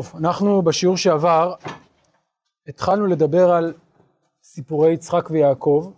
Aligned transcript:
טוב, 0.00 0.12
אנחנו 0.16 0.62
בשיעור 0.62 0.96
שעבר 0.96 1.54
התחלנו 2.68 3.06
לדבר 3.06 3.50
על 3.50 3.72
סיפורי 4.42 4.92
יצחק 4.92 5.28
ויעקב, 5.30 5.90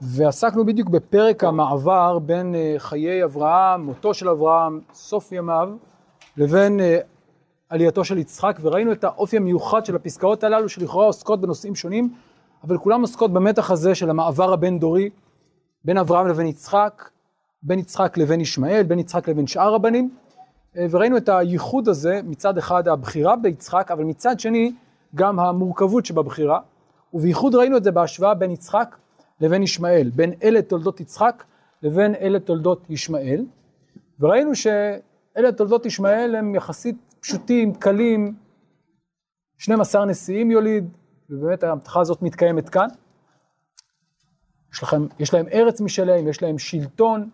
ועסקנו 0.00 0.66
בדיוק 0.66 0.88
בפרק 0.88 1.44
המעבר 1.44 2.18
בין 2.18 2.54
אה, 2.54 2.74
חיי 2.78 3.24
אברהם, 3.24 3.84
מותו 3.84 4.14
של 4.14 4.28
אברהם, 4.28 4.80
סוף 4.94 5.32
ימיו, 5.32 5.68
לבין 6.36 6.80
אה, 6.80 6.98
עלייתו 7.68 8.04
של 8.04 8.18
יצחק, 8.18 8.58
וראינו 8.60 8.92
את 8.92 9.04
האופי 9.04 9.36
המיוחד 9.36 9.86
של 9.86 9.96
הפסקאות 9.96 10.44
הללו, 10.44 10.68
שלכאורה 10.68 11.06
עוסקות 11.06 11.40
בנושאים 11.40 11.74
שונים, 11.74 12.14
אבל 12.64 12.78
כולם 12.78 13.00
עוסקות 13.00 13.32
במתח 13.32 13.70
הזה 13.70 13.94
של 13.94 14.10
המעבר 14.10 14.52
הבין-דורי 14.52 15.10
בין 15.84 15.98
אברהם 15.98 16.26
לבין 16.26 16.46
יצחק, 16.46 17.08
בין 17.62 17.78
יצחק 17.78 18.18
לבין 18.18 18.40
ישמעאל, 18.40 18.82
בין 18.82 18.98
יצחק 18.98 19.28
לבין 19.28 19.46
שאר 19.46 19.74
הבנים, 19.74 20.10
וראינו 20.76 21.16
את 21.16 21.28
הייחוד 21.28 21.88
הזה, 21.88 22.20
מצד 22.24 22.58
אחד 22.58 22.88
הבחירה 22.88 23.36
ביצחק, 23.36 23.90
אבל 23.90 24.04
מצד 24.04 24.40
שני 24.40 24.72
גם 25.14 25.40
המורכבות 25.40 26.06
שבבחירה, 26.06 26.60
ובייחוד 27.14 27.54
ראינו 27.54 27.76
את 27.76 27.84
זה 27.84 27.90
בהשוואה 27.90 28.34
בין 28.34 28.50
יצחק 28.50 28.96
לבין 29.40 29.62
ישמעאל, 29.62 30.10
בין 30.14 30.32
אלה 30.42 30.62
תולדות 30.62 31.00
יצחק 31.00 31.44
לבין 31.82 32.14
אלה 32.14 32.40
תולדות 32.40 32.90
ישמעאל, 32.90 33.44
וראינו 34.20 34.54
שאלה 34.54 35.52
תולדות 35.56 35.86
ישמעאל 35.86 36.34
הם 36.34 36.54
יחסית 36.54 36.96
פשוטים, 37.20 37.74
קלים, 37.74 38.34
12 39.58 40.04
נשיאים 40.04 40.50
יוליד, 40.50 40.88
ובאמת 41.30 41.62
ההמתחה 41.62 42.00
הזאת 42.00 42.22
מתקיימת 42.22 42.68
כאן. 42.68 42.88
יש, 44.72 44.82
לכם, 44.82 45.06
יש 45.18 45.34
להם 45.34 45.46
ארץ 45.52 45.80
משלהם, 45.80 46.28
יש 46.28 46.42
להם 46.42 46.58
שלטון, 46.58 47.30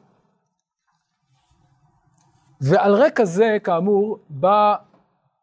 ועל 2.60 2.94
רקע 2.94 3.24
זה, 3.24 3.56
כאמור, 3.64 4.18
בא 4.28 4.74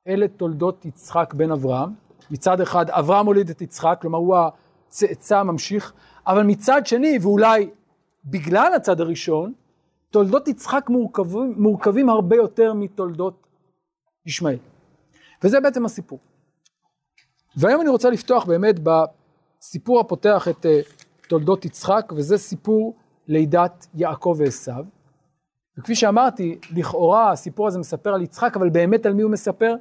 אלה 0.07 0.27
תולדות 0.27 0.85
יצחק 0.85 1.33
בן 1.33 1.51
אברהם. 1.51 1.89
מצד 2.31 2.61
אחד, 2.61 2.89
אברהם 2.89 3.25
הוליד 3.25 3.49
את 3.49 3.61
יצחק, 3.61 3.97
כלומר 4.01 4.17
הוא 4.17 4.37
הצאצא 4.37 5.39
הממשיך, 5.39 5.93
אבל 6.27 6.43
מצד 6.43 6.87
שני, 6.87 7.17
ואולי 7.21 7.69
בגלל 8.25 8.73
הצד 8.75 9.01
הראשון, 9.01 9.53
תולדות 10.09 10.47
יצחק 10.47 10.89
מורכבים, 10.89 11.53
מורכבים 11.57 12.09
הרבה 12.09 12.35
יותר 12.35 12.73
מתולדות 12.73 13.47
ישמעאל. 14.25 14.57
וזה 15.43 15.59
בעצם 15.59 15.85
הסיפור. 15.85 16.19
והיום 17.57 17.81
אני 17.81 17.89
רוצה 17.89 18.09
לפתוח 18.09 18.45
באמת 18.45 18.75
בסיפור 18.79 19.99
הפותח 19.99 20.47
את 20.47 20.65
אה, 20.65 20.79
תולדות 21.27 21.65
יצחק, 21.65 22.13
וזה 22.15 22.37
סיפור 22.37 22.95
לידת 23.27 23.87
יעקב 23.93 24.35
ועשיו. 24.37 24.85
וכפי 25.77 25.95
שאמרתי, 25.95 26.59
לכאורה 26.75 27.31
הסיפור 27.31 27.67
הזה 27.67 27.79
מספר 27.79 28.13
על 28.13 28.21
יצחק, 28.21 28.57
אבל 28.57 28.69
באמת 28.69 29.05
על 29.05 29.13
מי 29.13 29.21
הוא 29.21 29.31
מספר? 29.31 29.75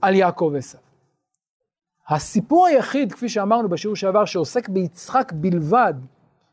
על 0.00 0.14
יעקב 0.14 0.50
ועשיו. 0.52 0.80
הסיפור 2.08 2.66
היחיד, 2.66 3.12
כפי 3.12 3.28
שאמרנו 3.28 3.68
בשיעור 3.68 3.96
שעבר, 3.96 4.24
שעוסק 4.24 4.68
ביצחק 4.68 5.32
בלבד, 5.32 5.94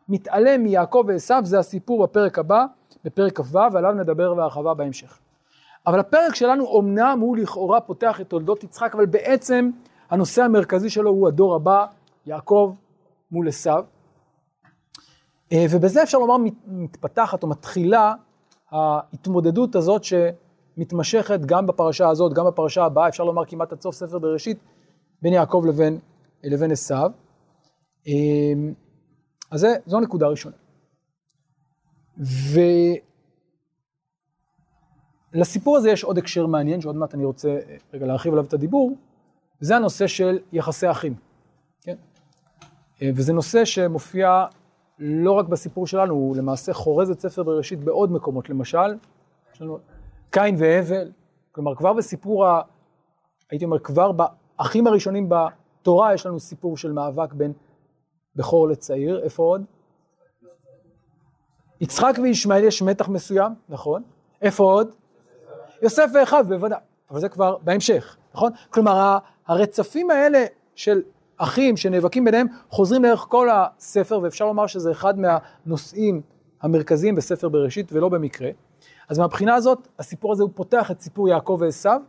מתעלם 0.10 0.64
מיעקב 0.64 1.04
ועשיו, 1.08 1.42
זה 1.46 1.60
הסיפור 1.60 2.04
בפרק 2.04 2.40
הבא, 2.40 2.66
בפרק 3.04 3.40
כ"ו, 3.40 3.60
ועליו 3.74 3.92
נדבר 3.92 4.34
בהרחבה 4.34 4.74
בהמשך. 4.74 5.20
אבל 5.88 6.00
הפרק 6.00 6.36
שלנו 6.36 6.80
אמנם 6.80 7.20
הוא 7.22 7.38
לכאורה 7.38 7.82
פותח 7.82 8.22
את 8.22 8.30
תולדות 8.30 8.64
יצחק, 8.64 8.96
אבל 8.96 9.06
בעצם 9.06 9.70
הנושא 10.10 10.44
המרכזי 10.44 10.90
שלו 10.90 11.12
הוא 11.12 11.28
הדור 11.28 11.56
הבא, 11.56 11.86
יעקב 12.26 12.76
מול 13.32 13.48
עשיו. 13.48 13.84
אה, 15.53 15.66
ובזה 15.69 16.03
אפשר 16.03 16.17
לומר 16.17 16.36
מתפתחת 16.67 17.43
או 17.43 17.48
מתחילה 17.48 18.14
ההתמודדות 18.71 19.76
הזאת 19.76 20.04
שמתמשכת 20.04 21.39
גם 21.45 21.67
בפרשה 21.67 22.10
הזאת, 22.10 22.33
גם 22.33 22.45
בפרשה 22.45 22.86
הבאה, 22.86 23.08
אפשר 23.08 23.23
לומר 23.23 23.45
כמעט 23.45 23.71
עד 23.71 23.82
סוף 23.82 23.95
ספר 23.95 24.20
בראשית, 24.20 24.58
בין 25.21 25.33
יעקב 25.33 25.64
לבין, 25.67 25.99
לבין 26.43 26.71
עשיו. 26.71 27.11
אה, 28.08 28.14
אז 29.52 29.59
זה, 29.59 29.76
זו 29.86 29.99
נקודה 29.99 30.27
ראשונה. 30.27 30.55
ולסיפור 35.33 35.77
הזה 35.77 35.89
יש 35.89 36.04
עוד 36.04 36.17
הקשר 36.17 36.45
מעניין, 36.45 36.82
שעוד 36.82 36.95
מעט 36.95 37.14
אני 37.14 37.26
רוצה 37.26 37.49
אה, 37.49 37.77
רגע 37.93 38.05
להרחיב 38.05 38.33
עליו 38.33 38.45
את 38.45 38.54
הדיבור, 38.54 38.98
וזה 39.61 39.76
הנושא 39.76 40.08
של 40.08 40.39
יחסי 40.52 40.92
אחים. 40.92 41.15
כן? 41.82 41.95
וזה 43.15 43.33
נושא 43.33 43.65
שמופיע 43.65 44.45
לא 44.99 45.32
רק 45.32 45.45
בסיפור 45.45 45.87
שלנו, 45.87 46.14
הוא 46.14 46.36
למעשה 46.36 46.73
חורז 46.73 47.10
את 47.10 47.20
ספר 47.20 47.43
בראשית 47.43 47.83
בעוד 47.83 48.11
מקומות. 48.11 48.49
למשל, 48.49 48.95
יש 49.54 49.61
לנו 49.61 49.80
קין 50.30 50.55
והבל, 50.60 51.11
כלומר 51.52 51.76
כבר 51.76 51.93
בסיפור, 51.93 52.45
ה, 52.45 52.61
הייתי 53.52 53.65
אומר, 53.65 53.80
כבר 53.80 54.11
באחים 54.11 54.88
הראשונים 54.88 55.30
בתורה 55.30 56.14
יש 56.14 56.26
לנו 56.26 56.39
סיפור 56.39 56.77
של 56.77 56.92
מאבק 56.92 57.33
בין 57.33 57.54
בכור 58.36 58.67
לצעיר. 58.67 59.23
איפה 59.23 59.43
עוד? 59.43 59.64
יצחק 61.82 62.14
וישמעאל 62.23 62.64
יש 62.64 62.82
מתח 62.82 63.09
מסוים, 63.09 63.52
נכון? 63.70 64.04
איפה 64.42 64.64
עוד? 64.64 64.95
יוסף 65.82 66.11
ואחיו, 66.14 66.45
בוודאי, 66.48 66.80
אבל 67.11 67.20
זה 67.20 67.30
כבר 67.30 67.58
בהמשך, 67.58 68.17
נכון? 68.33 68.52
כלומר, 68.70 69.17
הרצפים 69.48 70.11
האלה 70.11 70.45
של 70.76 71.02
אחים 71.39 71.77
שנאבקים 71.77 72.26
ביניהם 72.26 72.48
חוזרים 72.70 73.04
לאורך 73.04 73.26
כל 73.30 73.50
הספר, 73.52 74.20
ואפשר 74.23 74.45
לומר 74.45 74.67
שזה 74.67 74.92
אחד 74.92 75.14
מהנושאים 75.20 76.22
המרכזיים 76.61 77.16
בספר 77.16 77.50
בראשית, 77.50 77.92
ולא 77.92 78.10
במקרה. 78.10 78.50
אז 79.10 79.20
מהבחינה 79.20 79.55
הזאת, 79.55 79.88
הסיפור 80.00 80.32
הזה 80.32 80.44
הוא 80.44 80.52
פותח 80.55 80.92
את 80.92 81.02
סיפור 81.02 81.30
יעקב 81.30 81.58
ועשיו, 81.61 82.02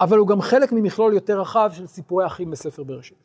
אבל 0.00 0.18
הוא 0.18 0.28
גם 0.28 0.40
חלק 0.40 0.72
ממכלול 0.72 1.14
יותר 1.14 1.40
רחב 1.40 1.70
של 1.72 1.86
סיפורי 1.86 2.26
אחים 2.26 2.50
בספר 2.50 2.82
בראשית. 2.82 3.18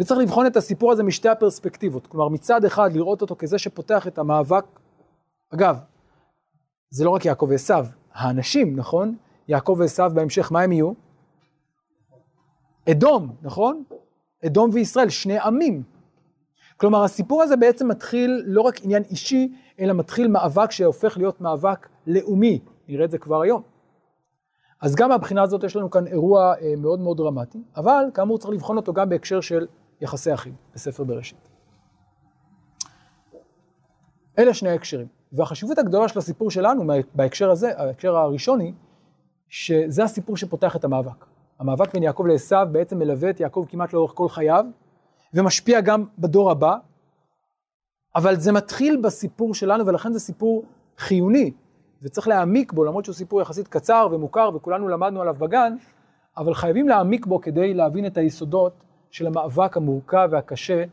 וצריך 0.00 0.20
לבחון 0.20 0.46
את 0.46 0.56
הסיפור 0.56 0.92
הזה 0.92 1.02
משתי 1.02 1.28
הפרספקטיבות, 1.28 2.06
כלומר 2.06 2.28
מצד 2.28 2.64
אחד 2.64 2.92
לראות 2.92 3.22
אותו 3.22 3.36
כזה 3.38 3.58
שפותח 3.58 4.06
את 4.06 4.18
המאבק, 4.18 4.64
אגב, 5.54 5.78
זה 6.90 7.04
לא 7.04 7.10
רק 7.10 7.24
יעקב 7.24 7.46
ועשיו, 7.50 7.86
האנשים, 8.12 8.76
נכון? 8.76 9.16
יעקב 9.48 9.76
ועשיו 9.78 10.10
בהמשך, 10.14 10.52
מה 10.52 10.60
הם 10.60 10.72
יהיו? 10.72 11.07
אדום, 12.90 13.34
נכון? 13.42 13.82
אדום 14.46 14.70
וישראל, 14.72 15.08
שני 15.08 15.38
עמים. 15.38 15.82
כלומר, 16.76 17.04
הסיפור 17.04 17.42
הזה 17.42 17.56
בעצם 17.56 17.88
מתחיל 17.88 18.42
לא 18.46 18.60
רק 18.60 18.84
עניין 18.84 19.02
אישי, 19.10 19.52
אלא 19.80 19.92
מתחיל 19.92 20.28
מאבק 20.28 20.70
שהופך 20.70 21.16
להיות 21.16 21.40
מאבק 21.40 21.88
לאומי. 22.06 22.60
נראה 22.88 23.04
את 23.04 23.10
זה 23.10 23.18
כבר 23.18 23.42
היום. 23.42 23.62
אז 24.80 24.94
גם 24.94 25.08
מהבחינה 25.08 25.42
הזאת 25.42 25.64
יש 25.64 25.76
לנו 25.76 25.90
כאן 25.90 26.06
אירוע 26.06 26.54
אה, 26.60 26.74
מאוד 26.76 27.00
מאוד 27.00 27.16
דרמטי, 27.16 27.58
אבל 27.76 28.04
כאמור 28.14 28.38
צריך 28.38 28.50
לבחון 28.50 28.76
אותו 28.76 28.92
גם 28.92 29.08
בהקשר 29.08 29.40
של 29.40 29.66
יחסי 30.00 30.34
אחים 30.34 30.54
בספר 30.74 31.04
בראשית. 31.04 31.48
אלה 34.38 34.54
שני 34.54 34.68
ההקשרים. 34.68 35.06
והחשיבות 35.32 35.78
הגדולה 35.78 36.08
של 36.08 36.18
הסיפור 36.18 36.50
שלנו 36.50 36.84
בהקשר 37.14 37.50
הזה, 37.50 37.78
ההקשר 37.78 38.16
הראשון 38.16 38.60
היא, 38.60 38.72
שזה 39.48 40.04
הסיפור 40.04 40.36
שפותח 40.36 40.76
את 40.76 40.84
המאבק. 40.84 41.27
המאבק 41.60 41.92
בין 41.94 42.02
יעקב 42.02 42.26
לעשו 42.26 42.56
בעצם 42.72 42.98
מלווה 42.98 43.30
את 43.30 43.40
יעקב 43.40 43.64
כמעט 43.68 43.92
לאורך 43.92 44.12
כל 44.14 44.28
חייו, 44.28 44.64
ומשפיע 45.34 45.80
גם 45.80 46.04
בדור 46.18 46.50
הבא, 46.50 46.76
אבל 48.14 48.36
זה 48.36 48.52
מתחיל 48.52 49.00
בסיפור 49.02 49.54
שלנו, 49.54 49.86
ולכן 49.86 50.12
זה 50.12 50.20
סיפור 50.20 50.64
חיוני, 50.98 51.52
וצריך 52.02 52.28
להעמיק 52.28 52.72
בו, 52.72 52.84
למרות 52.84 53.04
שהוא 53.04 53.14
סיפור 53.14 53.40
יחסית 53.40 53.68
קצר 53.68 54.08
ומוכר, 54.12 54.50
וכולנו 54.54 54.88
למדנו 54.88 55.20
עליו 55.20 55.34
בגן, 55.34 55.76
אבל 56.36 56.54
חייבים 56.54 56.88
להעמיק 56.88 57.26
בו 57.26 57.40
כדי 57.40 57.74
להבין 57.74 58.06
את 58.06 58.16
היסודות 58.16 58.72
של 59.10 59.26
המאבק 59.26 59.76
המורכב 59.76 60.28
והקשה 60.32 60.84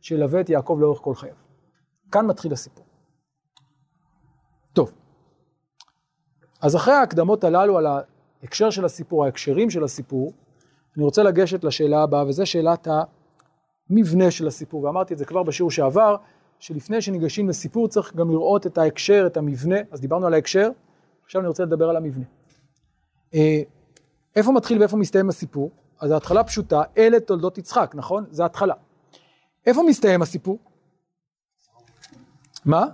שילווה 0.00 0.40
את 0.40 0.50
יעקב 0.50 0.78
לאורך 0.80 1.00
כל 1.00 1.14
חייו. 1.14 1.34
כאן 2.12 2.26
מתחיל 2.26 2.52
הסיפור. 2.52 2.84
טוב, 4.72 4.92
אז 6.62 6.76
אחרי 6.76 6.94
ההקדמות 6.94 7.44
הללו 7.44 7.78
על 7.78 7.86
ההקשר 8.42 8.70
של 8.70 8.84
הסיפור, 8.84 9.24
ההקשרים 9.24 9.70
של 9.70 9.84
הסיפור, 9.84 10.32
אני 10.96 11.04
רוצה 11.04 11.22
לגשת 11.22 11.64
לשאלה 11.64 12.02
הבאה, 12.02 12.26
וזו 12.26 12.46
שאלת 12.46 12.88
המבנה 13.90 14.30
של 14.30 14.46
הסיפור, 14.46 14.84
ואמרתי 14.84 15.14
את 15.14 15.18
זה 15.18 15.24
כבר 15.24 15.42
בשיעור 15.42 15.70
שעבר, 15.70 16.16
שלפני 16.58 17.02
שניגשים 17.02 17.48
לסיפור 17.48 17.88
צריך 17.88 18.16
גם 18.16 18.30
לראות 18.30 18.66
את 18.66 18.78
ההקשר, 18.78 19.24
את 19.26 19.36
המבנה, 19.36 19.76
אז 19.90 20.00
דיברנו 20.00 20.26
על 20.26 20.34
ההקשר, 20.34 20.70
עכשיו 21.24 21.40
אני 21.40 21.48
רוצה 21.48 21.64
לדבר 21.64 21.90
על 21.90 21.96
המבנה. 21.96 22.24
אה, 23.34 23.62
איפה 24.36 24.52
מתחיל 24.52 24.78
ואיפה 24.78 24.96
מסתיים 24.96 25.28
הסיפור? 25.28 25.70
אז 26.00 26.10
ההתחלה 26.10 26.44
פשוטה, 26.44 26.82
אלה 26.96 27.20
תולדות 27.20 27.58
יצחק, 27.58 27.92
נכון? 27.94 28.24
זה 28.30 28.42
ההתחלה. 28.42 28.74
איפה 29.66 29.82
מסתיים 29.88 30.22
הסיפור? 30.22 30.58
מה? 32.64 32.86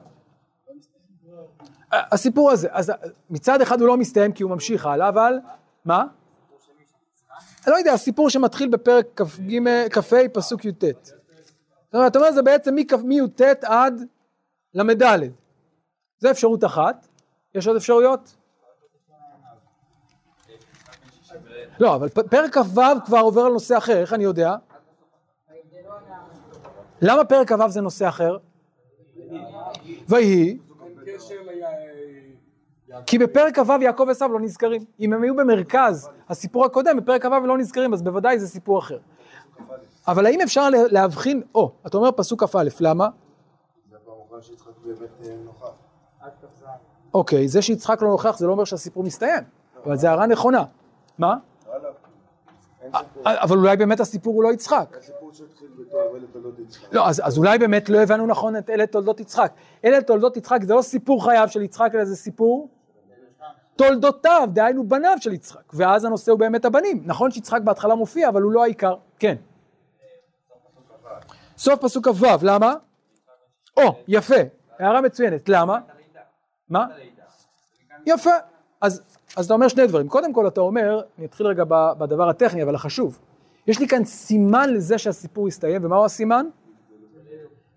הסיפור 1.92 2.50
הזה, 2.50 2.68
אז 2.70 2.92
מצד 3.30 3.60
אחד 3.60 3.80
הוא 3.80 3.88
לא 3.88 3.96
מסתיים 3.96 4.32
כי 4.32 4.42
הוא 4.42 4.50
ממשיך 4.50 4.86
הלאה, 4.86 5.08
אבל 5.08 5.38
מה? 5.84 6.04
אני 7.66 7.72
לא 7.72 7.78
יודע, 7.78 7.92
הסיפור 7.92 8.30
שמתחיל 8.30 8.68
בפרק 8.68 9.20
כ"ה 9.90 10.16
פסוק 10.32 10.64
י"ט. 10.64 10.84
זאת 10.84 11.94
אומרת, 11.94 12.10
אתה 12.10 12.18
אומר 12.18 12.32
זה 12.32 12.42
בעצם 12.42 12.74
מי"ט 13.04 13.40
עד 13.62 14.02
ל"ד. 14.74 15.02
זו 16.18 16.30
אפשרות 16.30 16.64
אחת, 16.64 17.08
יש 17.54 17.66
עוד 17.66 17.76
אפשרויות? 17.76 18.34
לא, 21.80 21.94
אבל 21.94 22.08
פרק 22.08 22.58
כ"ו 22.58 22.80
כבר 23.06 23.18
עובר 23.18 23.42
על 23.42 23.52
נושא 23.52 23.78
אחר, 23.78 24.00
איך 24.00 24.12
אני 24.12 24.24
יודע? 24.24 24.56
למה 27.02 27.24
פרק 27.24 27.52
כ"ו 27.52 27.68
זה 27.68 27.80
נושא 27.80 28.08
אחר? 28.08 28.36
ויהי. 30.08 30.58
כי 33.06 33.18
בפרק 33.18 33.58
כ"ו 33.58 33.72
יעקב 33.82 34.04
ועשיו 34.08 34.32
לא 34.32 34.40
נזכרים. 34.40 34.84
אם 35.00 35.12
הם 35.12 35.22
היו 35.22 35.36
במרכז 35.36 36.08
הסיפור 36.28 36.64
הקודם, 36.64 36.96
בפרק 36.96 37.26
כ"ו 37.26 37.46
לא 37.46 37.58
נזכרים, 37.58 37.92
אז 37.92 38.02
בוודאי 38.02 38.38
זה 38.38 38.48
סיפור 38.48 38.78
אחר. 38.78 38.98
אבל 40.08 40.26
האם 40.26 40.40
אפשר 40.40 40.68
להבחין, 40.70 41.42
או, 41.54 41.72
אתה 41.86 41.96
אומר 41.96 42.10
פסוק 42.12 42.44
כ"א, 42.44 42.62
למה? 42.80 43.08
אוקיי, 47.14 47.48
זה 47.48 47.62
שיצחק 47.62 48.02
לא 48.02 48.08
נוכח 48.08 48.38
זה 48.38 48.46
לא 48.46 48.52
אומר 48.52 48.64
שהסיפור 48.64 49.02
מסתיים, 49.04 49.44
אבל 49.84 49.96
זו 49.96 50.08
הערה 50.08 50.26
נכונה. 50.26 50.64
מה? 51.18 51.36
אבל 53.24 53.56
אולי 53.58 53.76
באמת 53.76 54.00
הסיפור 54.00 54.34
הוא 54.34 54.42
לא 54.42 54.52
יצחק. 54.52 54.96
לא, 56.92 57.08
אז 57.08 57.38
אולי 57.38 57.58
באמת 57.58 57.88
לא 57.88 57.98
הבנו 57.98 58.26
נכון 58.26 58.56
את 58.56 58.70
אלה 58.70 58.86
תולדות 58.86 59.20
יצחק. 59.20 59.52
אלה 59.84 60.02
תולדות 60.02 60.36
יצחק 60.36 60.62
זה 60.62 60.74
לא 60.74 60.82
סיפור 60.82 61.24
חייו 61.24 61.48
של 61.48 61.62
יצחק, 61.62 61.90
אלא 61.94 62.04
זה 62.04 62.16
סיפור 62.16 62.68
תולדותיו, 63.78 64.48
דהיינו 64.52 64.88
בניו 64.88 65.16
של 65.20 65.32
יצחק. 65.32 65.72
ואז 65.72 66.04
הנושא 66.04 66.32
הוא 66.32 66.40
באמת 66.40 66.64
הבנים. 66.64 67.02
נכון 67.04 67.30
שיצחק 67.30 67.60
בהתחלה 67.64 67.94
מופיע, 67.94 68.28
אבל 68.28 68.42
הוא 68.42 68.52
לא 68.52 68.62
העיקר. 68.62 68.94
כן. 69.18 69.34
סוף 71.58 71.80
פסוק 71.80 72.08
כ"ו, 72.08 72.26
למה? 72.42 72.74
או, 73.76 73.82
יפה, 74.08 74.34
הערה 74.78 75.00
מצוינת. 75.00 75.48
למה? 75.48 75.78
מה? 76.68 76.86
יפה. 78.06 78.30
אז, 78.80 79.02
אז 79.36 79.44
אתה 79.44 79.54
אומר 79.54 79.68
שני 79.68 79.86
דברים. 79.86 80.08
קודם 80.08 80.32
כל 80.32 80.48
אתה 80.48 80.60
אומר, 80.60 81.00
אני 81.18 81.26
אתחיל 81.26 81.46
רגע 81.46 81.64
בדבר 81.98 82.28
הטכני, 82.28 82.62
אבל 82.62 82.74
החשוב. 82.74 83.18
יש 83.66 83.78
לי 83.78 83.88
כאן 83.88 84.04
סימן 84.04 84.70
לזה 84.74 84.98
שהסיפור 84.98 85.48
יסתיים, 85.48 85.84
ומהו 85.84 86.04
הסימן? 86.04 86.46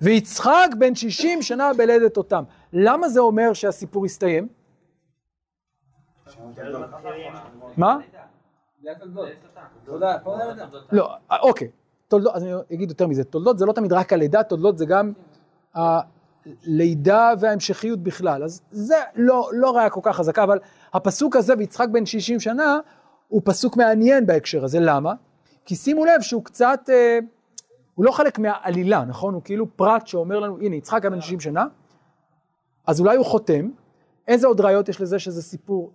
ויצחק 0.01 0.67
בן 0.79 0.95
60 0.95 1.41
שנה 1.41 1.73
בלדת 1.73 2.17
אותם. 2.17 2.43
למה 2.73 3.09
זה 3.09 3.19
אומר 3.19 3.53
שהסיפור 3.53 4.05
יסתיים? 4.05 4.47
מה? 7.77 7.97
לא, 10.91 11.11
אוקיי. 11.41 11.67
תולדות, 12.07 12.35
אז 12.35 12.43
אני 12.43 12.53
אגיד 12.73 12.89
יותר 12.89 13.07
מזה, 13.07 13.23
תולדות 13.23 13.59
זה 13.59 13.65
לא 13.65 13.73
תמיד 13.73 13.93
רק 13.93 14.13
הלידה, 14.13 14.43
תולדות 14.43 14.77
זה 14.77 14.85
גם 14.85 15.11
הלידה 15.73 17.33
וההמשכיות 17.39 17.99
בכלל. 17.99 18.43
אז 18.43 18.61
זה 18.71 18.95
לא, 19.15 19.49
לא 19.53 19.75
ראיה 19.75 19.89
כל 19.89 19.99
כך 20.03 20.15
חזקה, 20.15 20.43
אבל 20.43 20.59
הפסוק 20.93 21.35
הזה 21.35 21.55
ביצחק 21.55 21.87
בן 21.91 22.05
60 22.05 22.39
שנה, 22.39 22.79
הוא 23.27 23.41
פסוק 23.45 23.77
מעניין 23.77 24.25
בהקשר 24.25 24.63
הזה, 24.63 24.79
למה? 24.79 25.13
כי 25.65 25.75
שימו 25.75 26.05
לב 26.05 26.21
שהוא 26.21 26.43
קצת, 26.43 26.79
אה, 26.89 27.19
הוא 27.95 28.05
לא 28.05 28.11
חלק 28.11 28.39
מהעלילה, 28.39 29.05
נכון? 29.05 29.33
הוא 29.33 29.41
כאילו 29.45 29.77
פרט 29.77 30.07
שאומר 30.07 30.39
לנו, 30.39 30.57
הנה, 30.61 30.75
יצחק 30.75 31.03
היה 31.03 31.09
בן 31.09 31.21
60 31.21 31.39
שנה, 31.39 31.65
אז 32.87 32.99
אולי 32.99 33.17
הוא 33.17 33.25
חותם. 33.25 33.69
איזה 34.27 34.47
עוד 34.47 34.61
ראיות 34.61 34.89
יש 34.89 35.01
לזה 35.01 35.19
שזה 35.19 35.41
סיפור 35.41 35.91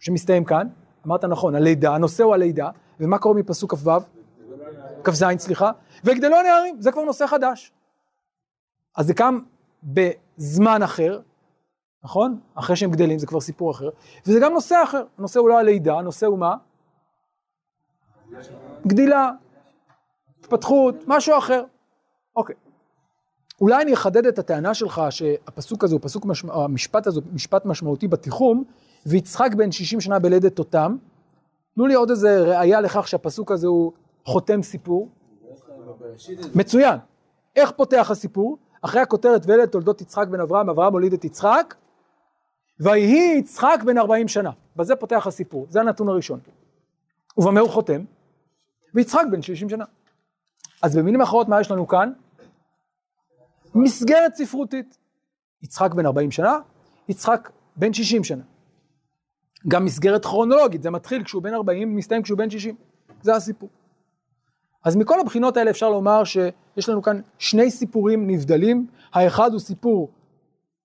שמסתיים 0.00 0.44
כאן? 0.44 0.68
אמרת 1.06 1.24
נכון, 1.24 1.54
הלידה, 1.54 1.94
הנושא 1.94 2.22
הוא 2.22 2.34
הלידה, 2.34 2.70
ומה 3.00 3.18
קורה 3.18 3.34
מפסוק 3.34 3.74
כ"ו? 3.74 3.90
כ"ז, 5.04 5.24
סליחה, 5.38 5.70
ויגדלו 6.04 6.36
הנערים, 6.36 6.80
זה 6.80 6.92
כבר 6.92 7.04
נושא 7.04 7.26
חדש. 7.26 7.72
אז 8.96 9.06
זה 9.06 9.14
קם 9.14 9.40
בזמן 9.82 10.82
אחר, 10.82 11.20
נכון? 12.04 12.40
אחרי 12.54 12.76
שהם 12.76 12.90
גדלים, 12.90 13.18
זה 13.18 13.26
כבר 13.26 13.40
סיפור 13.40 13.70
אחר, 13.70 13.90
וזה 14.26 14.38
גם 14.42 14.52
נושא 14.52 14.82
אחר, 14.84 15.04
הנושא 15.18 15.40
הוא 15.40 15.48
לא 15.48 15.58
הלידה, 15.58 15.94
הנושא 15.94 16.26
הוא 16.26 16.38
מה? 16.38 16.56
גדילה, 18.86 19.30
התפתחות, 20.40 20.94
משהו 21.06 21.38
אחר. 21.38 21.64
אוקיי. 22.36 22.56
אולי 23.60 23.82
אני 23.82 23.94
אחדד 23.94 24.26
את 24.26 24.38
הטענה 24.38 24.74
שלך 24.74 25.02
שהפסוק 25.10 25.84
הזה 25.84 25.94
הוא 25.94 26.00
פסוק, 26.02 26.24
משמע, 26.24 26.54
המשפט 26.54 27.06
הזה 27.06 27.20
הוא 27.20 27.34
משפט 27.34 27.64
משמעותי 27.64 28.08
בתיחום, 28.08 28.64
ויצחק 29.06 29.54
בן 29.56 29.72
60 29.72 30.00
שנה 30.00 30.18
בלדת 30.18 30.58
אותם. 30.58 30.96
תנו 31.74 31.86
לי 31.86 31.94
עוד 31.94 32.10
איזה 32.10 32.40
ראייה 32.40 32.80
לכך 32.80 33.08
שהפסוק 33.08 33.52
הזה 33.52 33.66
הוא 33.66 33.92
חותם 34.24 34.62
סיפור. 34.62 35.08
מצוין. 36.54 36.98
איך 37.56 37.70
פותח 37.70 38.10
הסיפור? 38.10 38.58
אחרי 38.82 39.00
הכותרת 39.00 39.42
וילד 39.46 39.68
תולדות 39.68 40.00
יצחק 40.00 40.26
בן 40.28 40.40
אברהם, 40.40 40.70
אברהם 40.70 40.92
הוליד 40.92 41.12
את 41.12 41.24
יצחק, 41.24 41.74
ויהי 42.80 43.38
יצחק 43.38 43.80
בן 43.86 43.98
40 43.98 44.28
שנה. 44.28 44.50
בזה 44.76 44.96
פותח 44.96 45.26
הסיפור, 45.26 45.66
זה 45.68 45.80
הנתון 45.80 46.08
הראשון. 46.08 46.40
ובמה 47.36 47.60
הוא 47.60 47.70
חותם? 47.70 48.04
ויצחק 48.94 49.24
בן 49.30 49.42
60 49.42 49.68
שנה. 49.68 49.84
אז 50.82 50.96
במילים 50.96 51.20
אחרות 51.20 51.48
מה 51.48 51.60
יש 51.60 51.70
לנו 51.70 51.88
כאן? 51.88 52.12
מסגרת 53.74 54.34
ספרותית. 54.34 54.98
יצחק 55.62 55.94
בן 55.94 56.06
40 56.06 56.30
שנה, 56.30 56.58
יצחק 57.08 57.50
בן 57.76 57.92
60 57.92 58.24
שנה. 58.24 58.42
גם 59.68 59.84
מסגרת 59.84 60.24
כרונולוגית, 60.24 60.82
זה 60.82 60.90
מתחיל 60.90 61.24
כשהוא 61.24 61.42
בן 61.42 61.54
40, 61.54 61.96
מסתיים 61.96 62.22
כשהוא 62.22 62.38
בן 62.38 62.50
60. 62.50 62.74
זה 63.22 63.34
הסיפור. 63.34 63.68
אז 64.84 64.96
מכל 64.96 65.20
הבחינות 65.20 65.56
האלה 65.56 65.70
אפשר 65.70 65.90
לומר 65.90 66.24
שיש 66.24 66.88
לנו 66.88 67.02
כאן 67.02 67.20
שני 67.38 67.70
סיפורים 67.70 68.30
נבדלים, 68.30 68.86
האחד 69.12 69.52
הוא 69.52 69.60
סיפור 69.60 70.10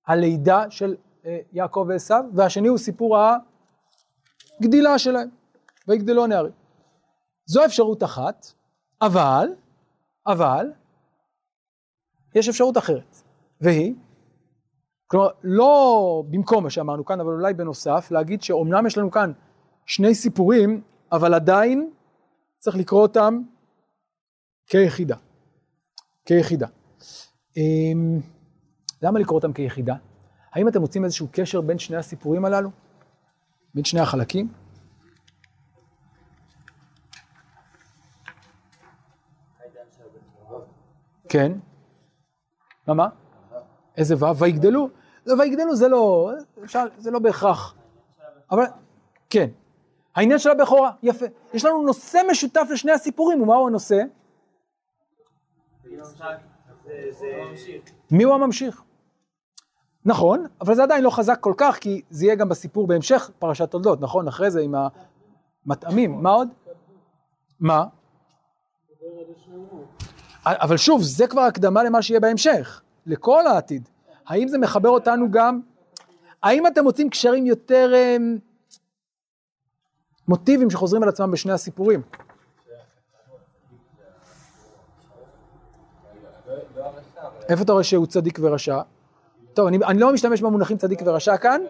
הלידה 0.07 0.63
של 0.69 0.95
אה, 1.25 1.39
יעקב 1.53 1.85
ועשיו, 1.89 2.23
והשני 2.33 2.67
הוא 2.67 2.77
סיפור 2.77 3.17
הגדילה 4.59 4.99
שלהם, 4.99 5.29
ויגדלו 5.87 6.23
הנערים. 6.23 6.51
זו 7.45 7.65
אפשרות 7.65 8.03
אחת, 8.03 8.45
אבל, 9.01 9.47
אבל, 10.27 10.71
יש 12.35 12.49
אפשרות 12.49 12.77
אחרת, 12.77 13.21
והיא, 13.61 13.93
כלומר, 15.07 15.29
לא 15.43 16.23
במקום 16.29 16.63
מה 16.63 16.69
שאמרנו 16.69 17.05
כאן, 17.05 17.19
אבל 17.19 17.33
אולי 17.33 17.53
בנוסף, 17.53 18.07
להגיד 18.11 18.41
שאומנם 18.41 18.87
יש 18.87 18.97
לנו 18.97 19.11
כאן 19.11 19.31
שני 19.85 20.15
סיפורים, 20.15 20.81
אבל 21.11 21.33
עדיין 21.33 21.89
צריך 22.57 22.77
לקרוא 22.77 23.01
אותם 23.01 23.41
כיחידה. 24.67 25.15
כיחידה. 26.25 26.67
אמ, 27.57 28.19
למה 29.01 29.19
לקרוא 29.19 29.37
אותם 29.37 29.53
כיחידה? 29.53 29.95
האם 30.53 30.67
אתם 30.67 30.81
מוצאים 30.81 31.05
איזשהו 31.05 31.27
קשר 31.31 31.61
בין 31.61 31.79
שני 31.79 31.97
הסיפורים 31.97 32.45
הללו? 32.45 32.69
בין 33.73 33.83
שני 33.83 33.99
החלקים? 33.99 34.47
כן. 41.29 41.51
מה 42.87 42.93
מה? 42.93 43.24
איזה 43.97 44.15
ו'? 44.15 44.37
ויגדלו? 44.37 44.89
לא, 45.25 45.35
ויגדלו 45.39 45.75
זה 45.75 45.87
לא, 45.87 46.31
אפשר, 46.63 46.85
זה 46.97 47.11
לא 47.11 47.19
בהכרח. 47.19 47.75
אבל, 48.51 48.63
כן. 49.29 49.49
העניין 50.15 50.39
של 50.39 50.49
הבכורה, 50.49 50.91
יפה. 51.03 51.25
יש 51.53 51.65
לנו 51.65 51.81
נושא 51.81 52.19
משותף 52.31 52.67
לשני 52.71 52.91
הסיפורים, 52.91 53.41
ומהו 53.41 53.67
הנושא? 53.67 54.03
מי 58.11 58.23
הוא 58.23 58.33
הממשיך? 58.33 58.81
נכון, 60.05 60.47
אבל 60.61 60.75
זה 60.75 60.83
עדיין 60.83 61.03
לא 61.03 61.09
חזק 61.09 61.37
כל 61.39 61.53
כך, 61.57 61.77
כי 61.81 62.01
זה 62.09 62.25
יהיה 62.25 62.35
גם 62.35 62.49
בסיפור 62.49 62.87
בהמשך 62.87 63.31
פרשת 63.39 63.71
תולדות, 63.71 64.01
נכון? 64.01 64.27
אחרי 64.27 64.51
זה 64.51 64.61
עם 64.61 64.75
המטעמים. 65.65 66.11
מה 66.23 66.29
עוד? 66.29 66.47
מה? 67.59 67.85
אבל 70.45 70.77
שוב, 70.77 71.01
זה 71.01 71.27
כבר 71.27 71.41
הקדמה 71.41 71.83
למה 71.83 72.01
שיהיה 72.01 72.19
בהמשך, 72.19 72.81
לכל 73.05 73.47
העתיד. 73.47 73.89
האם 74.27 74.47
זה 74.47 74.57
מחבר 74.57 74.89
אותנו 74.89 75.31
גם? 75.31 75.61
האם 76.43 76.67
אתם 76.67 76.83
מוצאים 76.83 77.09
קשרים 77.09 77.45
יותר 77.45 77.93
הם, 77.95 78.37
מוטיבים 80.27 80.69
שחוזרים 80.69 81.03
על 81.03 81.09
עצמם 81.09 81.31
בשני 81.31 81.53
הסיפורים? 81.53 82.01
איפה 87.49 87.63
אתה 87.63 87.71
רואה 87.71 87.83
שהוא 87.83 88.05
צדיק 88.05 88.39
ורשע? 88.41 88.81
טוב, 89.53 89.67
אני, 89.67 89.77
אני 89.77 89.99
לא 89.99 90.13
משתמש 90.13 90.41
במונחים 90.41 90.77
צדיק 90.77 91.01
ורשע 91.05 91.37
כאן. 91.37 91.61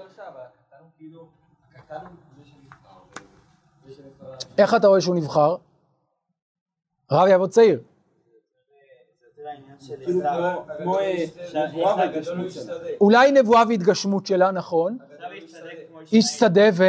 איך 4.58 4.76
אתה 4.76 4.88
רואה 4.88 5.02
שהוא 5.02 5.16
נבחר? 5.16 5.56
רב 7.12 7.28
יעבוד 7.28 7.50
צעיר. 7.50 7.80
אולי 13.02 13.32
נבואה 13.32 13.64
והתגשמות 13.70 14.26
שלה, 14.26 14.52
נכון. 14.52 14.98
איש 16.12 16.26
שדה 16.26 16.70
ו... 16.74 16.84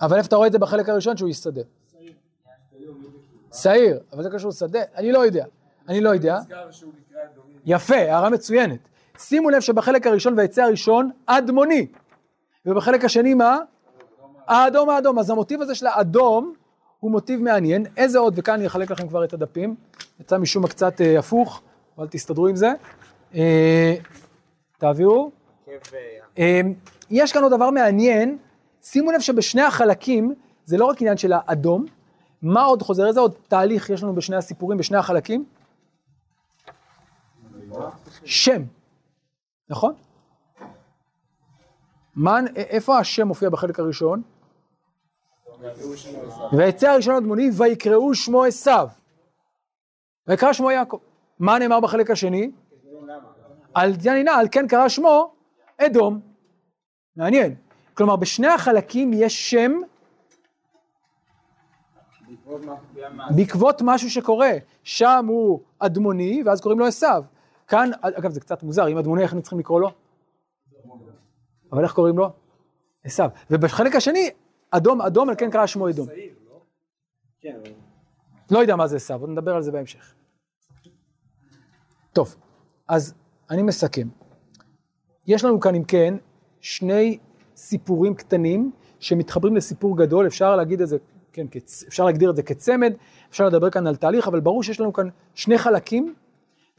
אבל 0.00 0.16
איפה 0.16 0.26
אתה 0.26 0.36
רואה 0.36 0.46
את 0.46 0.52
זה 0.52 0.58
בחלק 0.58 0.88
הראשון 0.88 1.16
שהוא 1.16 1.28
איש 1.28 1.36
שדה? 1.36 1.60
שעיר, 3.54 3.98
אבל 4.12 4.22
זה 4.22 4.30
קשור 4.30 4.48
לשדה? 4.48 4.80
אני 4.96 5.12
לא 5.12 5.18
יודע. 5.18 5.44
אני 5.88 6.00
לא 6.00 6.10
יודע. 6.10 6.38
יפה, 7.66 7.96
הערה 7.96 8.30
מצוינת. 8.30 8.78
שימו 9.18 9.50
לב 9.50 9.60
שבחלק 9.60 10.06
הראשון 10.06 10.38
ויצא 10.38 10.62
הראשון 10.62 11.10
אדמוני, 11.26 11.86
ובחלק 12.66 13.04
השני 13.04 13.34
מה? 13.34 13.58
האדום 14.46 14.90
האדום, 14.90 15.18
אז 15.18 15.30
המוטיב 15.30 15.62
הזה 15.62 15.74
של 15.74 15.86
האדום 15.86 16.54
הוא 17.00 17.10
מוטיב 17.10 17.42
מעניין. 17.42 17.86
איזה 17.96 18.18
עוד, 18.18 18.34
וכאן 18.36 18.54
אני 18.54 18.66
אחלק 18.66 18.90
לכם 18.90 19.08
כבר 19.08 19.24
את 19.24 19.32
הדפים, 19.32 19.74
יצא 20.20 20.38
משום 20.38 20.62
מה 20.62 20.68
קצת 20.68 21.00
אה, 21.00 21.18
הפוך, 21.18 21.62
אבל 21.98 22.08
תסתדרו 22.08 22.46
עם 22.46 22.56
זה. 22.56 22.72
אה, 23.34 23.94
תעבירו. 24.78 25.30
אה, 26.38 26.60
יש 27.10 27.32
כאן 27.32 27.42
עוד 27.42 27.52
דבר 27.52 27.70
מעניין, 27.70 28.38
שימו 28.82 29.12
לב 29.12 29.20
שבשני 29.20 29.62
החלקים, 29.62 30.34
זה 30.64 30.76
לא 30.76 30.84
רק 30.84 31.00
עניין 31.00 31.16
של 31.16 31.32
האדום, 31.34 31.86
מה 32.42 32.62
עוד 32.62 32.82
חוזר? 32.82 33.06
איזה 33.06 33.20
עוד 33.20 33.34
תהליך 33.48 33.90
יש 33.90 34.02
לנו 34.02 34.14
בשני 34.14 34.36
הסיפורים, 34.36 34.78
בשני 34.78 34.98
החלקים? 34.98 35.44
שם, 38.24 38.62
נכון? 39.68 39.94
מה, 42.14 42.40
איפה 42.56 42.98
השם 42.98 43.28
מופיע 43.28 43.50
בחלק 43.50 43.78
הראשון? 43.78 44.22
ויצא 46.52 46.90
הראשון 46.90 47.14
אדמוני 47.14 47.50
ויקראו 47.56 48.14
שמו 48.14 48.44
עשיו. 48.44 48.88
ויקרא 50.28 50.52
שמו 50.52 50.70
יעקב. 50.70 50.98
מה 51.38 51.58
נאמר 51.58 51.80
בחלק 51.80 52.10
השני? 52.10 52.50
על 53.74 53.96
דיאנינה, 53.96 54.34
על 54.34 54.46
כן 54.50 54.68
קרא 54.68 54.88
שמו 54.88 55.34
אדום. 55.78 56.20
מעניין. 57.16 57.54
כלומר, 57.94 58.16
בשני 58.16 58.46
החלקים 58.46 59.10
יש 59.14 59.50
שם 59.50 59.72
בעקבות 63.36 63.82
משהו 63.84 64.10
שקורה. 64.10 64.50
שם 64.82 65.24
הוא 65.28 65.60
אדמוני, 65.78 66.42
ואז 66.46 66.60
קוראים 66.60 66.78
לו 66.78 66.86
עשיו. 66.86 67.24
כאן, 67.66 67.90
אגב, 68.00 68.30
זה 68.30 68.40
קצת 68.40 68.62
מוזר, 68.62 68.88
אם 68.88 68.98
אדמוני, 68.98 69.22
איך 69.22 69.30
אנחנו 69.30 69.42
צריכים 69.42 69.58
לקרוא 69.58 69.80
לו? 69.80 69.90
אבל 71.72 71.82
איך 71.82 71.92
קוראים 71.92 72.18
לו? 72.18 72.30
עשיו. 73.04 73.30
ובחלק 73.50 73.96
השני, 73.96 74.30
אדום 74.70 75.02
אדום, 75.02 75.28
על 75.28 75.34
כן 75.38 75.50
קרא 75.50 75.66
שמו 75.66 75.88
אדום. 75.88 76.06
לא 78.50 78.58
יודע 78.58 78.76
מה 78.76 78.86
זה 78.86 79.14
עוד 79.14 79.30
נדבר 79.30 79.54
על 79.54 79.62
זה 79.62 79.72
בהמשך. 79.72 80.14
טוב, 82.12 82.36
אז 82.88 83.14
אני 83.50 83.62
מסכם. 83.62 84.08
יש 85.26 85.44
לנו 85.44 85.60
כאן, 85.60 85.74
אם 85.74 85.84
כן, 85.84 86.14
שני 86.60 87.18
סיפורים 87.56 88.14
קטנים 88.14 88.70
שמתחברים 89.00 89.56
לסיפור 89.56 89.96
גדול, 89.96 90.26
אפשר 90.26 90.56
להגיד 90.56 90.80
את 90.80 90.88
זה, 90.88 90.96
כן, 91.32 91.46
אפשר 91.88 92.04
להגדיר 92.04 92.30
את 92.30 92.36
זה 92.36 92.42
כצמד, 92.42 92.92
אפשר 93.30 93.46
לדבר 93.46 93.70
כאן 93.70 93.86
על 93.86 93.96
תהליך, 93.96 94.28
אבל 94.28 94.40
ברור 94.40 94.62
שיש 94.62 94.80
לנו 94.80 94.92
כאן 94.92 95.08
שני 95.34 95.58
חלקים, 95.58 96.14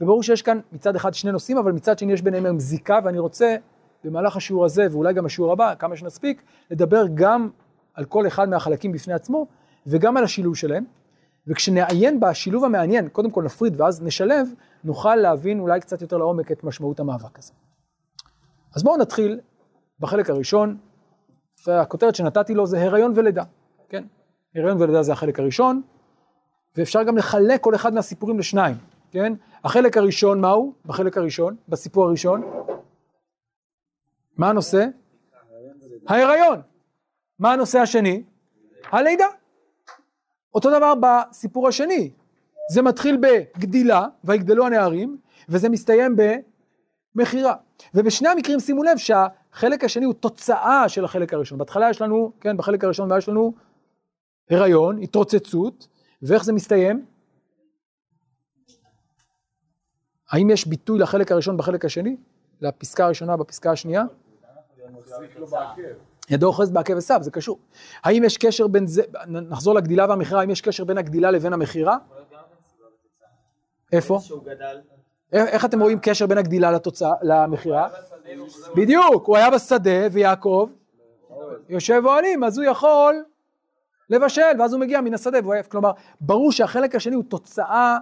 וברור 0.01 0.23
שיש 0.23 0.41
כאן 0.41 0.59
מצד 0.71 0.95
אחד 0.95 1.13
שני 1.13 1.31
נושאים, 1.31 1.57
אבל 1.57 1.71
מצד 1.71 1.99
שני 1.99 2.13
יש 2.13 2.21
ביניהם 2.21 2.45
היום 2.45 2.59
זיקה, 2.59 2.99
ואני 3.03 3.19
רוצה 3.19 3.55
במהלך 4.03 4.35
השיעור 4.35 4.65
הזה, 4.65 4.87
ואולי 4.91 5.13
גם 5.13 5.25
השיעור 5.25 5.51
הבא, 5.51 5.73
כמה 5.79 5.95
שנספיק, 5.95 6.41
לדבר 6.71 7.03
גם 7.13 7.49
על 7.93 8.05
כל 8.05 8.27
אחד 8.27 8.49
מהחלקים 8.49 8.91
בפני 8.91 9.13
עצמו, 9.13 9.47
וגם 9.87 10.17
על 10.17 10.23
השילוב 10.23 10.55
שלהם. 10.55 10.83
וכשנעיין 11.49 12.19
בשילוב 12.19 12.65
המעניין, 12.65 13.09
קודם 13.09 13.31
כל 13.31 13.43
נפריד 13.43 13.81
ואז 13.81 14.03
נשלב, 14.03 14.47
נוכל 14.83 15.15
להבין 15.15 15.59
אולי 15.59 15.79
קצת 15.79 16.01
יותר 16.01 16.17
לעומק 16.17 16.51
את 16.51 16.63
משמעות 16.63 16.99
המאבק 16.99 17.39
הזה. 17.39 17.53
אז 18.75 18.83
בואו 18.83 18.97
נתחיל 18.97 19.39
בחלק 19.99 20.29
הראשון, 20.29 20.77
והכותרת 21.67 22.15
שנתתי 22.15 22.53
לו 22.53 22.65
זה 22.65 22.83
הריון 22.83 23.13
ולידה, 23.15 23.43
כן? 23.89 24.03
הריון 24.55 24.81
ולידה 24.81 25.03
זה 25.03 25.11
החלק 25.11 25.39
הראשון, 25.39 25.81
ואפשר 26.75 27.03
גם 27.03 27.17
לחלק 27.17 27.61
כל 27.61 27.75
אחד 27.75 27.93
מהסיפורים 27.93 28.39
לשניים, 28.39 28.75
כן? 29.11 29.33
החלק 29.63 29.97
הראשון, 29.97 30.41
מהו? 30.41 30.73
בחלק 30.85 31.17
הראשון, 31.17 31.55
בסיפור 31.69 32.05
הראשון, 32.05 32.41
מה 34.37 34.49
הנושא? 34.49 34.85
ההיריון. 36.07 36.61
מה 37.39 37.53
הנושא 37.53 37.79
השני? 37.79 38.23
הלידה. 38.91 39.25
אותו 40.53 40.69
דבר 40.69 40.93
בסיפור 41.01 41.67
השני, 41.67 42.11
זה 42.71 42.81
מתחיל 42.81 43.17
בגדילה, 43.21 44.07
ויגדלו 44.23 44.65
הנערים, 44.65 45.17
וזה 45.49 45.69
מסתיים 45.69 46.15
במכירה. 47.15 47.55
ובשני 47.93 48.29
המקרים 48.29 48.59
שימו 48.59 48.83
לב 48.83 48.97
שהחלק 48.97 49.83
השני 49.83 50.05
הוא 50.05 50.13
תוצאה 50.13 50.89
של 50.89 51.05
החלק 51.05 51.33
הראשון. 51.33 51.57
בהתחלה 51.57 51.89
יש 51.89 52.01
לנו, 52.01 52.31
כן, 52.41 52.57
בחלק 52.57 52.83
הראשון 52.83 53.17
יש 53.17 53.29
לנו 53.29 53.53
הריון, 54.49 55.01
התרוצצות, 55.03 55.87
ואיך 56.21 56.43
זה 56.43 56.53
מסתיים? 56.53 57.05
האם 60.31 60.49
יש 60.49 60.67
ביטוי 60.67 60.99
לחלק 60.99 61.31
הראשון 61.31 61.57
בחלק 61.57 61.85
השני? 61.85 62.17
לפסקה 62.61 63.05
הראשונה 63.05 63.37
בפסקה 63.37 63.71
השנייה? 63.71 64.03
ידו 66.29 66.47
אוחז 66.47 66.71
בעקב 66.71 66.97
עשיו, 66.97 67.23
זה 67.23 67.31
קשור. 67.31 67.59
האם 68.03 68.23
יש 68.23 68.37
קשר 68.37 68.67
בין 68.67 68.85
זה, 68.85 69.01
נחזור 69.27 69.75
לגדילה 69.75 70.05
והמכירה, 70.09 70.41
האם 70.41 70.49
יש 70.49 70.61
קשר 70.61 70.83
בין 70.83 70.97
הגדילה 70.97 71.31
לבין 71.31 71.53
המכירה? 71.53 71.97
איפה? 73.91 74.19
איך 75.33 75.65
אתם 75.65 75.81
רואים 75.81 75.99
קשר 76.01 76.27
בין 76.27 76.37
הגדילה 76.37 76.71
לתוצאה, 76.71 77.13
למכירה? 77.21 77.87
בדיוק, 78.75 79.25
הוא 79.25 79.37
היה 79.37 79.49
בשדה 79.49 80.07
ויעקב 80.11 80.69
יושב 81.69 82.01
אוהלים, 82.05 82.43
אז 82.43 82.57
הוא 82.57 82.65
יכול 82.65 83.23
לבשל, 84.09 84.41
ואז 84.59 84.73
הוא 84.73 84.81
מגיע 84.81 85.01
מן 85.01 85.13
השדה 85.13 85.37
והוא 85.43 85.53
עייף. 85.53 85.67
כלומר, 85.67 85.91
ברור 86.21 86.51
שהחלק 86.51 86.95
השני 86.95 87.15
הוא 87.15 87.23
תוצאה 87.23 87.97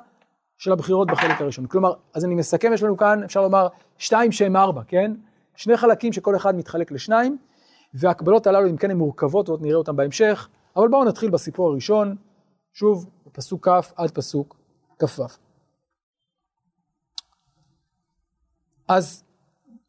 של 0.58 0.72
הבחירות 0.72 1.08
בחלק 1.08 1.42
הראשון. 1.42 1.66
כלומר, 1.66 1.94
אז 2.14 2.26
אני 2.26 2.36
מסכם, 2.36 2.74
יש 2.74 2.84
לנו 2.84 2.98
כאן, 2.98 3.24
אפשר 3.24 3.42
לומר, 3.42 3.68
שתיים 3.98 4.32
שהם 4.32 4.56
ארבע, 4.56 4.82
כן? 4.88 5.12
שני 5.56 5.78
חלקים 5.78 6.14
שכל 6.14 6.36
אחד 6.36 6.56
מתחלק 6.56 6.92
לשניים, 6.92 7.38
והקבלות 7.94 8.48
הללו, 8.48 8.70
אם 8.70 8.78
כן, 8.78 8.92
הן 8.92 8.98
מורכבות, 8.98 9.48
עוד 9.48 9.62
נראה 9.62 9.78
אותן 9.78 9.96
בהמשך, 9.96 10.50
אבל 10.76 10.88
בואו 10.88 11.06
נתחיל 11.06 11.30
בסיפור 11.30 11.70
הראשון, 11.70 12.16
שוב, 12.74 13.10
פסוק 13.32 13.68
כ' 13.68 13.92
עד 13.96 14.12
פסוק 14.12 14.56
כ"ו. 15.00 15.24
אז 18.88 19.24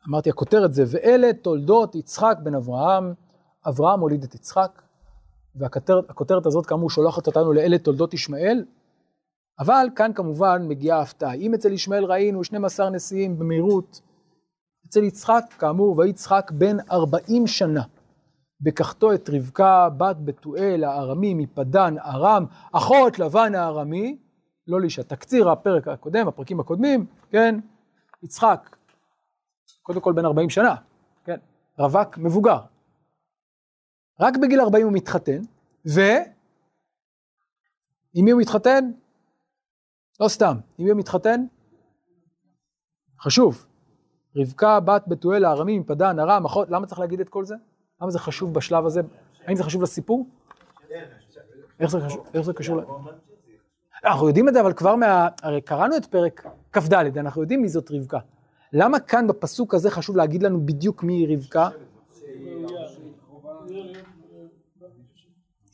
אמרתי, 0.09 0.31
הכותרת 0.31 0.73
זה, 0.73 0.85
ואלה 0.87 1.33
תולדות 1.33 1.95
יצחק 1.95 2.37
בן 2.43 2.55
אברהם, 2.55 3.15
אברהם 3.69 4.01
הוליד 4.01 4.25
את 4.25 4.35
יצחק, 4.35 4.83
והכותרת 5.55 6.47
הזאת 6.47 6.67
כאמור 6.67 6.91
שולחת 6.91 7.27
אותנו 7.27 7.53
לאלה 7.53 7.79
תולדות 7.79 8.15
ישמעאל, 8.15 8.65
אבל 9.59 9.87
כאן 9.97 10.13
כמובן 10.15 10.65
מגיעה 10.69 10.99
ההפתעה. 10.99 11.35
אם 11.35 11.55
אצל 11.55 11.73
ישמעאל 11.73 12.05
ראינו 12.05 12.45
12 12.45 12.91
נשיאים 12.91 13.39
במהירות, 13.39 14.01
אצל 14.89 15.05
יצחק, 15.05 15.45
כאמור, 15.59 15.99
ויצחק 15.99 16.51
בן 16.55 16.77
40 16.91 17.47
שנה. 17.47 17.83
בקחתו 18.61 19.15
את 19.15 19.31
רבקה, 19.33 19.89
בת 19.97 20.17
בתואל 20.25 20.85
הארמי 20.85 21.35
מפדן 21.35 21.95
ארם, 21.99 22.45
אחות 22.73 23.19
לבן 23.19 23.55
הארמי, 23.55 24.19
לא 24.67 24.81
לאישה. 24.81 25.03
תקציר 25.03 25.51
הפרק 25.51 25.89
הקודם, 25.89 26.29
הפרקים 26.29 26.61
הקודמים, 26.61 27.07
כן, 27.31 27.61
יצחק, 28.23 28.77
קודם 29.83 30.01
כל 30.01 30.13
בן 30.13 30.25
40 30.25 30.51
שנה, 30.51 30.75
כן, 31.25 31.37
רווק 31.79 32.19
מבוגר. 32.19 32.59
רק 34.21 34.37
בגיל 34.37 34.61
40 34.61 34.85
הוא 34.85 34.93
מתחתן, 34.93 35.41
ו... 35.95 36.01
עם 38.15 38.25
מי 38.25 38.31
הוא 38.31 38.41
מתחתן? 38.41 38.91
לא 40.21 40.29
סתם, 40.29 40.57
עם 40.79 40.85
מי 40.85 40.91
הוא 40.91 40.99
מתחתן? 40.99 41.45
חשוב. 43.21 43.68
רבקה 44.39 44.81
בת 44.81 45.05
בתואל 45.07 45.45
הארמי 45.45 45.79
מפדן 45.79 46.19
ארם, 46.19 46.45
אחות, 46.45 46.71
למה 46.71 46.87
צריך 46.87 47.01
להגיד 47.01 47.21
את 47.21 47.29
כל 47.29 47.45
זה? 47.45 47.55
למה 48.03 48.11
זה 48.11 48.19
חשוב 48.19 48.55
בשלב 48.55 48.87
הזה? 48.87 49.01
האם 49.47 49.57
זה 49.57 49.65
חשוב 49.65 49.83
לסיפור? 49.83 50.27
איך 51.81 51.91
זה 51.91 51.99
קשור? 52.07 52.25
איך 52.35 52.43
זה 52.43 52.53
קשור 52.53 52.77
ל... 52.77 52.81
אנחנו 54.05 54.29
יודעים 54.29 54.49
את 54.49 54.55
זה, 54.55 54.61
אבל 54.61 54.73
כבר 54.73 54.97
מה... 54.97 55.29
הרי 55.43 55.61
קראנו 55.61 55.97
את 55.97 56.07
פרק 56.07 56.47
כ"ד, 56.73 57.19
אנחנו 57.19 57.43
יודעים 57.43 57.63
מי 57.63 57.69
זאת 57.69 57.91
רבקה. 57.91 58.19
למה 58.73 59.01
כאן 59.01 59.27
בפסוק 59.27 59.75
הזה 59.75 59.91
חשוב 59.91 60.17
להגיד 60.17 60.43
לנו 60.43 60.67
בדיוק 60.67 61.03
מי 61.03 61.13
היא 61.13 61.37
רבקה? 61.37 61.69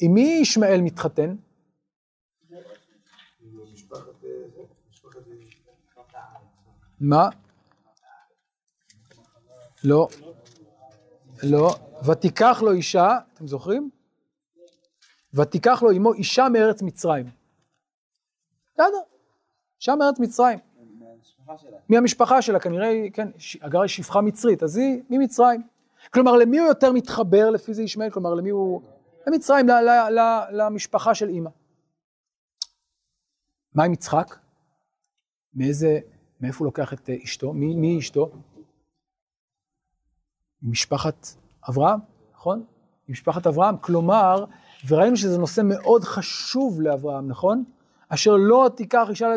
עם 0.00 0.14
מי 0.14 0.38
ישמעאל 0.42 0.80
מתחתן? 0.80 1.36
מה? 7.00 7.28
לא. 9.84 10.08
לא. 11.42 11.74
ותיקח 12.06 12.62
לו 12.62 12.72
אישה, 12.72 13.18
אתם 13.34 13.46
זוכרים? 13.46 13.90
ותיקח 15.34 15.82
לו 15.82 15.90
עמו 15.90 16.12
אישה 16.12 16.48
מארץ 16.48 16.82
מצרים. 16.82 17.30
בסדר, 18.74 19.00
אישה 19.80 19.96
מארץ 19.96 20.20
מצרים. 20.20 20.58
מהמשפחה 21.88 22.42
שלה, 22.42 22.60
כנראה, 22.60 23.06
כן, 23.12 23.28
אגר 23.60 23.86
שפחה 23.86 24.20
מצרית, 24.20 24.62
אז 24.62 24.76
היא 24.76 25.02
ממצרים. 25.10 25.62
כלומר, 26.12 26.36
למי 26.36 26.58
הוא 26.58 26.68
יותר 26.68 26.92
מתחבר 26.92 27.50
לפי 27.50 27.74
זה 27.74 27.82
ישמעאל? 27.82 28.10
כלומר, 28.10 28.34
למי 28.34 28.50
הוא... 28.50 28.82
למצרים, 29.26 29.66
למשפחה 30.50 31.14
של 31.14 31.28
אימא. 31.28 31.50
מה 33.74 33.84
עם 33.84 33.92
יצחק? 33.92 34.36
מאיזה, 35.54 35.98
מאיפה 36.40 36.58
הוא 36.58 36.66
לוקח 36.66 36.92
את 36.92 37.10
אשתו? 37.24 37.52
מי, 37.52 37.74
מי 37.74 37.98
אשתו? 37.98 38.30
משפחת 40.64 41.26
אברהם, 41.68 41.98
נכון? 42.34 42.58
עם 43.08 43.12
משפחת 43.12 43.46
אברהם, 43.46 43.76
כלומר, 43.76 44.44
וראינו 44.88 45.16
שזה 45.16 45.38
נושא 45.38 45.60
מאוד 45.64 46.04
חשוב 46.04 46.80
לאברהם, 46.80 47.28
נכון? 47.28 47.64
אשר 48.08 48.36
לא 48.36 48.70
תיקח 48.76 49.06
אישה 49.10 49.28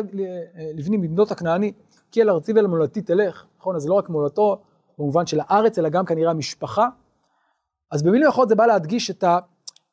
לבנים 0.74 1.00
מבנות 1.00 1.30
הכנעני, 1.30 1.72
כי 2.12 2.22
אל 2.22 2.30
ארצי 2.30 2.52
ואל 2.52 2.66
מולדתי 2.66 3.02
תלך, 3.02 3.44
נכון? 3.58 3.76
אז 3.76 3.88
לא 3.88 3.94
רק 3.94 4.08
מולדתו 4.08 4.58
במובן 4.98 5.26
של 5.26 5.40
הארץ, 5.40 5.78
אלא 5.78 5.88
גם 5.88 6.04
כנראה 6.04 6.30
המשפחה. 6.30 6.88
אז 7.90 8.02
במילים 8.02 8.28
אחרות 8.28 8.48
זה 8.48 8.54
בא 8.54 8.66
להדגיש 8.66 9.10
את, 9.10 9.24
ה, 9.24 9.38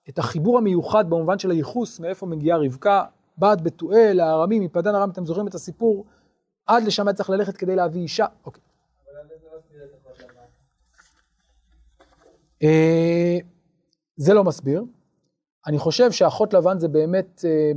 את 0.10 0.20
החיבור 0.20 0.58
המיוחד 0.58 1.10
במובן 1.10 1.39
של 1.39 1.51
הייחוס, 1.51 2.00
מאיפה 2.00 2.25
מגיעה 2.25 2.58
רבקה, 2.58 3.04
בת 3.38 3.62
בתואל, 3.62 4.20
הארמים, 4.20 4.63
מפדן 4.63 4.96
ארם, 4.96 5.10
אתם 5.10 5.25
זוכרים 5.25 5.48
את 5.48 5.56
הסיפור? 5.56 6.06
עד 6.65 6.84
לשם 6.84 7.08
היה 7.08 7.13
צריך 7.13 7.30
ללכת 7.30 7.58
כדי 7.58 7.75
להביא 7.75 8.01
אישה. 8.01 8.25
אוקיי. 8.46 8.62
אה, 9.08 9.13
זה 14.18 14.34
לא 14.34 14.44
מסביר. 14.44 14.84
אני 15.68 15.78
חושב 15.78 16.12
שאחות 16.12 16.54
לבן 16.54 16.80
זה 16.80 16.88
באמת... 16.88 17.46
אה, 17.46 17.72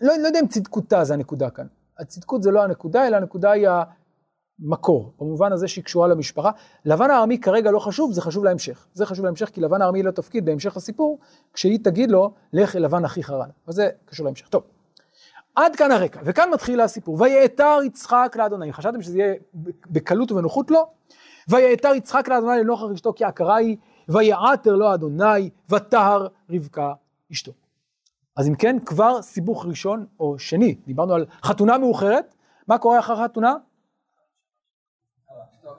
לא, 0.00 0.12
לא 0.18 0.26
יודע 0.26 0.40
אם 0.40 0.46
צדקותה 0.46 1.04
זה 1.04 1.14
הנקודה 1.14 1.50
כאן. 1.50 1.66
הצדקות 1.98 2.42
זה 2.42 2.50
לא 2.50 2.62
הנקודה, 2.62 3.06
אלא 3.06 3.16
הנקודה 3.16 3.50
היא 3.50 3.68
המקור, 4.60 5.12
במובן 5.20 5.52
הזה 5.52 5.68
שהיא 5.68 5.84
קשורה 5.84 6.08
למשפחה. 6.08 6.50
לבן 6.84 7.10
הארמי 7.10 7.40
כרגע 7.40 7.70
לא 7.70 7.78
חשוב, 7.78 8.12
זה 8.12 8.20
חשוב 8.20 8.44
להמשך. 8.44 8.86
זה 8.94 9.06
חשוב 9.06 9.24
להמשך 9.24 9.50
כי 9.52 9.60
לבן 9.60 9.82
הארמי 9.82 10.02
לא 10.02 10.10
תפקיד 10.10 10.44
בהמשך 10.44 10.76
הסיפור, 10.76 11.18
כשהיא 11.52 11.78
תגיד 11.84 12.10
לו, 12.10 12.34
לך 12.52 12.76
אל 12.76 12.84
לבן 12.84 13.04
אחיך 13.04 13.30
רע. 13.30 13.46
וזה 13.68 13.90
קשור 14.04 14.26
להמשך. 14.26 14.48
טוב, 14.48 14.62
עד 15.54 15.76
כאן 15.76 15.90
הרקע, 15.90 16.20
וכאן 16.24 16.50
מתחיל 16.50 16.80
הסיפור. 16.80 17.20
ויעתר 17.20 17.78
יצחק 17.86 18.36
לאדוני. 18.38 18.72
חשבתם 18.72 19.02
שזה 19.02 19.18
יהיה 19.18 19.34
בקלות 19.86 20.32
ובנוחות? 20.32 20.70
לא. 20.70 20.86
ויעתר 21.48 21.94
יצחק 21.94 22.28
לאדוני 22.28 22.60
לנוכח 22.60 22.84
אשתו 22.94 23.12
כי 23.12 23.24
עקרה 23.24 23.56
היא, 23.56 23.76
ויעתר 24.08 24.76
לו 24.76 24.94
אדוני, 24.94 25.50
וטהר 25.70 26.26
רבקה 26.50 26.92
אשתו. 27.32 27.52
אז 28.36 28.48
אם 28.48 28.54
כן, 28.54 28.76
כבר 28.84 29.22
סיבוך 29.22 29.66
ראשון 29.66 30.06
או 30.20 30.38
שני, 30.38 30.74
דיברנו 30.86 31.14
על 31.14 31.26
חתונה 31.42 31.78
מאוחרת, 31.78 32.34
מה 32.68 32.78
קורה 32.78 32.98
אחר 32.98 33.24
חתונה? 33.24 33.54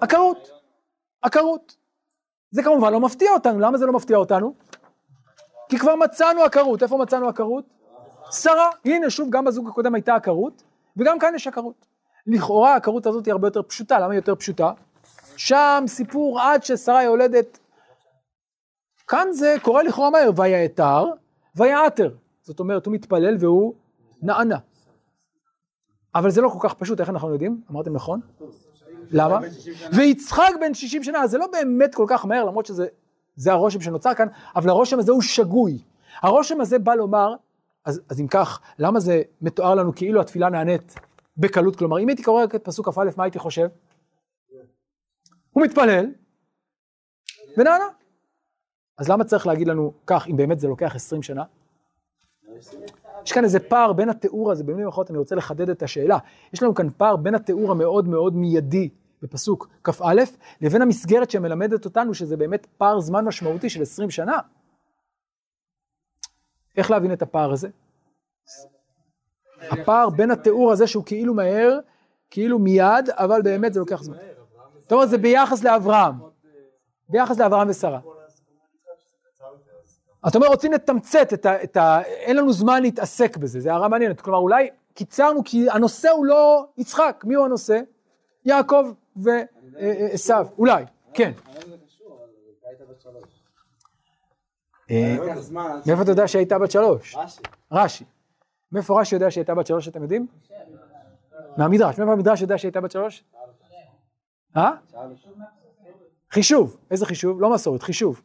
עקרות, 0.02 0.52
עקרות. 1.22 1.76
זה 2.52 2.64
כמובן 2.64 2.94
לא 2.94 3.00
מפתיע 3.00 3.32
אותנו, 3.32 3.60
למה 3.60 3.78
זה 3.78 3.86
לא 3.86 3.94
מפתיע 3.94 4.18
אותנו? 4.18 4.54
כי 5.70 5.78
כבר 5.78 5.96
מצאנו 5.96 6.42
עקרות, 6.42 6.84
איפה 6.84 6.98
מצאנו 6.98 7.30
עקרות? 7.30 7.66
שרה, 8.32 8.70
הנה 8.86 9.10
שוב 9.10 9.30
גם 9.30 9.46
בזוג 9.46 9.68
הקודם 9.68 9.96
הייתה 9.96 10.16
עקרות, 10.16 10.64
וגם 10.98 11.20
כאן 11.20 11.34
יש 11.36 11.48
עקרות. 11.48 11.86
לכאורה 12.28 12.74
העקרות 12.74 13.06
הזאת 13.06 13.26
היא 13.26 13.32
הרבה 13.32 13.48
יותר 13.48 13.64
פשוטה, 13.64 14.00
למה 14.00 14.12
היא 14.12 14.18
יותר 14.18 14.36
פשוטה? 14.36 14.72
שם 15.38 15.84
סיפור 15.88 16.40
עד 16.42 16.64
ששרה 16.64 17.04
יולדת. 17.04 17.60
כאן 19.08 19.28
זה 19.32 19.56
קורה 19.62 19.84
לכאורה 19.84 20.10
מהר, 20.10 20.30
ויעתר, 20.36 21.06
ויעתר. 21.56 22.16
זאת 22.42 22.60
אומרת, 22.60 22.86
הוא 22.86 22.94
מתפלל 22.94 23.36
והוא 23.40 23.74
נענה. 24.22 24.58
אבל 26.16 26.30
זה 26.30 26.42
לא 26.42 26.50
כל 26.50 26.60
כך 26.62 26.74
פשוט, 26.74 27.00
איך 27.00 27.10
אנחנו 27.10 27.34
יודעים? 27.34 27.62
אמרתם 27.72 27.94
נכון? 27.94 28.20
למה? 29.12 29.40
ויצחק 29.94 30.52
בן 30.62 30.74
60 30.74 31.04
שנה, 31.04 31.28
זה 31.28 31.38
לא 31.38 31.48
באמת 31.52 31.96
כל 31.96 32.06
כך 32.08 32.26
מהר, 32.26 32.44
למרות 32.44 32.66
שזה 32.66 33.52
הרושם 33.52 33.82
שנוצר 33.82 34.14
כאן, 34.14 34.28
אבל 34.56 34.70
הרושם 34.70 35.00
הזה 35.00 35.12
הוא 35.12 35.22
שגוי. 35.22 35.80
הרושם 36.22 36.62
הזה 36.62 36.80
בא 36.80 36.94
לומר, 36.94 37.36
אז, 37.86 38.02
אז 38.10 38.20
אם 38.20 38.28
כך, 38.28 38.60
למה 38.80 39.00
זה 39.00 39.22
מתואר 39.42 39.76
לנו 39.76 39.96
כאילו 39.96 40.22
התפילה 40.22 40.50
נענית 40.50 40.96
בקלות? 41.38 41.76
כלומר, 41.76 42.00
אם 42.00 42.08
הייתי 42.08 42.24
קורא 42.24 42.44
את 42.44 42.56
פסוק 42.64 42.90
כ"א, 42.90 43.10
מה 43.18 43.24
הייתי 43.24 43.40
חושב? 43.40 43.68
הוא 45.54 45.64
מתפלל 45.64 46.06
ונענה. 47.58 47.86
אז 48.98 49.10
למה 49.10 49.24
צריך 49.24 49.48
להגיד 49.48 49.68
לנו 49.68 49.94
כך, 50.08 50.28
אם 50.28 50.38
באמת 50.38 50.60
זה 50.60 50.68
לוקח 50.68 50.96
20 50.96 51.24
שנה? 51.24 51.44
יש 53.26 53.32
כאן 53.32 53.44
איזה 53.44 53.60
פער 53.60 53.94
בין 53.94 54.10
התיאור 54.10 54.52
הזה, 54.52 54.64
במילים 54.64 54.88
אחרות 54.88 55.10
אני 55.10 55.18
רוצה 55.18 55.36
לחדד 55.36 55.70
את 55.70 55.84
השאלה. 55.84 56.18
יש 56.54 56.64
לנו 56.64 56.76
כאן 56.76 56.90
פער 56.90 57.16
בין 57.16 57.36
התיאור 57.36 57.72
המאוד 57.72 58.08
מאוד 58.08 58.36
מיידי 58.36 58.90
בפסוק 59.22 59.68
כ"א, 59.84 60.14
לבין 60.62 60.82
המסגרת 60.82 61.32
שמלמדת 61.32 61.86
אותנו 61.86 62.14
שזה 62.14 62.38
באמת 62.38 62.68
פער 62.78 63.00
זמן 63.00 63.26
משמעותי 63.26 63.70
של 63.70 63.82
20 63.82 64.10
שנה. 64.12 64.38
איך 66.78 66.92
להבין 66.92 67.14
את 67.14 67.22
הפער 67.22 67.52
הזה? 67.52 67.70
הפער 69.72 70.10
בין 70.10 70.32
התיאור 70.32 70.72
הזה 70.72 70.88
שהוא 70.88 71.04
כאילו 71.06 71.34
מהר, 71.34 71.80
כאילו 72.30 72.60
מיד, 72.60 73.10
אבל 73.10 73.42
באמת 73.42 73.74
זה 73.74 73.80
לוקח 73.80 74.04
זמן. 74.04 74.18
זאת 74.84 74.92
אומרת, 74.92 75.10
זה 75.10 75.18
ביחס 75.18 75.64
לאברהם. 75.64 76.16
ביחס 77.10 77.40
לאברהם 77.40 77.70
ושרה. 77.70 78.00
אתה 80.28 80.38
אומר, 80.38 80.48
רוצים 80.48 80.74
לתמצת 80.74 81.34
את 81.34 81.46
ה, 81.46 81.64
את 81.64 81.78
ה... 81.78 82.02
אין 82.02 82.38
לנו 82.38 82.54
זמן 82.54 82.82
להתעסק 82.82 83.38
בזה, 83.38 83.60
זו 83.60 83.70
הערה 83.70 83.88
מעניינת. 83.88 84.22
כלומר, 84.22 84.40
אולי 84.40 84.70
קיצרנו, 84.94 85.42
כי 85.46 85.70
הנושא 85.70 86.10
הוא 86.10 86.26
לא 86.26 86.66
יצחק. 86.78 87.24
מי 87.28 87.36
הוא 87.36 87.46
הנושא? 87.46 87.80
יעקב 88.46 88.86
ועשו. 89.16 90.34
אולי, 90.58 90.86
כן. 91.14 91.32
אה, 94.92 95.18
מאיפה 95.86 96.02
אתה 96.02 96.12
יודע 96.12 96.28
שהייתה 96.28 96.60
בת 96.60 96.72
שלוש? 96.72 97.16
רש"י. 97.72 98.04
מאיפה 98.72 99.02
רש"י 99.02 99.16
יודע 99.16 99.32
שהייתה 99.32 99.56
בת 99.56 99.68
שלוש, 99.68 99.88
אתם 99.88 100.02
יודעים? 100.02 100.28
מהמדרש. 101.58 101.98
מאיפה 101.98 102.14
המדרש 102.14 102.42
יודע 102.42 102.58
שהייתה 102.58 102.82
בת 102.82 102.92
שלוש? 102.92 103.24
אה? 104.58 104.72
חישוב. 106.32 106.78
איזה 106.92 107.06
חישוב? 107.06 107.42
לא 107.42 107.54
מסורת, 107.54 107.84
חישוב. 107.84 108.22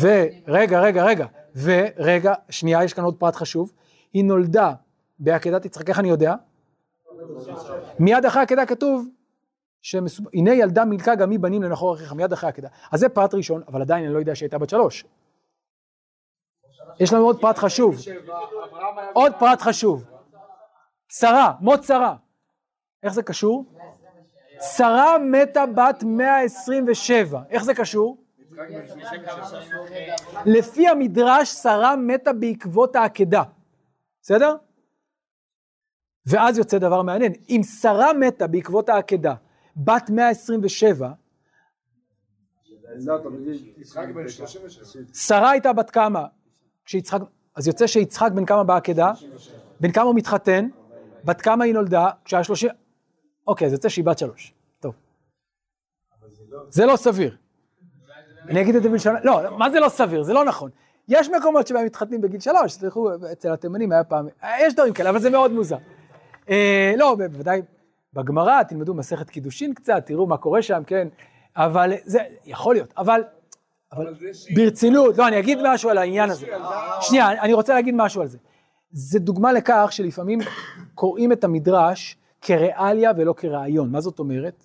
ורגע, 0.00 0.80
רגע, 0.80 1.04
רגע, 1.04 1.26
ורגע, 1.56 2.34
שנייה, 2.50 2.84
יש 2.84 2.92
כאן 2.92 3.04
עוד 3.04 3.16
פרט 3.18 3.36
חשוב, 3.36 3.72
היא 4.12 4.24
נולדה 4.24 4.72
בעקדת 5.18 5.64
יצחק, 5.64 5.88
איך 5.88 5.98
אני 5.98 6.08
יודע? 6.08 6.34
מיד 7.98 8.24
אחרי 8.24 8.40
העקדה 8.40 8.66
כתוב, 8.66 9.08
הנה 10.34 10.54
ילדה 10.54 10.84
מילכה 10.84 11.14
גם 11.14 11.30
היא 11.30 11.38
בנים 11.38 11.62
לנחור 11.62 11.94
אחיך, 11.94 12.12
מיד 12.12 12.32
אחרי 12.32 12.46
העקדה. 12.46 12.68
אז 12.92 13.00
זה 13.00 13.08
פרט 13.08 13.34
ראשון, 13.34 13.62
אבל 13.68 13.80
עדיין 13.82 14.04
אני 14.04 14.14
לא 14.14 14.18
יודע 14.18 14.34
שהייתה 14.34 14.58
בת 14.58 14.70
שלוש. 14.70 15.04
יש 17.00 17.12
לנו 17.12 17.24
עוד 17.24 17.40
פרט 17.40 17.58
חשוב. 17.58 17.96
עוד 19.12 19.32
פרט 19.38 19.60
חשוב. 19.60 20.04
שרה, 21.08 21.52
מות 21.60 21.84
שרה. 21.84 22.16
איך 23.02 23.12
זה 23.12 23.22
קשור? 23.22 23.64
שרה 24.60 25.18
מתה 25.18 25.66
בת 25.66 26.02
127, 26.02 27.42
איך 27.50 27.64
זה 27.64 27.74
קשור? 27.74 28.24
לפי 30.46 30.88
המדרש 30.88 31.48
שרה 31.48 31.96
מתה 31.96 32.32
בעקבות 32.32 32.96
העקדה, 32.96 33.42
בסדר? 34.22 34.56
ואז 36.26 36.58
יוצא 36.58 36.78
דבר 36.78 37.02
מעניין, 37.02 37.32
אם 37.48 37.60
שרה 37.80 38.12
מתה 38.12 38.46
בעקבות 38.46 38.88
העקדה, 38.88 39.34
בת 39.76 40.10
127, 40.10 41.08
שרה 45.14 45.50
הייתה 45.50 45.72
בת 45.72 45.90
כמה? 45.90 46.26
כשיצחק, 46.86 47.20
אז 47.56 47.66
יוצא 47.66 47.86
שיצחק 47.86 48.30
בן 48.34 48.44
כמה 48.44 48.64
בעקדה? 48.64 49.12
בן 49.80 49.92
כמה 49.92 50.04
הוא 50.04 50.14
מתחתן? 50.14 50.68
בת 51.24 51.40
כמה 51.40 51.64
היא 51.64 51.74
נולדה? 51.74 52.10
כשהיה 52.24 52.44
שלושים... 52.44 52.70
אוקיי, 53.46 53.66
אז 53.66 53.72
יוצא 53.72 53.88
שהיא 53.88 54.04
בת 54.04 54.18
שלוש. 54.18 54.54
טוב. 54.80 54.94
זה 56.70 56.86
לא 56.86 56.96
סביר. 56.96 57.36
אני 58.48 58.60
אגיד 58.60 58.74
את 58.74 58.82
זה 58.82 58.88
בלשון... 58.88 59.14
לא, 59.22 59.58
מה 59.58 59.70
זה 59.70 59.80
לא 59.80 59.88
סביר? 59.88 60.22
זה 60.22 60.32
לא 60.32 60.44
נכון. 60.44 60.70
יש 61.08 61.28
מקומות 61.28 61.66
שבהם 61.66 61.86
מתחתנים 61.86 62.20
בגיל 62.20 62.40
שלוש, 62.40 62.76
תלכו, 62.76 63.10
אצל 63.32 63.52
התימנים 63.52 63.92
היה 63.92 64.04
פעם, 64.04 64.28
יש 64.60 64.74
דברים 64.74 64.92
כאלה, 64.92 65.10
אבל 65.10 65.18
זה 65.18 65.30
מאוד 65.30 65.52
מוזר. 65.52 65.76
אה, 66.50 66.94
לא, 66.96 67.14
בוודאי, 67.14 67.62
בגמרא, 68.12 68.62
תלמדו 68.62 68.94
מסכת 68.94 69.30
קידושין 69.30 69.74
קצת, 69.74 70.02
תראו 70.06 70.26
מה 70.26 70.36
קורה 70.36 70.62
שם, 70.62 70.82
כן, 70.86 71.08
אבל 71.56 71.92
זה, 72.04 72.18
יכול 72.44 72.74
להיות, 72.74 72.92
אבל, 72.98 73.04
אבל 73.04 73.22
ברצינות, 74.54 75.18
לא, 75.18 75.28
אני 75.28 75.38
אגיד 75.38 75.58
משהו 75.64 75.90
על 75.90 75.98
העניין 75.98 76.30
הזה. 76.30 76.46
שנייה, 77.00 77.42
אני 77.42 77.52
רוצה 77.52 77.74
להגיד 77.74 77.94
משהו 77.96 78.22
על 78.22 78.28
זה. 78.28 78.38
זה 78.90 79.18
דוגמה 79.18 79.52
לכך 79.52 79.88
שלפעמים 79.90 80.38
קוראים 80.94 81.32
את 81.32 81.44
המדרש 81.44 82.16
כריאליה 82.40 83.12
ולא 83.16 83.34
כרעיון. 83.36 83.90
מה 83.90 84.00
זאת 84.00 84.18
אומרת? 84.18 84.64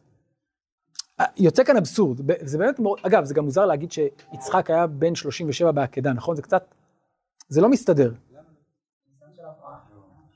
אה, 1.19 1.25
יוצא 1.37 1.63
כאן 1.63 1.77
אבסורד, 1.77 2.21
זה 2.41 2.57
באמת 2.57 2.79
אגב, 3.01 3.23
זה 3.23 3.33
גם 3.33 3.45
מוזר 3.45 3.65
להגיד 3.65 3.91
שיצחק 3.91 4.69
היה 4.69 4.87
בן 4.87 5.15
37 5.15 5.71
בעקדה, 5.71 6.13
נכון? 6.13 6.35
זה 6.35 6.41
קצת, 6.41 6.75
זה 7.47 7.61
לא 7.61 7.69
מסתדר. 7.69 8.13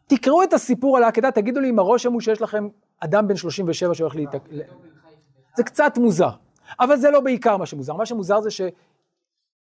תקראו 0.08 0.44
את 0.44 0.54
הסיפור 0.54 0.98
על 0.98 1.04
העקדה, 1.04 1.32
תגידו 1.32 1.60
לי 1.60 1.70
אם 1.70 1.80
הרושם 1.80 2.14
הוא 2.14 2.22
שיש 2.22 2.42
לכם 2.42 2.68
אדם 3.00 3.28
בן 3.28 3.36
37 3.36 3.94
שהולך 3.94 4.16
להתק... 4.16 4.50
זה 5.58 5.64
קצת 5.64 5.98
מוזר, 5.98 6.32
אבל 6.80 6.98
זה 6.98 7.12
לא 7.12 7.20
בעיקר 7.20 7.58
מה 7.58 7.66
שמוזר. 7.66 7.94
מה 7.94 8.06
שמוזר 8.06 8.42
זה 8.42 8.52
ש... 8.52 8.62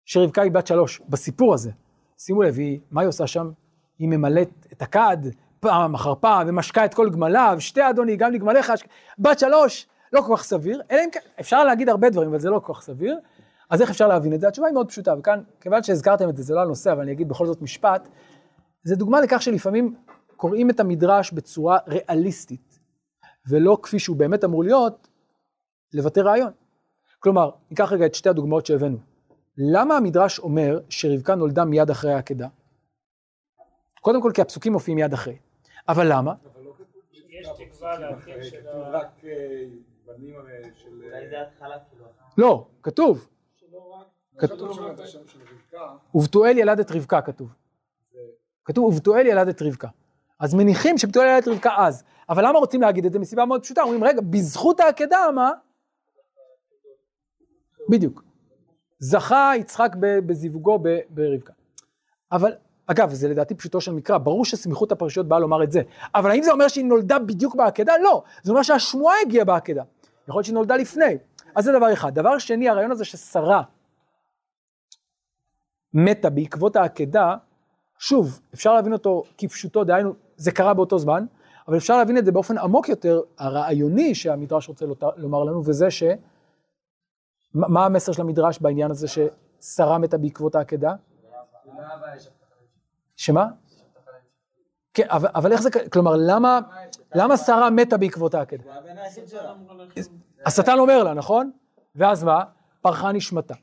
שרבקה 0.04 0.42
היא 0.42 0.52
בת 0.52 0.66
שלוש, 0.66 1.00
בסיפור 1.08 1.54
הזה. 1.54 1.70
שימו 2.18 2.42
לב, 2.42 2.58
היא, 2.58 2.80
מה 2.90 3.00
היא 3.00 3.08
עושה 3.08 3.26
שם? 3.26 3.50
היא 3.98 4.08
ממלאת 4.08 4.66
את 4.72 4.82
הכד 4.82 5.16
פעם 5.60 5.94
אחר 5.94 6.14
פעם, 6.14 6.48
ומשקה 6.48 6.84
את 6.84 6.94
כל 6.94 7.10
גמליו, 7.10 7.56
שתי 7.60 7.90
אדוני, 7.90 8.16
גם 8.16 8.32
לגמליך, 8.32 8.72
בת 9.18 9.38
שלוש, 9.38 9.86
לא 10.12 10.20
כל 10.20 10.36
כך 10.36 10.42
סביר, 10.42 10.82
אלא 10.90 11.00
אם 11.04 11.10
כן, 11.12 11.20
אפשר 11.40 11.64
להגיד 11.64 11.88
הרבה 11.88 12.10
דברים, 12.10 12.28
אבל 12.28 12.38
זה 12.38 12.50
לא 12.50 12.60
כל 12.64 12.74
כך 12.74 12.80
סביר. 12.80 13.18
אז 13.70 13.82
איך 13.82 13.90
אפשר 13.90 14.08
להבין 14.08 14.34
את 14.34 14.40
זה? 14.40 14.48
התשובה 14.48 14.66
היא 14.66 14.74
מאוד 14.74 14.88
פשוטה, 14.88 15.14
וכאן, 15.18 15.42
כיוון 15.60 15.82
שהזכרתם 15.82 16.28
את 16.28 16.36
זה, 16.36 16.42
זה 16.42 16.54
לא 16.54 16.60
הנושא, 16.60 16.92
אבל 16.92 17.02
אני 17.02 17.12
אגיד 17.12 17.28
בכל 17.28 17.46
זאת 17.46 17.62
משפט, 17.62 18.08
זה 18.82 18.96
דוגמה 18.96 19.20
לכך 19.20 19.42
שלפעמים 19.42 19.94
קוראים 20.36 20.70
את 20.70 20.80
המדרש 20.80 21.32
בצורה 21.32 21.78
ריאליסטית, 21.88 22.78
ולא 23.48 23.78
כפי 23.82 23.98
שהוא 23.98 24.16
באמת 24.16 24.44
אמור 24.44 24.64
להיות, 24.64 25.08
לבטא 25.92 26.20
רעיון. 26.20 26.52
כלומר, 27.18 27.50
ניקח 27.70 27.92
רגע 27.92 28.06
את 28.06 28.14
שתי 28.14 28.28
הדוגמאות 28.28 28.66
שהבאנו. 28.66 28.98
למה 29.56 29.96
המדרש 29.96 30.38
אומר 30.38 30.80
שרבקה 30.88 31.34
נולדה 31.34 31.64
מיד 31.64 31.90
אחרי 31.90 32.12
העקדה? 32.12 32.48
קודם 34.00 34.22
כל 34.22 34.30
כי 34.34 34.40
הפסוקים 34.40 34.72
מופיעים 34.72 34.96
מיד 34.96 35.12
אחרי. 35.12 35.36
אבל 35.88 36.12
למה? 36.12 36.34
יש 37.28 37.48
תקווה 37.58 37.98
לאחים 37.98 38.34
של 38.42 38.68
ה... 38.68 38.88
רק 38.90 39.22
בנים 40.06 40.34
של... 40.74 41.02
אולי 41.04 41.28
זה 41.28 41.42
התחלה. 41.42 41.76
לא, 42.38 42.66
כתוב. 42.82 43.28
כתוב 44.38 44.78
ובתואל 46.14 46.58
ילד 46.58 46.80
את 46.80 46.90
רבקה 46.90 47.20
כתוב. 47.22 47.54
כתוב 48.64 48.84
ובתואל 48.84 49.26
ילד 49.26 49.48
את 49.48 49.62
רבקה. 49.62 49.88
אז 50.40 50.54
מניחים 50.54 50.98
שבתואל 50.98 51.26
ילד 51.26 51.42
את 51.42 51.48
רבקה 51.48 51.70
אז. 51.78 52.04
אבל 52.28 52.46
למה 52.46 52.58
רוצים 52.58 52.80
להגיד 52.80 53.06
את 53.06 53.12
זה? 53.12 53.18
מסיבה 53.18 53.44
מאוד 53.44 53.62
פשוטה. 53.62 53.82
אומרים, 53.82 54.04
רגע, 54.04 54.20
בזכות 54.20 54.80
העקדה, 54.80 55.18
מה? 55.34 55.50
בדיוק. 57.88 58.22
זכה 58.98 59.52
יצחק 59.56 59.90
בזיווגו 59.98 60.78
ברבקה. 61.10 61.52
אבל, 62.32 62.52
אגב, 62.86 63.10
זה 63.12 63.28
לדעתי 63.28 63.54
פשוטו 63.54 63.80
של 63.80 63.92
מקרא, 63.92 64.18
ברור 64.18 64.44
שסמיכות 64.44 64.92
הפרשיות 64.92 65.28
באה 65.28 65.38
לומר 65.38 65.62
את 65.62 65.72
זה. 65.72 65.82
אבל 66.14 66.30
האם 66.30 66.42
זה 66.42 66.52
אומר 66.52 66.68
שהיא 66.68 66.84
נולדה 66.84 67.18
בדיוק 67.18 67.54
בעקדה? 67.54 67.92
לא. 68.02 68.22
זה 68.42 68.52
אומר 68.52 68.62
שהשמועה 68.62 69.14
הגיעה 69.26 69.44
בעקדה. 69.44 69.82
יכול 70.28 70.38
להיות 70.38 70.44
שהיא 70.44 70.54
נולדה 70.54 70.76
לפני. 70.76 71.18
אז 71.54 71.64
זה 71.64 71.72
דבר 71.72 71.92
אחד. 71.92 72.14
דבר 72.14 72.38
שני, 72.38 72.68
הרעיון 72.68 72.90
הזה 72.90 73.04
ששרה 73.04 73.62
מתה 75.94 76.30
בעקבות 76.30 76.76
העקדה, 76.76 77.36
שוב, 77.98 78.40
אפשר 78.54 78.74
להבין 78.74 78.92
אותו 78.92 79.22
כפשוטו, 79.38 79.84
דהיינו, 79.84 80.12
זה 80.36 80.52
קרה 80.52 80.74
באותו 80.74 80.98
זמן, 80.98 81.24
אבל 81.68 81.76
אפשר 81.76 81.96
להבין 81.96 82.18
את 82.18 82.24
זה 82.24 82.32
באופן 82.32 82.58
עמוק 82.58 82.88
יותר, 82.88 83.20
הרעיוני 83.38 84.14
שהמדרש 84.14 84.68
רוצה 84.68 84.86
לומר 85.16 85.44
לנו, 85.44 85.62
וזה 85.64 85.90
ש... 85.90 86.02
מה 87.54 87.86
המסר 87.86 88.12
של 88.12 88.22
המדרש 88.22 88.58
בעניין 88.58 88.90
הזה 88.90 89.06
ששרה 89.08 89.98
מתה 89.98 90.18
בעקבות 90.18 90.54
העקדה? 90.54 90.94
שמה? 93.16 93.46
כן, 94.94 95.06
אבל, 95.08 95.28
אבל 95.34 95.52
איך 95.52 95.62
זה, 95.62 95.70
כלומר, 95.92 96.14
למה, 96.16 96.60
למה 97.14 97.36
שרה 97.36 97.70
מתה 97.70 97.96
בעקבות 97.96 98.34
העקדה? 98.34 98.64
השטן 100.46 100.78
אומר 100.78 101.02
לה, 101.02 101.14
נכון? 101.14 101.50
ואז 101.94 102.24
מה? 102.24 102.44
פרחה 102.80 103.12
נשמתה. 103.12 103.54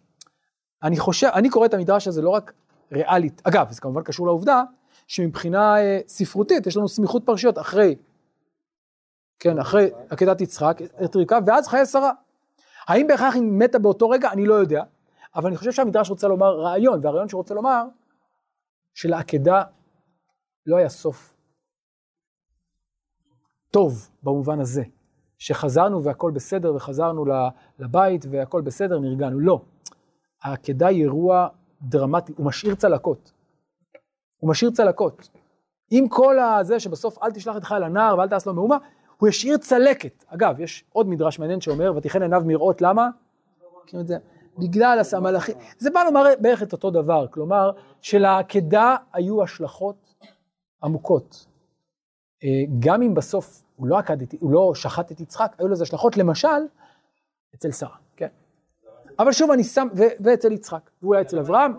אני 0.84 0.98
חושב, 0.98 1.28
אני 1.34 1.50
קורא 1.50 1.66
את 1.66 1.74
המדרש 1.74 2.08
הזה 2.08 2.22
לא 2.22 2.30
רק 2.30 2.54
ריאלית, 2.92 3.42
אגב, 3.44 3.72
זה 3.72 3.82
כמובן 3.82 4.04
קשור 4.04 4.28
לעובדה 4.28 4.64
שמבחינה 5.08 5.78
אה, 5.78 6.00
ספרותית 6.08 6.68
יש 6.68 6.78
לנו 6.78 6.88
סמיכות 6.88 7.26
פרשיות 7.26 7.60
אחרי, 7.60 7.96
כן, 9.40 9.60
אחרי 9.60 9.90
עקדת 10.10 10.42
יצחק, 10.42 10.82
את 11.04 11.16
רבקה, 11.16 11.40
ואז 11.46 11.68
חיי 11.68 11.86
שרה. 11.86 12.12
האם 12.88 13.08
בהכרח 13.08 13.34
היא 13.34 13.44
מתה 13.44 13.80
באותו 13.80 14.10
רגע? 14.10 14.32
אני 14.32 14.46
לא 14.46 14.54
יודע, 14.54 14.84
אבל 15.36 15.48
אני 15.48 15.58
חושב 15.58 15.72
שהמדרש 15.72 16.10
רוצה 16.10 16.28
לומר 16.28 16.60
רעיון, 16.60 17.00
והרעיון 17.04 17.30
שהוא 17.30 17.40
רוצה 17.40 17.54
לומר, 17.54 17.84
שלעקדה 18.94 19.64
לא 20.66 20.78
היה 20.78 20.90
סוף 20.90 21.36
טוב 23.72 24.10
במובן 24.24 24.60
הזה, 24.60 24.84
שחזרנו 25.38 26.04
והכל 26.04 26.32
בסדר, 26.32 26.76
וחזרנו 26.76 27.26
לבית 27.80 28.26
והכל 28.32 28.62
בסדר, 28.62 29.00
נרגענו. 29.00 29.40
לא. 29.40 29.62
העקדה 30.42 30.88
היא 30.88 31.04
אירוע 31.04 31.48
דרמטי, 31.82 32.34
הוא 32.38 32.46
משאיר 32.46 32.76
צלקות. 32.76 33.32
הוא 34.38 34.50
משאיר 34.50 34.72
צלקות. 34.72 35.30
עם 35.92 36.08
כל 36.08 36.40
הזה 36.40 36.80
שבסוף 36.80 37.24
אל 37.24 37.32
תשלח 37.32 37.56
ידך 37.56 37.72
אל 37.72 37.84
הנער 37.84 38.18
ואל 38.18 38.30
תעש 38.30 38.46
לו 38.46 38.54
מהומה, 38.54 38.78
הוא 39.18 39.30
ישאיר 39.30 39.58
צלקת. 39.58 40.24
אגב, 40.28 40.60
יש 40.60 40.84
עוד 40.94 41.08
מדרש 41.08 41.40
מעניין 41.40 41.62
שאומר, 41.62 41.94
ותיכן 41.96 42.22
עיניו 42.22 42.42
מראות, 42.46 42.82
למה? 42.82 43.10
בגלל 44.58 45.02
המלאכים. 45.18 45.56
זה 45.78 45.90
בא 45.90 46.04
לומר 46.04 46.24
בערך 46.40 46.64
את 46.64 46.74
אותו 46.74 46.92
דבר, 46.92 47.28
כלומר, 47.28 47.72
שלעקדה 48.02 48.96
היו 49.14 49.44
השלכות 49.44 50.16
עמוקות. 50.84 51.46
אה, 52.44 52.50
גם 52.80 53.02
אם 53.02 53.14
בסוף 53.14 53.64
הוא 53.76 53.88
לא, 53.88 53.98
עקד, 53.98 54.18
הוא 54.40 54.52
לא 54.52 54.76
שחט 54.76 55.12
את 55.12 55.22
יצחק, 55.22 55.56
היו 55.60 55.68
לזה 55.68 55.84
השלכות, 55.84 56.18
למשל, 56.18 56.48
אצל 57.56 57.72
שרה, 57.72 57.96
כן? 58.16 58.28
אבל 59.20 59.32
שוב 59.32 59.52
אני 59.52 59.64
שם, 59.64 59.88
ו- 59.98 60.16
ואצל 60.24 60.52
יצחק, 60.52 60.90
ואולי 61.04 61.22
אצל 61.22 61.40
אברהם, 61.40 61.74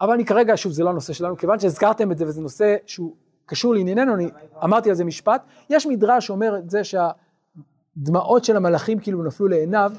אבל 0.00 0.12
אני 0.12 0.24
כרגע, 0.24 0.56
שוב, 0.56 0.72
זה 0.72 0.84
לא 0.84 0.90
הנושא 0.90 1.12
שלנו, 1.12 1.36
כיוון 1.36 1.58
שהזכרתם 1.58 2.12
את 2.12 2.18
זה 2.18 2.24
וזה 2.26 2.40
נושא 2.40 2.76
שהוא 2.86 3.16
קשור 3.50 3.74
לענייננו, 3.74 4.14
אני 4.14 4.30
אמרתי 4.64 4.88
על 4.88 4.94
זה 4.94 5.04
משפט, 5.04 5.42
יש 5.70 5.86
מדרש 5.86 6.26
שאומר 6.26 6.58
את 6.58 6.70
זה 6.70 6.80
שהדמעות 6.84 8.44
של 8.44 8.56
המלאכים 8.56 8.98
כאילו 8.98 9.24
נפלו 9.24 9.48
לעיניו, 9.48 9.92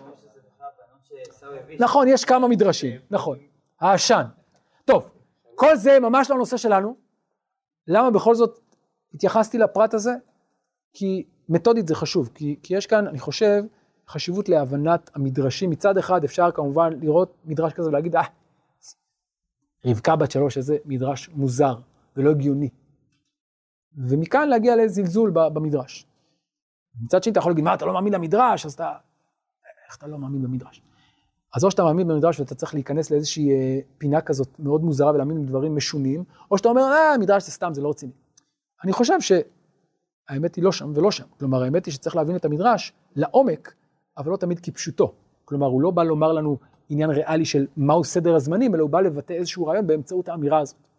נכון, 1.79 2.07
יש 2.07 2.25
כמה 2.25 2.47
מדרשים, 2.47 2.99
נכון, 3.11 3.37
העשן. 3.79 4.23
טוב, 4.85 5.09
כל 5.55 5.75
זה 5.75 5.99
ממש 5.99 6.29
לא 6.29 6.35
הנושא 6.35 6.57
שלנו, 6.57 6.95
למה 7.87 8.11
בכל 8.11 8.35
זאת 8.35 8.59
התייחסתי 9.13 9.57
לפרט 9.57 9.93
הזה? 9.93 10.13
כי 10.93 11.23
מתודית 11.49 11.87
זה 11.87 11.95
חשוב, 11.95 12.29
כי, 12.33 12.55
כי 12.63 12.75
יש 12.75 12.87
כאן, 12.87 13.07
אני 13.07 13.19
חושב, 13.19 13.63
חשיבות 14.07 14.49
להבנת 14.49 15.11
המדרשים. 15.15 15.69
מצד 15.69 15.97
אחד 15.97 16.23
אפשר 16.23 16.51
כמובן 16.51 16.93
לראות 17.01 17.37
מדרש 17.45 17.73
כזה 17.73 17.89
ולהגיד, 17.89 18.15
אה, 18.15 18.21
רבקה 19.85 20.15
בת 20.15 20.31
שלוש, 20.31 20.57
איזה 20.57 20.77
מדרש 20.85 21.29
מוזר 21.29 21.75
ולא 22.17 22.29
הגיוני. 22.29 22.69
ומכאן 23.97 24.49
להגיע 24.49 24.75
לזלזול 24.75 25.31
במדרש. 25.33 26.07
מצד 27.01 27.23
שני 27.23 27.31
אתה 27.31 27.39
יכול 27.39 27.51
להגיד, 27.51 27.63
מה, 27.63 27.73
אתה 27.73 27.85
לא 27.85 27.93
מאמין 27.93 28.13
למדרש, 28.13 28.65
אז 28.65 28.73
אתה... 28.73 28.93
איך 29.87 29.97
אתה 29.97 30.07
לא 30.07 30.17
מאמין 30.17 30.41
במדרש? 30.41 30.81
אז 31.55 31.63
או 31.63 31.71
שאתה 31.71 31.83
מאמין 31.83 32.07
במדרש 32.07 32.39
ואתה 32.39 32.55
צריך 32.55 32.73
להיכנס 32.73 33.11
לאיזושהי 33.11 33.51
אה, 33.51 33.79
פינה 33.97 34.21
כזאת 34.21 34.59
מאוד 34.59 34.83
מוזרה 34.83 35.11
ולהאמין 35.11 35.45
בדברים 35.45 35.75
משונים, 35.75 36.23
או 36.51 36.57
שאתה 36.57 36.69
אומר, 36.69 36.81
אה, 36.81 37.17
מדרש 37.17 37.43
זה 37.43 37.51
סתם, 37.51 37.73
זה 37.73 37.81
לא 37.81 37.89
רציני. 37.89 38.11
אני 38.83 38.93
חושב 38.93 39.17
שהאמת 39.21 40.55
היא 40.55 40.63
לא 40.63 40.71
שם 40.71 40.91
ולא 40.95 41.11
שם. 41.11 41.25
כלומר, 41.39 41.63
האמת 41.63 41.85
היא 41.85 41.93
שצריך 41.93 42.15
להבין 42.15 42.35
את 42.35 42.45
המדרש 42.45 42.93
לעומק, 43.15 43.73
אבל 44.17 44.31
לא 44.31 44.37
תמיד 44.37 44.59
כפשוטו. 44.59 45.13
כלומר, 45.45 45.67
הוא 45.67 45.81
לא 45.81 45.91
בא 45.91 46.03
לומר 46.03 46.31
לנו 46.31 46.57
עניין 46.89 47.09
ריאלי 47.09 47.45
של 47.45 47.67
מהו 47.77 48.03
סדר 48.03 48.35
הזמנים, 48.35 48.75
אלא 48.75 48.81
הוא 48.81 48.89
בא 48.89 49.01
לבטא 49.01 49.33
איזשהו 49.33 49.65
רעיון 49.65 49.87
באמצעות 49.87 50.29
האמירה 50.29 50.59
הזאת. 50.59 50.90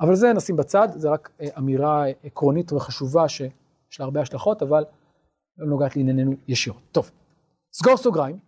אבל 0.00 0.14
זה 0.14 0.32
נשים 0.32 0.56
בצד, 0.56 0.88
זה 0.94 1.10
רק 1.10 1.30
אה, 1.40 1.48
אמירה 1.58 2.04
עקרונית 2.24 2.72
וחשובה 2.72 3.28
שיש 3.28 4.00
לה 4.00 4.04
הרבה 4.04 4.20
השלכות, 4.20 4.62
אבל 4.62 4.84
לא 5.58 5.66
נוגעת 5.66 5.96
לענייננו 5.96 6.32
ישירות. 6.48 6.82
טוב, 6.92 7.10
סגור 7.72 7.96
סוגריים. 7.96 8.38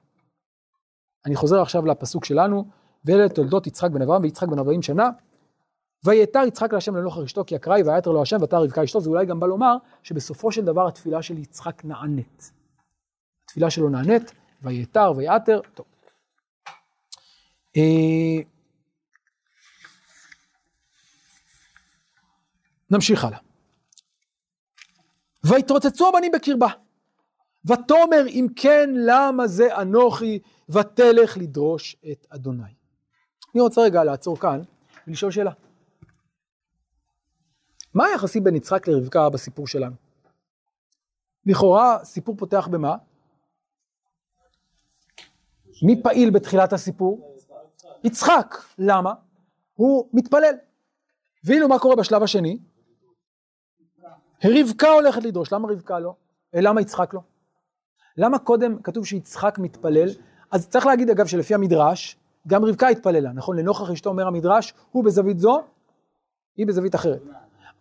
אני 1.27 1.37
חוזר 1.37 1.63
עכשיו 1.63 1.87
לפסוק 1.87 2.25
שלנו, 2.25 2.65
ואלה 3.05 3.29
תולדות 3.29 3.67
יצחק 3.67 3.91
בן 3.91 4.03
אברהם 4.03 4.23
ויצחק 4.23 4.49
בן 4.49 4.59
ארבעים 4.59 4.83
שנה. 4.83 5.11
ויתר 6.05 6.41
יצחק 6.47 6.73
להשם 6.73 6.97
לנוכח 6.97 7.19
אשתו 7.19 7.45
כי 7.47 7.57
אקראי 7.57 7.83
ויתר 7.83 8.11
לו 8.11 8.23
השם 8.23 8.43
ותר 8.43 8.63
רבקה 8.63 8.85
אשתו, 8.85 9.01
זה 9.01 9.11
אולי 9.11 9.27
גם 9.27 9.41
בא 9.41 9.47
לומר 9.47 9.77
שבסופו 10.03 10.53
של 10.53 10.65
דבר 10.65 10.87
התפילה 10.89 11.23
של 11.23 11.39
יצחק 11.39 11.85
נענית. 11.85 12.53
התפילה 13.45 13.71
שלו 13.71 13.89
נענית, 13.89 14.33
ויתר 14.63 15.13
ויתר, 15.17 15.61
טוב. 15.75 15.87
נמשיך 22.91 23.25
הלאה. 23.25 23.39
ויתרוצצו 25.45 26.09
הבנים 26.09 26.33
בקרבה. 26.33 26.69
ותאמר 27.65 28.27
אם 28.27 28.47
כן 28.57 28.91
למה 28.95 29.47
זה 29.47 29.77
אנוכי 29.77 30.39
ותלך 30.69 31.37
לדרוש 31.37 31.97
את 32.13 32.27
אדוני. 32.31 32.75
אני 33.55 33.61
רוצה 33.61 33.81
רגע 33.81 34.05
לעצור 34.05 34.41
כאן 34.41 34.63
ולשאול 35.07 35.31
שאלה. 35.31 35.51
מה 37.95 38.07
היחסי 38.07 38.41
בין 38.41 38.57
יצחק 38.57 38.89
לרבקה 38.89 39.31
בסיפור 39.31 39.67
שלנו? 39.67 39.95
לכאורה 41.47 42.05
סיפור 42.05 42.37
פותח 42.37 42.69
במה? 42.71 42.97
מי 45.83 46.03
פעיל 46.03 46.31
בתחילת 46.31 46.73
הסיפור? 46.73 47.37
יצחק. 48.05 48.55
למה? 48.79 49.13
הוא 49.75 50.09
מתפלל. 50.13 50.55
ואילו 51.45 51.69
מה 51.69 51.79
קורה 51.79 51.97
בשלב 51.97 52.23
השני? 52.23 52.59
רבקה 54.45 54.89
הולכת 54.89 55.25
לדרוש. 55.25 55.53
למה 55.53 55.69
רבקה 55.69 55.99
לא? 55.99 56.15
אה, 56.55 56.61
למה 56.61 56.81
יצחק 56.81 57.15
לא? 57.15 57.21
למה 58.17 58.39
קודם 58.39 58.83
כתוב 58.83 59.07
שיצחק 59.07 59.59
מתפלל? 59.59 60.09
אז 60.51 60.69
צריך 60.69 60.87
להגיד 60.87 61.11
אגב 61.11 61.27
שלפי 61.27 61.55
המדרש, 61.55 62.17
גם 62.47 62.65
רבקה 62.65 62.89
התפללה, 62.89 63.33
נכון? 63.33 63.59
לנוכח 63.59 63.91
אשתו 63.91 64.11
אומר 64.11 64.27
המדרש, 64.27 64.75
הוא 64.91 65.05
בזווית 65.05 65.39
זו, 65.39 65.63
היא 66.57 66.67
בזווית 66.67 66.95
אחרת. 66.95 67.23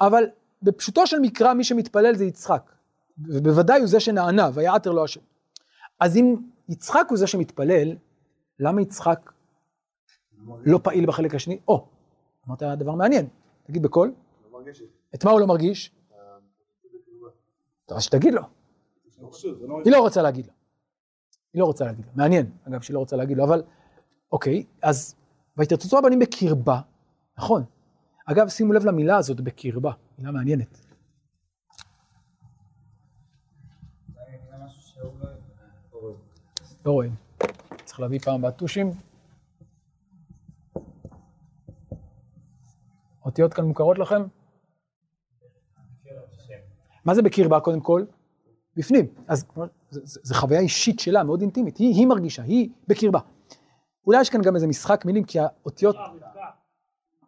אבל 0.02 0.24
בפשוטו 0.64 1.08
של 1.08 1.20
מקרא 1.20 1.54
מי 1.54 1.64
שמתפלל 1.64 2.16
זה 2.16 2.26
יצחק, 2.26 2.72
ובוודאי 3.18 3.80
הוא 3.80 3.88
זה 3.88 4.00
שנענה, 4.00 4.50
ויעתר 4.54 4.92
לו 4.92 5.04
השם. 5.04 5.22
אז 6.00 6.18
אם 6.18 6.36
יצחק 6.70 7.06
הוא 7.10 7.18
זה 7.18 7.28
שמתפלל, 7.28 7.96
למה 8.60 8.82
יצחק 8.82 9.32
לא 10.48 10.80
פעיל 10.84 11.06
בחלק 11.06 11.36
השני? 11.36 11.60
או, 11.68 11.88
אמרת 12.48 12.64
דבר 12.64 12.92
מעניין, 12.92 13.28
תגיד 13.64 13.84
בקול. 13.84 14.14
לא 14.54 14.60
את 15.16 15.26
מה 15.26 15.32
הוא 15.32 15.40
לא 15.40 15.48
מרגיש? 15.48 15.92
אז 17.96 18.04
שתגיד 18.04 18.34
לו. 18.34 18.42
היא 19.86 19.92
לא 19.92 20.00
רוצה 20.00 20.22
להגיד 20.22 20.46
לו. 20.48 20.54
היא 21.54 21.60
לא 21.60 21.66
רוצה 21.66 21.86
להגיד 21.86 22.06
לו. 22.06 22.12
מעניין, 22.16 22.52
אגב, 22.68 22.82
שהיא 22.82 22.94
לא 22.94 23.00
רוצה 23.00 23.16
להגיד 23.16 23.38
לו, 23.38 23.44
אבל 23.44 23.64
אוקיי, 24.32 24.66
אז 24.82 25.16
ויתרצצו 25.58 25.98
הבנים 25.98 26.20
בקרבה, 26.20 26.82
נכון. 27.38 27.64
אגב, 28.26 28.50
שימו 28.50 28.74
לב 28.74 28.86
למילה 28.86 29.18
הזאת, 29.18 29.42
בקרבה, 29.42 29.92
מילה 30.18 30.32
מעניינת. 30.32 30.80
לא 36.86 36.92
רואים. 36.92 37.16
צריך 37.86 38.00
להביא 38.00 38.20
פעם 38.20 38.36
הבאה 38.36 38.52
טושים. 38.52 38.92
אותיות 43.26 43.54
כאן 43.54 43.66
מוכרות 43.66 44.00
לכם? 44.00 44.24
מה 47.06 47.16
זה 47.16 47.22
בקרבה 47.22 47.60
קודם 47.60 47.80
כל? 47.80 48.04
בפנים. 48.76 49.08
אז 49.28 49.46
זו 49.90 50.36
חוויה 50.36 50.60
אישית 50.60 51.00
שלה, 51.00 51.24
מאוד 51.24 51.42
אינטימית. 51.42 51.78
היא, 51.78 51.96
היא 51.96 52.08
מרגישה, 52.08 52.44
היא 52.44 52.70
בקרבה. 52.88 53.20
אולי 54.08 54.22
יש 54.22 54.30
כאן 54.30 54.42
גם 54.42 54.56
איזה 54.56 54.68
משחק 54.68 55.06
מילים, 55.06 55.24
כי 55.24 55.40
האותיות 55.40 55.96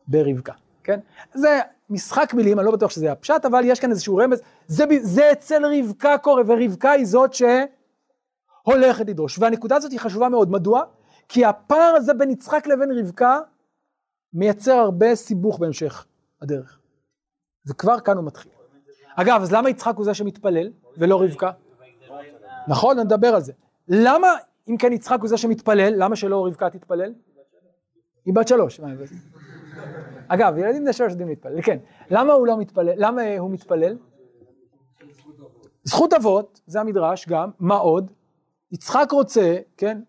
ברבקה, 0.07 0.53
כן? 0.83 0.99
זה 1.33 1.59
משחק 1.89 2.33
מילים, 2.33 2.59
אני 2.59 2.65
לא 2.65 2.71
בטוח 2.71 2.91
שזה 2.91 3.11
הפשט, 3.11 3.45
אבל 3.45 3.61
יש 3.65 3.79
כאן 3.79 3.89
איזשהו 3.89 4.17
רמז. 4.17 4.41
זה, 4.67 4.85
זה 5.01 5.31
אצל 5.31 5.61
רבקה 5.65 6.17
קורה, 6.17 6.41
ורבקה 6.47 6.91
היא 6.91 7.05
זאת 7.05 7.33
שהולכת 7.33 9.09
לדרוש. 9.09 9.39
והנקודה 9.39 9.75
הזאת 9.75 9.91
היא 9.91 9.99
חשובה 9.99 10.29
מאוד. 10.29 10.51
מדוע? 10.51 10.83
כי 11.27 11.45
הפער 11.45 11.93
הזה 11.97 12.13
בין 12.13 12.29
יצחק 12.29 12.67
לבין 12.67 12.91
רבקה 12.99 13.39
מייצר 14.33 14.73
הרבה 14.73 15.15
סיבוך 15.15 15.59
בהמשך 15.59 16.05
הדרך. 16.41 16.79
וכבר 17.67 17.99
כאן 17.99 18.17
הוא 18.17 18.25
מתחיל. 18.25 18.55
אגב, 19.15 19.41
אז 19.41 19.51
למה 19.51 19.69
יצחק 19.69 19.95
הוא 19.95 20.06
זה 20.06 20.13
שמתפלל, 20.13 20.71
ולא 20.97 21.21
רבקה? 21.21 21.51
נכון, 22.67 22.99
נדבר 22.99 23.36
על 23.36 23.41
זה. 23.41 23.54
למה, 23.88 24.28
אם 24.69 24.78
כן 24.78 24.93
יצחק 24.93 25.17
הוא 25.21 25.30
זה 25.30 25.38
שמתפלל, 25.38 25.93
למה 25.97 26.15
שלא 26.15 26.45
רבקה 26.45 26.69
תתפלל? 26.69 27.13
היא 28.25 28.34
בת 28.34 28.47
שלוש. 28.47 28.82
אגב, 30.28 30.58
ילדים 30.58 30.84
בני 30.84 30.93
שלוש 30.93 31.12
יודעים 31.12 31.30
להתפלל, 31.30 31.62
כן. 31.62 31.78
למה 32.10 32.34
הוא 32.34 32.47
לא 32.47 32.58
מתפלל? 32.58 32.93
למה 32.95 33.21
הוא 33.39 33.51
מתפלל? 33.51 33.97
זכות 35.84 36.13
אבות, 36.13 36.62
זה 36.67 36.82
המדרש 36.82 37.28
גם, 37.28 37.49
מה 37.60 37.75
עוד? 37.75 38.12
יצחק 38.71 39.08
רוצה, 39.12 39.58
כן? 39.78 40.01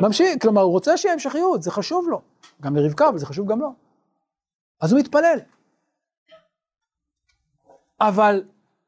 ממשיך, 0.00 0.42
כלומר 0.42 0.62
הוא 0.62 0.72
רוצה 0.72 0.96
שיהיה 0.96 1.12
המשכיות, 1.12 1.62
זה 1.62 1.70
חשוב 1.70 2.08
לו. 2.08 2.20
גם 2.62 2.76
לרבקה, 2.76 3.08
אבל 3.08 3.18
זה 3.18 3.26
חשוב 3.26 3.50
גם 3.50 3.60
לו. 3.60 3.72
אז 4.80 4.92
הוא 4.92 5.00
מתפלל. 5.00 5.38
אבל 8.00 8.42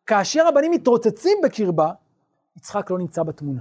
כאשר 0.07 0.46
הבנים 0.46 0.70
מתרוצצים 0.70 1.38
בקרבה, 1.44 1.92
יצחק 2.57 2.90
לא 2.90 2.98
נמצא 2.98 3.22
בתמונה. 3.22 3.61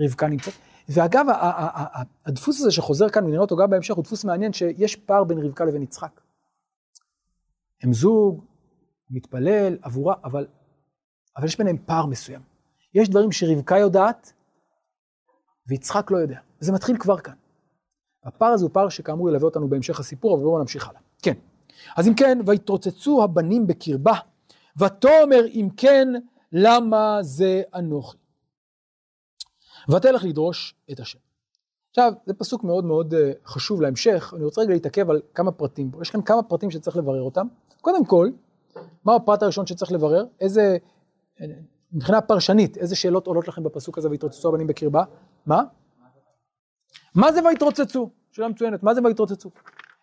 רבקה 0.00 0.28
נמצאת. 0.28 0.54
ואגב, 0.88 1.26
הדפוס 2.26 2.60
הזה 2.60 2.70
שחוזר 2.70 3.08
כאן 3.08 3.24
ונראה 3.24 3.40
אותו 3.40 3.56
גם 3.56 3.70
בהמשך, 3.70 3.94
הוא 3.94 4.04
דפוס 4.04 4.24
מעניין 4.24 4.52
שיש 4.52 4.96
פער 4.96 5.24
בין 5.24 5.38
רבקה 5.38 5.64
לבין 5.64 5.82
יצחק. 5.82 6.20
הם 7.82 7.92
זוג, 7.92 8.44
מתפלל 9.10 9.76
עבורה, 9.82 10.14
אבל, 10.24 10.46
אבל 11.36 11.46
יש 11.46 11.58
ביניהם 11.58 11.76
פער 11.86 12.06
מסוים. 12.06 12.40
יש 12.94 13.08
דברים 13.08 13.32
שרבקה 13.32 13.78
יודעת, 13.78 14.32
ויצחק 15.66 16.10
לא 16.10 16.16
יודע. 16.16 16.38
וזה 16.60 16.72
מתחיל 16.72 16.98
כבר 16.98 17.18
כאן. 17.18 17.34
הפער 18.24 18.48
הזה 18.48 18.64
הוא 18.64 18.70
פער 18.72 18.88
שכאמור 18.88 19.28
ילווה 19.28 19.44
אותנו 19.44 19.68
בהמשך 19.68 20.00
הסיפור, 20.00 20.34
אבל 20.34 20.42
בואו 20.42 20.58
נמשיך 20.58 20.88
הלאה. 20.88 21.00
כן. 21.22 21.34
אז 21.96 22.08
אם 22.08 22.14
כן, 22.14 22.38
ויתרוצצו 22.46 23.24
הבנים 23.24 23.66
בקרבה, 23.66 24.14
ותאמר 24.78 25.46
אם 25.46 25.68
כן, 25.76 26.08
למה 26.52 27.18
זה 27.22 27.62
אנוכי? 27.74 28.18
ותלך 29.88 30.24
לדרוש 30.24 30.74
את 30.90 31.00
השם. 31.00 31.18
עכשיו, 31.90 32.12
זה 32.26 32.34
פסוק 32.34 32.64
מאוד 32.64 32.84
מאוד 32.84 33.14
אה, 33.14 33.32
חשוב 33.44 33.82
להמשך, 33.82 34.32
אני 34.36 34.44
רוצה 34.44 34.60
רגע 34.60 34.72
להתעכב 34.72 35.10
על 35.10 35.20
כמה 35.34 35.52
פרטים 35.52 35.90
פה. 35.90 35.98
יש 36.02 36.10
כאן 36.10 36.22
כמה 36.22 36.42
פרטים 36.42 36.70
שצריך 36.70 36.96
לברר 36.96 37.22
אותם. 37.22 37.46
קודם 37.80 38.04
כל, 38.04 38.30
מה 39.04 39.14
הפרט 39.14 39.42
הראשון 39.42 39.66
שצריך 39.66 39.92
לברר? 39.92 40.24
איזה, 40.40 40.76
אה, 41.40 41.46
מבחינה 41.92 42.20
פרשנית, 42.20 42.76
איזה 42.76 42.96
שאלות 42.96 43.26
עולות 43.26 43.48
לכם 43.48 43.62
בפסוק 43.62 43.98
הזה, 43.98 44.10
ויתרוצצו 44.10 44.48
הבנים 44.48 44.66
בקרבה? 44.66 45.04
מה? 45.46 45.62
מה 47.14 47.32
זה 47.32 47.40
ויתרוצצו? 47.44 48.10
שאלה 48.32 48.48
מצוינת, 48.48 48.82
מה 48.82 48.94
זה 48.94 49.00
ויתרוצצו? 49.04 49.50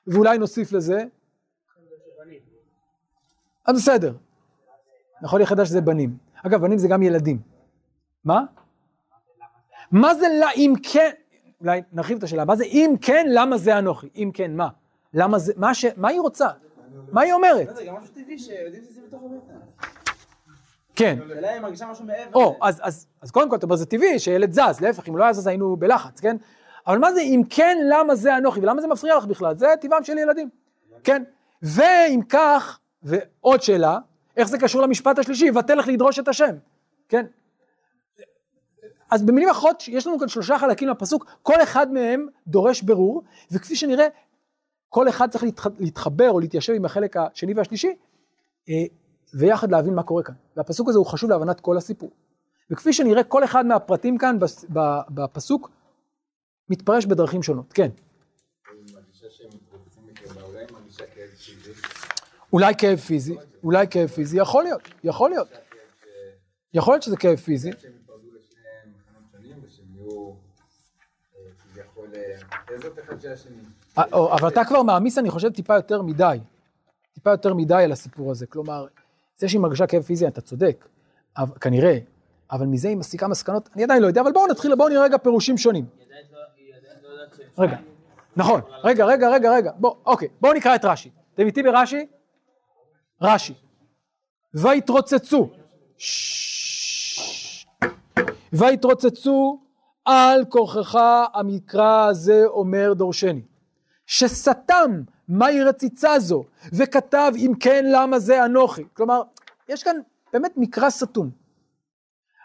ואולי 0.08 0.38
נוסיף 0.38 0.72
לזה, 0.72 1.04
אז 3.66 3.76
בסדר. 3.76 4.14
יכול 5.24 5.40
להיות 5.40 5.50
חדש 5.50 5.68
שזה 5.68 5.82
בנים. 5.82 6.18
אגב, 6.46 6.62
בנים 6.62 6.78
זה 6.78 6.88
גם 6.88 7.04
ילדים. 7.04 7.40
מה? 8.26 8.44
מה 9.92 10.16
זה 10.16 10.28
לה, 10.40 10.52
אם 10.56 10.74
כן, 10.84 11.10
אולי 11.62 11.82
נרחיב 11.92 12.18
את 12.18 12.24
השאלה, 12.24 12.46
מה 12.46 12.56
זה 12.56 12.64
אם 12.64 12.96
כן, 13.02 13.26
למה 13.30 13.58
זה 13.58 13.78
אנוכי? 13.78 14.10
אם 14.16 14.32
כן, 14.34 14.56
מה? 14.56 14.68
למה 15.14 15.40
זה, 15.40 15.54
מה, 15.58 15.74
ש, 15.74 15.86
מה 15.98 16.08
היא 16.08 16.20
רוצה? 16.20 16.48
מה 17.12 17.22
היא 17.22 17.34
אומרת? 17.34 17.76
זה 17.76 17.86
גם 17.86 17.96
משהו 17.96 18.14
טבעי 18.14 18.40
שיודעים 18.40 18.84
שזה 18.84 19.02
בתוך 19.08 19.22
הבטן. 19.24 19.86
כן. 20.96 21.20
השאלה 21.26 21.54
היא 21.54 21.62
מרגישה 21.62 21.86
משהו 21.86 22.06
מעבר. 22.06 22.32
או, 22.34 22.58
אז, 22.62 22.80
אז, 22.84 23.08
אז 23.22 23.32
קודם 23.32 23.50
כל, 23.50 23.56
אתה 23.56 23.66
אומר, 23.66 23.76
זה 23.76 23.86
טבעי 23.86 24.20
שילד 24.20 24.52
זז, 24.52 24.82
להפך, 24.82 25.10
אם 25.10 25.18
לא 25.18 25.24
היה 25.24 25.34
זז 25.34 25.48
היינו 25.48 25.78
בלחץ, 25.78 26.20
כן? 26.20 26.38
אבל 26.88 26.98
מה 26.98 27.14
זה 27.14 27.22
אם 27.22 27.42
כן, 27.50 27.78
למה 27.90 28.16
זה 28.16 28.38
אנוכי? 28.38 28.60
ולמה 28.60 28.82
זה 28.82 28.88
מפריע 28.88 29.18
לך 29.18 29.26
בכלל? 29.26 29.58
זה 29.58 29.68
טבעם 29.82 30.04
של 30.04 30.18
ילדים, 30.18 30.50
כן? 31.04 31.24
ואם 31.62 32.20
כך, 32.30 32.80
ועוד 33.04 33.62
שאלה, 33.62 34.00
איך 34.38 34.48
זה 34.48 34.58
קשור 34.58 34.82
למשפט 34.82 35.20
השלישי? 35.20 35.52
ותלך 35.52 35.88
לדרוש 35.88 36.20
את 36.20 36.28
השם, 36.28 36.56
כן? 37.10 37.26
אז 39.12 39.24
במילים 39.24 39.50
אחרות, 39.50 39.84
יש 39.88 40.08
לנו 40.08 40.20
כאן 40.20 40.28
שלושה 40.28 40.60
חלקים 40.60 40.90
לפסוק, 40.90 41.26
כל 41.44 41.64
אחד 41.64 41.92
מהם 41.92 42.28
דורש 42.48 42.82
ברור, 42.82 43.24
וכפי 43.52 43.76
שנראה, 43.76 44.08
כל 44.90 45.10
אחד 45.10 45.30
צריך 45.30 45.44
להתח... 45.44 45.68
להתחבר 45.80 46.30
או 46.30 46.40
להתיישב 46.40 46.74
עם 46.74 46.86
החלק 46.86 47.18
השני 47.18 47.54
והשלישי, 47.54 47.96
אה, 48.70 48.74
ויחד 49.34 49.72
להבין 49.72 49.96
מה 49.96 50.04
קורה 50.04 50.24
כאן. 50.24 50.36
והפסוק 50.58 50.90
הזה 50.90 50.98
הוא 50.98 51.06
חשוב 51.06 51.30
להבנת 51.30 51.60
כל 51.60 51.78
הסיפור. 51.78 52.10
וכפי 52.72 52.94
שנראה, 52.94 53.24
כל 53.24 53.44
אחד 53.44 53.66
מהפרטים 53.66 54.18
כאן 54.18 54.38
בפסוק 55.10 55.70
מתפרש 56.70 57.06
בדרכים 57.06 57.44
שונות. 57.44 57.74
כן. 57.74 57.90
אולי 62.54 62.74
כאב 62.78 62.98
פיזי, 62.98 63.36
אולי 63.64 63.88
כאב 63.88 64.08
פיזי, 64.08 64.40
יכול 64.40 64.64
להיות, 64.64 64.82
יכול 65.04 65.30
להיות. 65.30 65.48
יכול 66.74 66.94
להיות 66.94 67.04
שזה 67.04 67.18
כאב 67.18 67.36
פיזי. 67.36 67.72
אה, 67.72 67.76
אה. 73.98 74.04
אה, 74.04 74.04
או, 74.14 74.34
אבל 74.34 74.48
אתה 74.48 74.66
כבר 74.66 74.84
מעמיס, 74.84 75.18
אני 75.18 75.30
חושב, 75.30 75.50
טיפה 75.50 75.76
יותר 75.76 76.02
מדי. 76.02 76.40
טיפה 77.14 77.30
יותר 77.30 77.54
מדי 77.54 77.74
על 77.84 77.92
הסיפור 77.92 78.32
הזה. 78.32 78.48
כלומר, 78.48 78.86
זה 79.38 79.50
שהיא 79.50 79.62
מרגישה 79.62 79.88
כאב 79.88 80.02
פיזי, 80.02 80.28
אתה 80.28 80.42
צודק, 80.42 80.88
כנראה, 81.62 81.98
אבל 82.52 82.66
מזה 82.66 82.88
היא 82.88 82.98
מסיקה 82.98 83.28
מסקנות, 83.28 83.70
אני 83.76 83.84
עדיין 83.84 84.02
לא 84.02 84.08
יודע, 84.08 84.22
אבל 84.22 84.32
בואו 84.32 84.48
נתחיל, 84.48 84.76
בואו 84.76 84.90
נראה 84.90 85.04
רגע 85.04 85.18
פירושים 85.18 85.58
שונים. 85.58 85.86
לא- 87.04 87.16
לא 87.58 87.64
רגע, 87.64 87.78
נכון, 88.36 88.62
רגע, 88.84 89.06
רגע, 89.06 89.30
רגע, 89.30 89.52
רגע, 89.52 89.72
בוא, 89.78 89.96
אוקיי, 90.06 90.28
בואו 90.42 90.54
נקרא 90.54 90.76
את 90.76 90.86
רש"י. 90.86 91.10
אתם 91.34 91.46
איתי 91.46 91.64
ברש"י? 91.64 92.08
רש"י. 93.22 93.54
ויתרוצצו. 94.54 95.50
ויתרוצצו 98.54 99.60
על 100.06 100.46
כורחך 100.46 101.00
המקרא 101.34 102.08
הזה 102.08 102.44
אומר 102.46 102.94
דורשני. 102.94 103.42
שסתם 104.06 105.02
מהי 105.28 105.64
רציצה 105.64 106.20
זו, 106.20 106.44
וכתב 106.74 107.32
אם 107.38 107.52
כן 107.60 107.86
למה 107.92 108.20
זה 108.20 108.46
אנוכי. 108.46 108.84
כלומר, 108.94 109.22
יש 109.70 109.84
כאן 109.84 109.96
באמת 110.34 110.54
מקרא 110.58 110.90
סתום. 110.90 111.30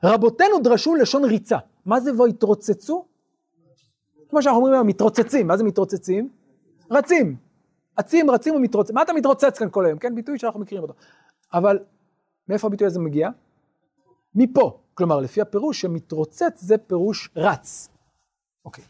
רבותינו 0.04 0.58
דרשו 0.58 0.94
לשון 0.94 1.24
ריצה. 1.24 1.58
מה 1.86 2.00
זה 2.00 2.22
ויתרוצצו? 2.22 3.04
כמו 4.30 4.42
שאנחנו 4.42 4.58
אומרים 4.58 4.74
היום, 4.74 4.86
מתרוצצים. 4.86 5.46
מה 5.46 5.56
זה 5.56 5.64
מתרוצצים? 5.64 6.28
רצים. 6.90 7.36
אצים, 8.00 8.30
רצים 8.30 8.54
ומתרוצצים. 8.54 8.94
מה 8.94 9.02
אתה 9.02 9.12
מתרוצץ 9.12 9.58
כאן 9.58 9.70
כל 9.70 9.86
היום? 9.86 9.98
כן, 9.98 10.14
ביטוי 10.14 10.38
שאנחנו 10.38 10.60
מכירים 10.60 10.82
אותו. 10.82 10.94
אבל 11.54 11.78
מאיפה 12.48 12.66
הביטוי 12.66 12.86
הזה 12.86 13.00
מגיע? 13.00 13.28
מפה. 14.34 14.78
כלומר, 14.94 15.20
לפי 15.20 15.40
הפירוש 15.40 15.80
שמתרוצץ 15.80 16.60
זה 16.60 16.78
פירוש 16.78 17.30
רץ. 17.36 17.88
אוקיי. 18.64 18.84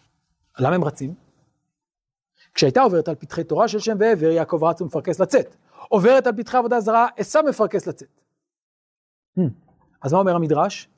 למה 0.59 0.75
הם 0.75 0.85
רצים? 0.85 1.15
כשהייתה 2.55 2.83
עוברת 2.83 3.09
על 3.09 3.15
פתחי 3.15 3.45
תורה 3.45 3.69
של 3.69 3.79
שם 3.79 3.97
ועבר, 4.01 4.31
יעקב 4.31 4.65
רץ 4.65 4.81
ומפרכס 4.81 5.21
לצאת. 5.21 5.57
עוברת 5.89 6.27
על 6.27 6.37
פתחי 6.37 6.57
עבודה 6.57 6.81
זרה, 6.81 7.09
עשיו 7.17 7.43
מפרכס 7.49 7.87
לצאת. 7.87 8.09
Hmm. 9.39 9.43
אז 10.03 10.13
מה 10.13 10.19
אומר 10.19 10.35
המדרש? 10.35 10.89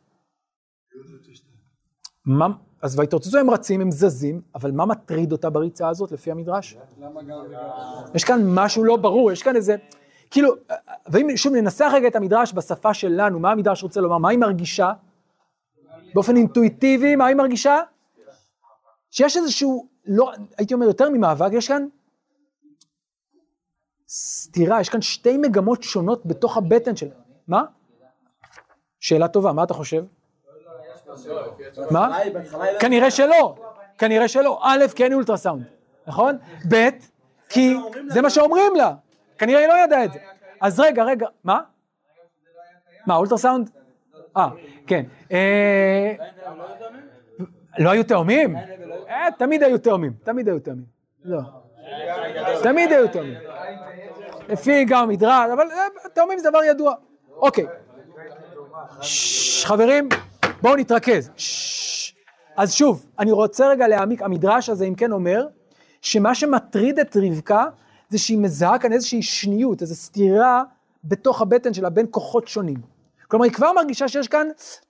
מה, 2.26 2.48
אז 2.82 2.98
ויתרוצצו 2.98 3.38
הם 3.38 3.50
רצים, 3.50 3.80
הם 3.80 3.90
זזים, 3.90 4.40
אבל 4.54 4.70
מה 4.70 4.86
מטריד 4.86 5.32
אותה 5.32 5.50
בריצה 5.50 5.88
הזאת 5.88 6.12
לפי 6.12 6.30
המדרש? 6.30 6.76
יש 8.14 8.24
כאן 8.24 8.40
משהו 8.44 8.84
לא 8.84 8.96
ברור, 8.96 9.32
יש 9.32 9.42
כאן 9.42 9.56
איזה, 9.56 9.76
כאילו, 10.30 10.52
ואם 11.06 11.36
שוב 11.36 11.54
ננסח 11.54 11.90
רגע 11.94 12.08
את 12.08 12.16
המדרש 12.16 12.52
בשפה 12.52 12.94
שלנו, 12.94 13.40
מה 13.40 13.52
המדרש 13.52 13.82
רוצה 13.82 14.00
לומר, 14.00 14.18
מה 14.18 14.28
היא 14.28 14.38
מרגישה? 14.38 14.92
באופן 16.14 16.36
אינטואיטיבי, 16.36 17.16
מה 17.16 17.26
היא 17.26 17.36
מרגישה? 17.36 17.80
שיש 19.10 19.36
איזשהו, 19.36 19.88
לא, 20.06 20.32
הייתי 20.58 20.74
אומר 20.74 20.86
יותר 20.86 21.10
ממאבק, 21.10 21.50
יש 21.52 21.68
כאן 21.68 21.86
סתירה, 24.08 24.80
יש 24.80 24.88
כאן 24.88 25.02
שתי 25.02 25.36
מגמות 25.36 25.82
שונות 25.82 26.26
בתוך 26.26 26.56
הבטן 26.56 26.96
שלה. 26.96 27.14
מה? 27.48 27.64
שאלה 29.00 29.28
טובה, 29.28 29.52
מה 29.52 29.64
אתה 29.64 29.74
חושב? 29.74 30.04
מה? 31.90 32.16
היא- 32.16 32.32
בהתחלה 32.34 32.64
היא- 32.64 32.78
כנראה 32.78 33.10
שלא, 33.10 33.54
כנראה 33.98 34.28
שלא. 34.28 34.60
א', 34.62 34.84
כי 34.94 35.04
אין 35.04 35.12
אולטרסאונד, 35.12 35.64
נכון? 36.06 36.38
ב', 36.70 36.88
כי 37.48 37.74
זה 38.08 38.22
מה 38.22 38.30
שאומרים 38.30 38.76
לה. 38.76 38.94
כנראה 39.38 39.60
היא 39.60 39.68
לא 39.68 39.74
ידעה 39.84 40.04
את 40.04 40.12
זה. 40.12 40.18
אז 40.60 40.80
רגע, 40.80 41.04
רגע, 41.04 41.26
מה? 41.44 41.60
מה, 43.06 43.16
אולטרסאונד? 43.16 43.70
אה, 44.36 44.48
כן. 44.86 45.04
אה, 45.32 46.12
לא 47.78 47.90
היו 47.90 48.04
תאומים? 48.04 48.56
אה, 49.08 49.26
תמיד 49.38 49.62
היו 49.62 49.78
תאומים, 49.78 50.12
תמיד 50.24 50.48
היו 50.48 50.58
תאומים. 50.60 50.84
לא. 51.24 51.40
תמיד 52.62 52.92
היו 52.92 53.08
תאומים. 53.08 53.34
לפי 54.48 54.84
גם 54.84 55.08
מדרש, 55.08 55.50
אבל 55.52 55.70
אה, 55.70 55.84
תאומים 56.14 56.38
זה 56.38 56.50
דבר 56.50 56.64
ידוע. 56.64 56.94
אוקיי. 57.36 57.66
חברים, 59.64 60.08
בואו 60.64 60.76
נתרכז. 60.76 61.30
אז 62.56 62.72
שוב, 62.72 63.06
אני 63.18 63.32
רוצה 63.32 63.68
רגע 63.68 63.88
להעמיק, 63.88 64.22
המדרש 64.22 64.68
הזה 64.68 64.84
אם 64.84 64.94
כן 64.94 65.12
אומר, 65.12 65.46
שמה 66.00 66.34
שמטריד 66.34 66.98
את 66.98 67.16
רבקה, 67.16 67.64
זה 68.08 68.18
שהיא 68.18 68.38
מזהה 68.38 68.78
כאן 68.78 68.92
איזושהי 68.92 69.22
שניות, 69.22 69.82
איזו 69.82 69.94
סתירה 69.94 70.62
בתוך 71.04 71.42
הבטן 71.42 71.74
שלה 71.74 71.90
בין 71.90 72.06
כוחות 72.10 72.48
שונים. 72.48 72.76
כלומר, 73.28 73.44
היא 73.44 73.52
כבר 73.52 73.72
מרגישה 73.72 74.08
שיש 74.08 74.28
כאן 74.28 74.46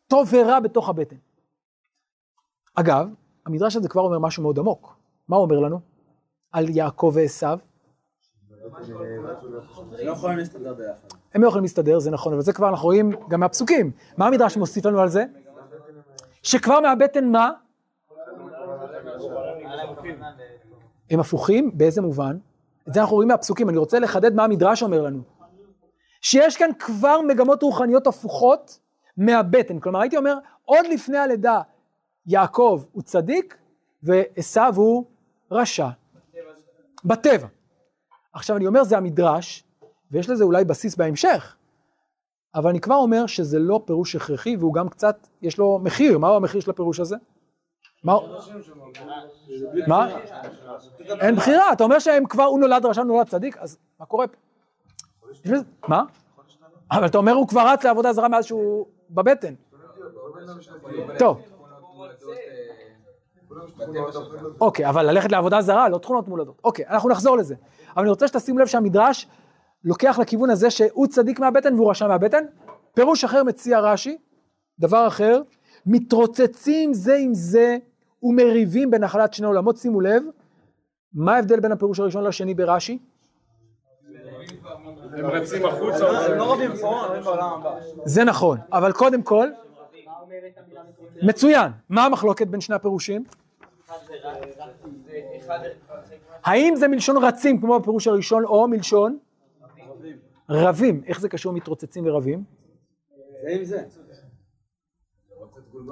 טוב 0.09 0.29
ורע 0.33 0.61
בתוך 0.61 0.89
הבטן. 0.89 1.17
אגב, 2.75 3.09
המדרש 3.47 3.77
הזה 3.77 3.89
כבר 3.89 4.03
אומר 4.03 4.19
משהו 4.19 4.43
מאוד 4.43 4.59
עמוק. 4.59 4.97
מה 5.29 5.37
הוא 5.37 5.45
אומר 5.45 5.59
לנו? 5.59 5.81
על 6.53 6.69
יעקב 6.69 7.13
ועשיו? 7.15 7.59
לא. 8.51 8.69
הם 11.35 11.43
לא 11.43 11.49
יכולים 11.49 11.65
להסתדר, 11.65 11.99
זה 11.99 12.11
נכון, 12.11 12.33
אבל 12.33 12.43
זה 12.43 12.53
כבר 12.53 12.69
אנחנו 12.69 12.85
רואים 12.85 13.13
גם 13.29 13.41
מהפסוקים. 13.41 13.91
מה 14.17 14.27
המדרש 14.27 14.57
מוסיף 14.57 14.87
לנו 14.87 15.01
על 15.01 15.09
זה? 15.09 15.25
שכבר 16.45 16.81
מהבטן 16.81 17.29
מה? 17.29 17.51
הם 21.11 21.21
הפוכים, 21.21 21.79
באיזה 21.79 22.03
מובן? 22.03 22.37
את 22.89 22.95
זה 22.95 23.01
אנחנו 23.01 23.15
רואים 23.15 23.29
מהפסוקים, 23.29 23.69
אני 23.69 23.79
רוצה 23.79 23.99
לחדד 23.99 24.35
מה 24.35 24.45
המדרש 24.45 24.83
אומר 24.83 25.03
לנו. 25.03 25.23
שיש 26.21 26.57
כאן 26.57 26.71
כבר 26.79 27.21
מגמות 27.21 27.63
רוחניות 27.63 28.07
הפוכות 28.07 28.79
מהבטן. 29.17 29.79
כלומר, 29.81 30.01
הייתי 30.01 30.17
אומר, 30.17 30.39
עוד 30.65 30.87
לפני 30.93 31.19
הלידה, 31.19 31.61
יעקב 32.27 32.85
הוא 32.93 33.03
צדיק 33.03 33.57
ועשו 34.03 34.61
הוא 34.75 35.05
רשע. 35.51 35.89
בטבע. 37.05 37.47
עכשיו 38.33 38.57
אני 38.57 38.67
אומר, 38.67 38.85
זה 38.85 38.97
המדרש, 38.97 39.65
ויש 40.11 40.31
לזה 40.31 40.45
אולי 40.45 40.65
בסיס 40.65 40.97
בהמשך, 40.97 41.57
אבל 42.55 42.71
אני 42.71 42.81
כבר 42.81 42.95
אומר 42.95 43.27
שזה 43.27 43.59
לא 43.59 43.81
פירוש 43.85 44.17
הכרחי, 44.17 44.57
והוא 44.57 44.75
גם 44.75 44.89
קצת, 44.89 45.27
יש 45.43 45.59
לו 45.59 45.79
מחיר. 45.83 46.19
מהו 46.19 46.37
המחיר 46.37 46.61
של 46.61 46.71
הפירוש 46.71 47.01
הזה? 47.01 47.17
מה? 49.87 50.09
אין 51.21 51.37
בחירה, 51.37 51.73
אתה 51.73 51.85
אומר 51.85 51.99
שהם 51.99 52.27
כבר, 52.27 52.45
הוא 52.45 52.61
נולד 52.61 52.87
רשע, 52.87 53.03
נולד 53.03 53.29
צדיק, 53.29 53.57
אז 53.57 53.79
מה 54.01 54.07
קורה 54.07 54.27
פה? 54.27 54.37
מה? 55.89 56.03
אבל 56.91 57.07
אתה 57.07 57.19
אומר 57.19 57.33
הוא 57.33 57.49
כבר 57.49 57.69
רץ 57.69 57.85
לעבודה 57.85 58.13
זרה 58.13 58.29
מאז 58.29 58.45
שהוא 58.45 58.87
בבטן. 59.11 59.55
טוב, 61.19 61.41
אוקיי, 64.61 64.89
אבל 64.89 65.11
ללכת 65.11 65.33
לעבודה 65.33 65.61
זרה, 65.61 65.89
לא 65.89 65.99
תכונות 65.99 66.29
מולדות. 66.29 66.61
אוקיי, 66.65 66.87
אנחנו 66.89 67.09
נחזור 67.09 67.37
לזה. 67.37 67.55
אבל 67.95 68.03
אני 68.03 68.11
רוצה 68.11 68.29
שתשימו 68.29 68.59
לב 68.59 68.67
שהמדרש 68.67 69.27
לוקח 69.85 70.19
לכיוון 70.19 70.51
הזה 70.51 70.71
שהוא 70.71 71.07
צדיק 71.07 71.41
מהבטן 71.41 71.75
והוא 71.75 71.91
רשע 71.91 72.09
מהבטן. 72.09 72.45
פירוש 72.95 73.25
אחר 73.25 73.45
מציע 73.45 73.81
רש"י, 73.81 74.19
דבר 74.79 75.07
אחר, 75.07 75.43
מתרוצצים 75.87 76.95
זה 76.95 77.17
עם 77.17 77.35
זה 77.35 77.77
ומריבים 78.23 78.91
בנחלת 78.91 79.35
שני 79.35 79.47
עולמות. 79.47 79.77
שימו 79.77 80.01
לב, 80.01 80.23
מה 81.13 81.35
ההבדל 81.35 81.61
בין 81.61 81.73
הפירוש 81.73 82.01
הראשון 82.01 82.25
לשני 82.25 82.55
ברש"י? 82.55 82.99
הם 85.17 85.27
רצים 85.27 85.67
החוצה. 85.67 86.09
הם 86.09 86.39
לא 86.39 86.53
רבים 86.53 86.71
פה, 86.81 87.07
רבים 87.07 87.23
בעולם 87.23 87.53
הבא. 87.53 87.81
זה 88.05 88.25
נכון, 88.25 88.59
אבל 88.73 88.93
קודם 88.93 89.23
כל, 89.23 89.49
מצוין. 91.23 91.73
מה 91.89 92.05
המחלוקת 92.05 92.47
בין 92.47 92.61
שני 92.61 92.75
הפירושים? 92.75 93.25
האם 96.45 96.77
זה 96.77 96.89
מלשון 96.89 97.25
רצים 97.25 97.61
כמו 97.61 97.81
בפירוש 97.81 98.07
הראשון 98.07 98.45
או 98.45 98.69
מלשון 98.69 99.19
רבים? 100.49 101.03
איך 101.07 101.21
זה 101.21 101.29
קשור 101.29 101.53
מתרוצצים 101.53 102.07
ורבים? 102.07 102.45
זה 103.43 103.51
עם 103.51 103.65
זה. 103.65 103.85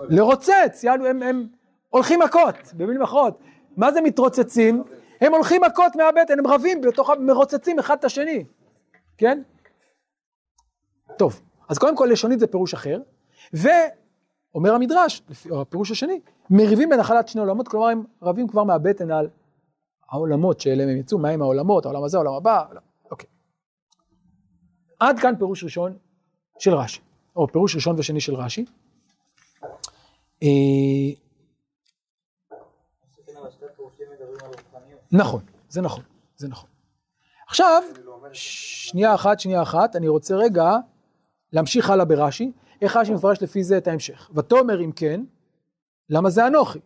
לרוצץ, 0.08 0.84
יענו 0.84 1.06
הם, 1.06 1.22
הם 1.22 1.46
הולכים 1.88 2.20
מכות, 2.20 2.74
במילים 2.76 3.02
אחרות. 3.02 3.38
מה 3.76 3.92
זה 3.92 4.00
מתרוצצים? 4.00 4.82
הם 5.20 5.34
הולכים 5.34 5.62
מכות 5.64 5.96
מהבטן, 5.96 6.38
הם 6.38 6.46
רבים 6.46 6.80
בתוך, 6.80 7.10
מרוצצים 7.20 7.78
אחד 7.78 7.96
את 7.98 8.04
השני, 8.04 8.44
כן? 9.18 9.42
טוב, 11.18 11.40
אז 11.68 11.78
קודם 11.78 11.96
כל 11.96 12.08
לשונית 12.12 12.40
זה 12.40 12.46
פירוש 12.46 12.74
אחר, 12.74 13.00
ואומר 13.52 14.74
המדרש, 14.74 15.22
או 15.50 15.60
הפירוש 15.60 15.90
השני, 15.90 16.20
מריבים 16.50 16.88
בנחלת 16.88 17.28
שני 17.28 17.40
עולמות, 17.40 17.68
כלומר 17.68 17.88
הם 17.88 18.04
רבים 18.22 18.48
כבר 18.48 18.64
מהבטן 18.64 19.10
על 19.10 19.28
העולמות 20.10 20.60
שאליהם 20.60 20.88
הם 20.88 20.96
יצאו, 20.96 21.18
מהם 21.18 21.42
העולמות, 21.42 21.84
העולם 21.84 22.04
הזה, 22.04 22.16
העולם 22.16 22.34
הבא, 22.34 22.64
אוקיי. 22.64 22.91
עד 25.02 25.18
כאן 25.18 25.36
פירוש 25.38 25.64
ראשון 25.64 25.98
של 26.58 26.74
רש"י, 26.74 27.00
או 27.36 27.48
פירוש 27.48 27.74
ראשון 27.74 27.98
ושני 27.98 28.20
של 28.20 28.34
רש"י. 28.34 28.64
אה, 30.42 30.48
נכון, 35.12 35.42
זה 35.68 35.80
נכון, 35.80 36.04
זה 36.36 36.48
נכון. 36.48 36.70
עכשיו, 37.48 37.82
שנייה 38.32 39.14
אחת, 39.14 39.40
שנייה 39.40 39.62
אחת, 39.62 39.96
אני 39.96 40.08
רוצה 40.08 40.34
רגע 40.36 40.70
להמשיך 41.52 41.90
הלאה 41.90 42.04
ברש"י, 42.04 42.52
איך 42.82 42.96
רש"י 42.96 43.12
מפרש 43.12 43.42
לפי 43.42 43.64
זה 43.64 43.78
את 43.78 43.86
ההמשך. 43.86 44.30
ותאמר 44.34 44.84
אם 44.84 44.92
כן, 44.92 45.24
למה 46.10 46.30
זה 46.30 46.46
אנוכי? 46.46 46.78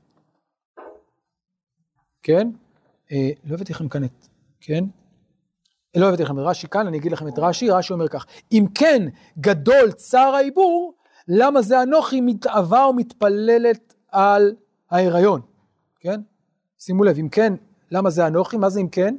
כן? 2.22 2.48
אה, 3.12 3.30
לא 3.44 3.54
הבאתי 3.54 3.72
לכם 3.72 3.88
כאן 3.88 4.04
את, 4.04 4.26
כן? 4.60 4.84
אה, 5.96 6.00
לא 6.00 6.08
הבאתי 6.08 6.22
לכם 6.22 6.38
את 6.38 6.44
רש"י 6.46 6.68
כאן, 6.68 6.86
אני 6.86 6.98
אגיד 6.98 7.12
לכם 7.12 7.28
את 7.28 7.38
רש"י, 7.38 7.70
רש"י 7.70 7.92
אומר 7.92 8.08
כך, 8.08 8.26
אם 8.52 8.66
כן 8.74 9.02
גדול 9.38 9.92
צער 9.92 10.34
העיבור, 10.34 10.94
למה 11.28 11.62
זה 11.62 11.82
אנוכי 11.82 12.20
מתאווה 12.20 12.88
ומתפללת 12.88 13.94
על 14.12 14.54
ההיריון, 14.90 15.40
כן? 16.00 16.20
שימו 16.78 17.04
לב, 17.04 17.18
אם 17.18 17.28
כן, 17.28 17.54
למה 17.90 18.10
זה 18.10 18.26
אנוכי? 18.26 18.56
מה 18.56 18.68
זה 18.68 18.80
אם 18.80 18.88
כן? 18.88 19.16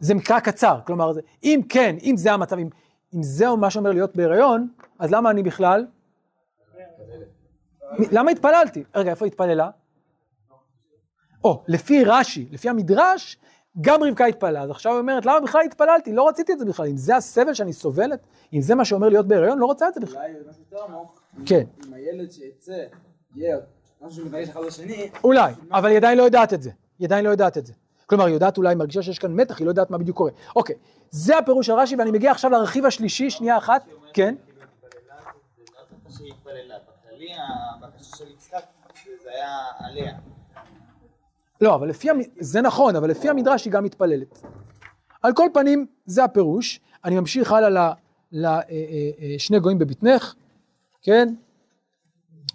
זה 0.00 0.14
מקרא 0.14 0.40
קצר, 0.40 0.78
כלומר, 0.86 1.12
זה, 1.12 1.20
אם 1.44 1.60
כן, 1.68 1.96
אם 2.02 2.16
זה 2.16 2.32
המצב, 2.32 2.58
אם, 2.58 2.68
אם 3.14 3.22
זהו 3.22 3.56
מה 3.56 3.70
שאומר 3.70 3.90
להיות 3.90 4.16
בהיריון, 4.16 4.68
אז 4.98 5.10
למה 5.10 5.30
אני 5.30 5.42
בכלל? 5.42 5.86
למה 7.98 8.30
התפללתי? 8.30 8.84
רגע, 8.94 9.10
איפה 9.10 9.26
התפללה? 9.26 9.70
או, 11.44 11.62
לפי 11.68 12.04
רש"י, 12.04 12.48
לפי 12.50 12.68
המדרש, 12.68 13.38
גם 13.80 14.02
רבקה 14.02 14.26
התפללה, 14.26 14.62
אז 14.62 14.70
עכשיו 14.70 14.92
היא 14.92 15.00
אומרת, 15.00 15.26
למה 15.26 15.40
בכלל 15.40 15.60
התפללתי? 15.64 16.12
לא 16.12 16.28
רציתי 16.28 16.52
את 16.52 16.58
זה 16.58 16.64
בכלל, 16.64 16.86
אם 16.86 16.96
זה 16.96 17.16
הסבל 17.16 17.54
שאני 17.54 17.72
סובלת, 17.72 18.20
אם 18.52 18.60
זה 18.60 18.74
מה 18.74 18.84
שאומר 18.84 19.08
להיות 19.08 19.28
בהיריון, 19.28 19.58
לא 19.58 19.66
רוצה 19.66 19.88
את 19.88 19.94
זה 19.94 20.00
בכלל. 20.00 20.16
אולי 20.16 20.32
משהו 20.50 20.62
יותר 20.70 20.84
עמוק. 20.84 21.22
כן. 21.46 21.64
אם 21.86 21.94
הילד 21.94 22.30
שיצא, 22.30 22.84
יהיה 23.36 23.56
משהו 24.00 24.22
שמתנגש 24.24 24.48
אחד 24.48 24.60
לשני, 24.66 25.10
אולי, 25.24 25.52
אבל 25.70 25.88
היא 25.88 25.96
עדיין 25.96 26.18
לא 26.18 26.22
יודעת 26.22 26.54
את 26.54 26.62
זה. 26.62 26.70
היא 26.98 27.06
עדיין 27.06 27.24
לא 27.24 27.30
יודעת 27.30 27.58
את 27.58 27.66
זה. 27.66 27.72
כלומר, 28.06 28.24
היא 28.24 28.34
יודעת 28.34 28.58
אולי, 28.58 28.74
מרגישה 28.74 29.02
שיש 29.02 29.18
כאן 29.18 29.32
מתח, 29.32 29.58
היא 29.58 29.64
לא 29.64 29.70
יודעת 29.70 29.90
מה 29.90 29.98
בדיוק 29.98 30.16
קורה. 30.16 30.30
אוקיי, 30.56 30.76
זה 31.10 31.38
הפירוש 31.38 31.66
של 31.66 31.72
רש"י, 31.72 31.96
ואני 31.96 32.10
מגיע 32.10 32.30
עכשיו 32.30 32.50
לרכיב 32.50 32.86
השלישי, 32.86 33.30
שנייה 33.30 33.56
אחת, 33.56 33.84
כן? 34.14 34.34
שהיא 36.08 36.32
התפללה. 36.32 36.74
בכללי 37.12 37.28
הבקשה 37.34 38.16
של 38.16 38.30
יצחק 38.30 38.62
זה 39.24 39.30
היה 39.30 39.56
עליה. 39.78 40.12
לא, 41.62 41.74
אבל 41.74 41.88
לפי, 41.88 42.08
זה 42.40 42.60
נכון, 42.60 42.96
אבל 42.96 43.10
לפי 43.10 43.28
המדרש 43.28 43.64
היא 43.64 43.72
גם 43.72 43.84
מתפללת. 43.84 44.42
על 45.22 45.32
כל 45.32 45.48
פנים, 45.54 45.86
זה 46.06 46.24
הפירוש. 46.24 46.80
אני 47.04 47.20
ממשיך 47.20 47.52
הלאה 47.52 47.92
לשני 48.32 49.60
גויים 49.60 49.78
בבטנך, 49.78 50.34
כן? 51.02 51.34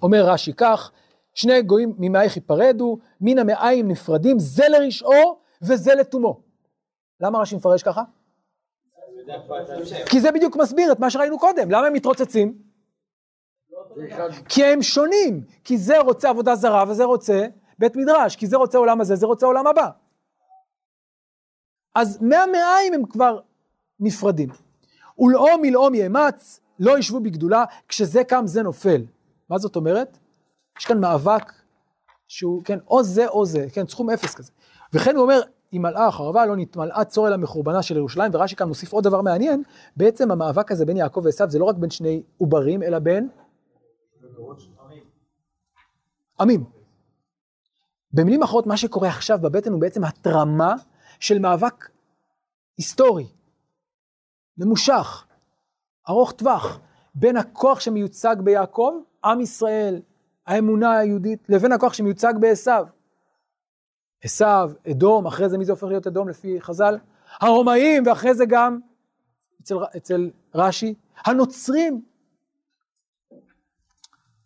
אומר 0.02 0.30
רש"י 0.30 0.54
כך, 0.54 0.92
שני 1.34 1.62
גויים 1.62 1.94
ממאייך 1.98 2.36
ייפרדו, 2.36 2.98
מן 3.22 3.40
המאיים 3.40 3.88
נפרדים, 3.88 4.40
זה 4.40 4.64
לרשעו 4.70 5.40
וזה 5.62 5.96
לתומו. 5.96 6.40
למה 7.22 7.40
רש"י 7.40 7.56
מפרש 7.56 7.84
ככה? 7.84 8.04
כי 10.06 10.20
זה 10.20 10.32
בדיוק 10.32 10.56
מסביר 10.56 10.92
את 10.92 11.00
מה 11.00 11.10
שראינו 11.10 11.40
קודם, 11.40 11.72
למה 11.72 11.88
הם 11.88 11.94
מתרוצצים? 11.94 12.58
כי 14.50 14.66
הם 14.66 14.82
שונים, 14.82 15.44
כי 15.64 15.78
זה 15.78 16.00
רוצה 16.00 16.30
עבודה 16.30 16.56
זרה 16.56 16.84
וזה 16.88 17.04
רוצה 17.04 17.48
בית 17.80 17.96
מדרש, 17.96 18.36
כי 18.36 18.48
זה 18.48 18.58
רוצה 18.58 18.78
עולם 18.78 19.02
הזה, 19.02 19.16
זה 19.16 19.26
רוצה 19.26 19.46
עולם 19.46 19.68
הבא. 19.68 19.90
אז 21.96 22.22
מהמאיים 22.22 22.94
הם 22.94 23.06
כבר 23.06 23.40
נפרדים. 24.00 24.50
ולאום 25.20 25.62
מלאום 25.62 25.96
יאמץ, 25.96 26.60
לא 26.80 26.98
ישבו 26.98 27.20
בגדולה, 27.20 27.66
כשזה 27.88 28.24
קם 28.24 28.44
זה 28.48 28.64
נופל. 28.64 29.06
מה 29.50 29.58
זאת 29.58 29.76
אומרת? 29.76 30.18
יש 30.80 30.86
כאן 30.86 31.00
מאבק 31.00 31.54
שהוא, 32.28 32.64
כן, 32.64 32.80
או 32.88 33.04
זה 33.04 33.28
או 33.28 33.46
זה, 33.46 33.68
כן, 33.74 33.88
סכום 33.88 34.10
אפס 34.10 34.36
כזה. 34.36 34.52
וכן 34.94 35.16
הוא 35.16 35.24
אומר, 35.24 35.42
אם 35.74 35.82
מלאה 35.82 36.08
החרבה 36.08 36.46
לא 36.46 36.56
נתמלאה 36.56 37.06
צור 37.06 37.28
אלא 37.28 37.38
מחורבנה 37.38 37.82
של 37.82 37.98
ירושלים, 37.98 38.32
ורש"י 38.34 38.56
כאן 38.56 38.68
מוסיף 38.68 38.94
עוד 38.94 39.04
דבר 39.04 39.22
מעניין, 39.22 39.64
בעצם 39.98 40.32
המאבק 40.32 40.72
הזה 40.72 40.86
בין 40.86 40.98
יעקב 40.98 41.22
ועשיו 41.24 41.50
זה 41.50 41.60
לא 41.60 41.66
רק 41.66 41.76
בין 41.76 41.90
שני 41.90 42.24
עוברים, 42.38 42.84
אלא 42.84 43.00
בין 43.00 43.30
עמים. 46.40 46.77
במילים 48.14 48.44
אחרות, 48.44 48.68
מה 48.68 48.78
שקורה 48.78 49.10
עכשיו 49.10 49.40
בבטן 49.42 49.72
הוא 49.72 49.82
בעצם 49.82 50.04
התרמה 50.04 50.76
של 51.20 51.40
מאבק 51.40 51.90
היסטורי, 52.78 53.28
ממושך, 54.58 55.26
ארוך 56.10 56.32
טווח, 56.32 56.80
בין 57.16 57.38
הכוח 57.38 57.80
שמיוצג 57.80 58.36
ביעקב, 58.44 58.92
עם 59.26 59.42
ישראל, 59.42 60.02
האמונה 60.48 60.98
היהודית, 60.98 61.50
לבין 61.50 61.72
הכוח 61.72 61.94
שמיוצג 61.94 62.34
בעשיו. 62.40 62.88
עשיו, 64.24 64.72
אדום, 64.92 65.28
אחרי 65.28 65.50
זה 65.50 65.58
מי 65.58 65.66
זה 65.66 65.72
הופך 65.72 65.84
להיות 65.84 66.08
אדום 66.08 66.30
לפי 66.30 66.62
חז"ל? 66.62 66.98
הרומאים, 67.40 68.04
ואחרי 68.06 68.34
זה 68.34 68.46
גם, 68.46 68.80
אצל, 69.62 69.76
אצל 69.98 70.30
רש"י, 70.56 70.94
הנוצרים. 71.26 72.02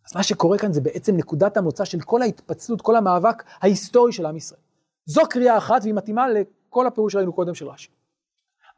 אז 0.08 0.16
מה 0.16 0.24
שקורה 0.24 0.58
כאן 0.58 0.74
זה 0.74 0.82
בעצם 0.82 1.18
נקודת 1.18 1.58
המוצא 1.58 1.86
של 1.86 2.02
כל 2.02 2.22
ההתפצלות, 2.22 2.82
כל 2.82 2.96
המאבק 2.96 3.44
ההיסטורי 3.62 4.12
של 4.12 4.26
עם 4.26 4.38
ישראל. 4.38 4.62
זו 5.06 5.22
קריאה 5.30 5.58
אחת 5.58 5.82
והיא 5.82 5.94
מתאימה 5.94 6.28
לכל 6.30 6.88
הפירוש 6.88 7.14
שראינו 7.14 7.34
קודם 7.34 7.56
של 7.56 7.68
רש"י. 7.68 7.90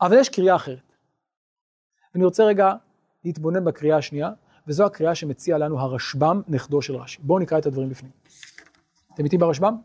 אבל 0.02 0.18
יש 0.20 0.30
קריאה 0.30 0.56
אחרת. 0.56 0.94
אני 2.16 2.26
רוצה 2.26 2.44
רגע 2.44 2.74
להתבונן 3.26 3.66
בקריאה 3.66 3.98
השנייה, 3.98 4.32
וזו 4.68 4.86
הקריאה 4.86 5.16
שמציע 5.16 5.58
לנו 5.58 5.80
הרשב"ם, 5.80 6.42
נכדו 6.48 6.82
של 6.82 6.96
רש"י. 6.96 7.22
בואו 7.22 7.40
נקרא 7.40 7.58
את 7.58 7.66
הדברים 7.66 7.90
בפנים. 7.90 8.12
אתם 9.14 9.26
איתי 9.26 9.38
ברשב"ם? 9.38 9.76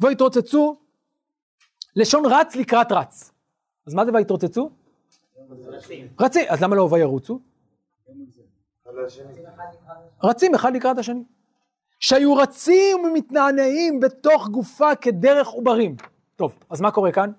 ויתרוצצו, 0.00 0.76
לשון 1.96 2.22
רץ 2.26 2.56
לקראת 2.56 2.92
רץ. 2.92 3.30
אז 3.86 3.94
מה 3.94 4.04
זה 4.04 4.10
ויתרוצצו? 4.14 4.70
רצים. 6.20 6.44
אז 6.48 6.62
למה 6.62 6.76
לא 6.76 6.88
וירוצו? 6.92 7.40
רצים 10.22 10.54
אחד 10.54 10.76
לקראת 10.76 10.98
השני. 10.98 11.24
שהיו 12.00 12.36
רצים 12.36 13.04
ומתנענעים 13.04 14.00
בתוך 14.00 14.48
גופה 14.48 14.94
כדרך 14.94 15.48
עוברים. 15.48 15.96
טוב, 16.36 16.58
אז 16.70 16.80
מה 16.80 16.90
קורה 16.90 17.12
כאן? 17.12 17.30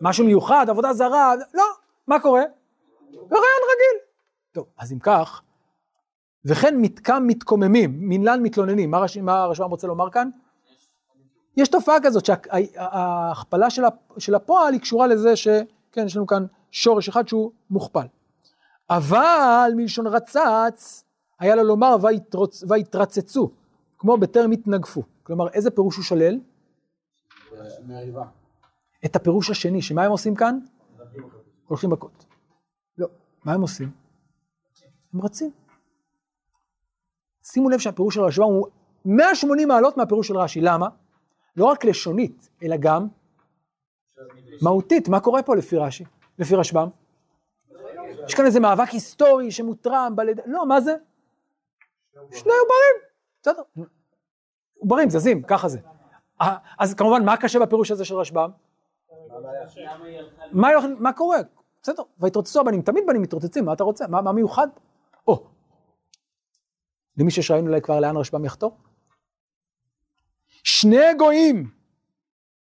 משהו 0.00 0.24
מיוחד, 0.24 0.66
עבודה 0.68 0.92
זרה, 0.92 1.34
לא, 1.54 1.64
מה 2.06 2.20
קורה? 2.20 2.42
רעיון 3.12 3.62
רגיל. 3.72 3.98
טוב, 4.52 4.66
אז 4.78 4.92
אם 4.92 4.98
כך, 4.98 5.42
וכן 6.44 6.76
מתקם 6.80 7.24
מתקוממים, 7.26 7.96
מנלן 8.00 8.42
מתלוננים, 8.42 8.90
מה, 8.90 8.98
רש... 8.98 9.16
מה 9.16 9.42
הרשב"ם 9.42 9.70
רוצה 9.70 9.86
לומר 9.86 10.10
כאן? 10.10 10.28
יש 11.56 11.68
תופעה 11.68 11.96
כזאת 12.02 12.26
שההכפלה 12.26 13.70
של, 13.70 13.82
של 14.18 14.34
הפועל 14.34 14.72
היא 14.72 14.80
קשורה 14.80 15.06
לזה 15.06 15.36
שכן, 15.36 16.06
יש 16.06 16.16
לנו 16.16 16.26
כאן 16.26 16.46
שורש 16.70 17.08
אחד 17.08 17.28
שהוא 17.28 17.52
מוכפל. 17.70 18.06
אבל 18.96 19.72
מלשון 19.76 20.06
רצץ, 20.06 21.04
היה 21.38 21.56
לו 21.56 21.62
לומר 21.62 21.96
ויתרוצ... 22.02 22.64
ויתרצצו, 22.68 23.50
כמו 23.98 24.16
בטרם 24.16 24.50
התנגפו. 24.50 25.02
כלומר, 25.22 25.48
איזה 25.48 25.70
פירוש 25.70 25.96
הוא 25.96 26.04
שולל? 26.04 26.38
את 29.04 29.16
הפירוש 29.16 29.50
השני, 29.50 29.82
שמה 29.82 30.04
הם 30.04 30.10
עושים 30.10 30.34
כאן? 30.34 30.58
הולכים 31.66 31.90
מכות. 31.90 32.24
לא, 32.98 33.08
מה 33.44 33.52
הם 33.52 33.60
עושים? 33.60 33.90
הם 35.14 35.20
רצים. 35.22 35.50
שימו 37.42 37.70
לב 37.70 37.78
שהפירוש 37.78 38.14
של 38.14 38.20
רשב"ם 38.20 38.44
הוא 38.44 38.66
180 39.04 39.68
מעלות 39.68 39.96
מהפירוש 39.96 40.28
של 40.28 40.36
רש"י, 40.36 40.60
למה? 40.60 40.88
לא 41.56 41.64
רק 41.64 41.84
לשונית, 41.84 42.48
אלא 42.62 42.76
גם 42.80 43.08
מהותית. 44.62 45.08
מה 45.08 45.20
קורה 45.20 45.42
פה 45.42 45.56
לפי 45.56 45.76
רש"י, 45.76 46.04
לפי 46.38 46.54
רשב"ם? 46.54 46.88
יש 48.26 48.34
כאן 48.34 48.44
איזה 48.46 48.60
מאבק 48.60 48.88
היסטורי 48.88 49.50
שמותרם 49.50 50.12
בלידה, 50.16 50.42
לא, 50.46 50.66
מה 50.66 50.80
זה? 50.80 50.94
שני 52.12 52.52
עוברים, 52.52 52.94
בסדר. 53.42 53.62
עוברים 54.78 55.10
זזים, 55.10 55.42
ככה 55.42 55.68
זה. 55.68 55.78
אה, 56.40 56.56
אז 56.78 56.94
כמובן, 56.94 57.24
מה 57.24 57.36
קשה 57.36 57.58
בפירוש 57.58 57.90
הזה 57.90 58.04
של 58.04 58.14
רשב"ם? 58.14 58.50
מה, 60.98 61.12
קורה? 61.12 61.38
בסדר, 61.82 62.02
ויתרוצצו 62.18 62.60
הבנים, 62.60 62.82
תמיד 62.82 63.04
בנים 63.06 63.22
מתרוצצים, 63.22 63.64
מה 63.64 63.72
אתה 63.72 63.84
רוצה? 63.84 64.06
מה, 64.06 64.32
מיוחד? 64.32 64.68
או, 65.28 65.46
למי 67.16 67.30
שיש 67.30 67.50
רעיון 67.50 67.68
אולי 67.68 67.80
כבר 67.80 68.00
לאן 68.00 68.16
רשב"ם 68.16 68.44
יחתור? 68.44 68.76
שני 70.64 71.14
גויים 71.18 71.70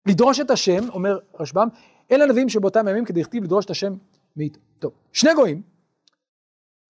לדרוש 0.07 0.41
את 0.41 0.51
השם, 0.51 0.91
אומר 0.91 1.19
רשב"ם, 1.41 1.69
אלה 2.11 2.25
הנביאים 2.25 2.49
שבאותם 2.49 2.89
ימים 2.89 3.05
כדי 3.05 3.21
לכתיב 3.21 3.45
לדרוש 3.45 3.65
את 3.65 3.71
השם 3.71 3.95
מאיתו. 4.37 4.61
טוב, 4.79 4.93
שני 5.13 5.35
גויים, 5.35 5.63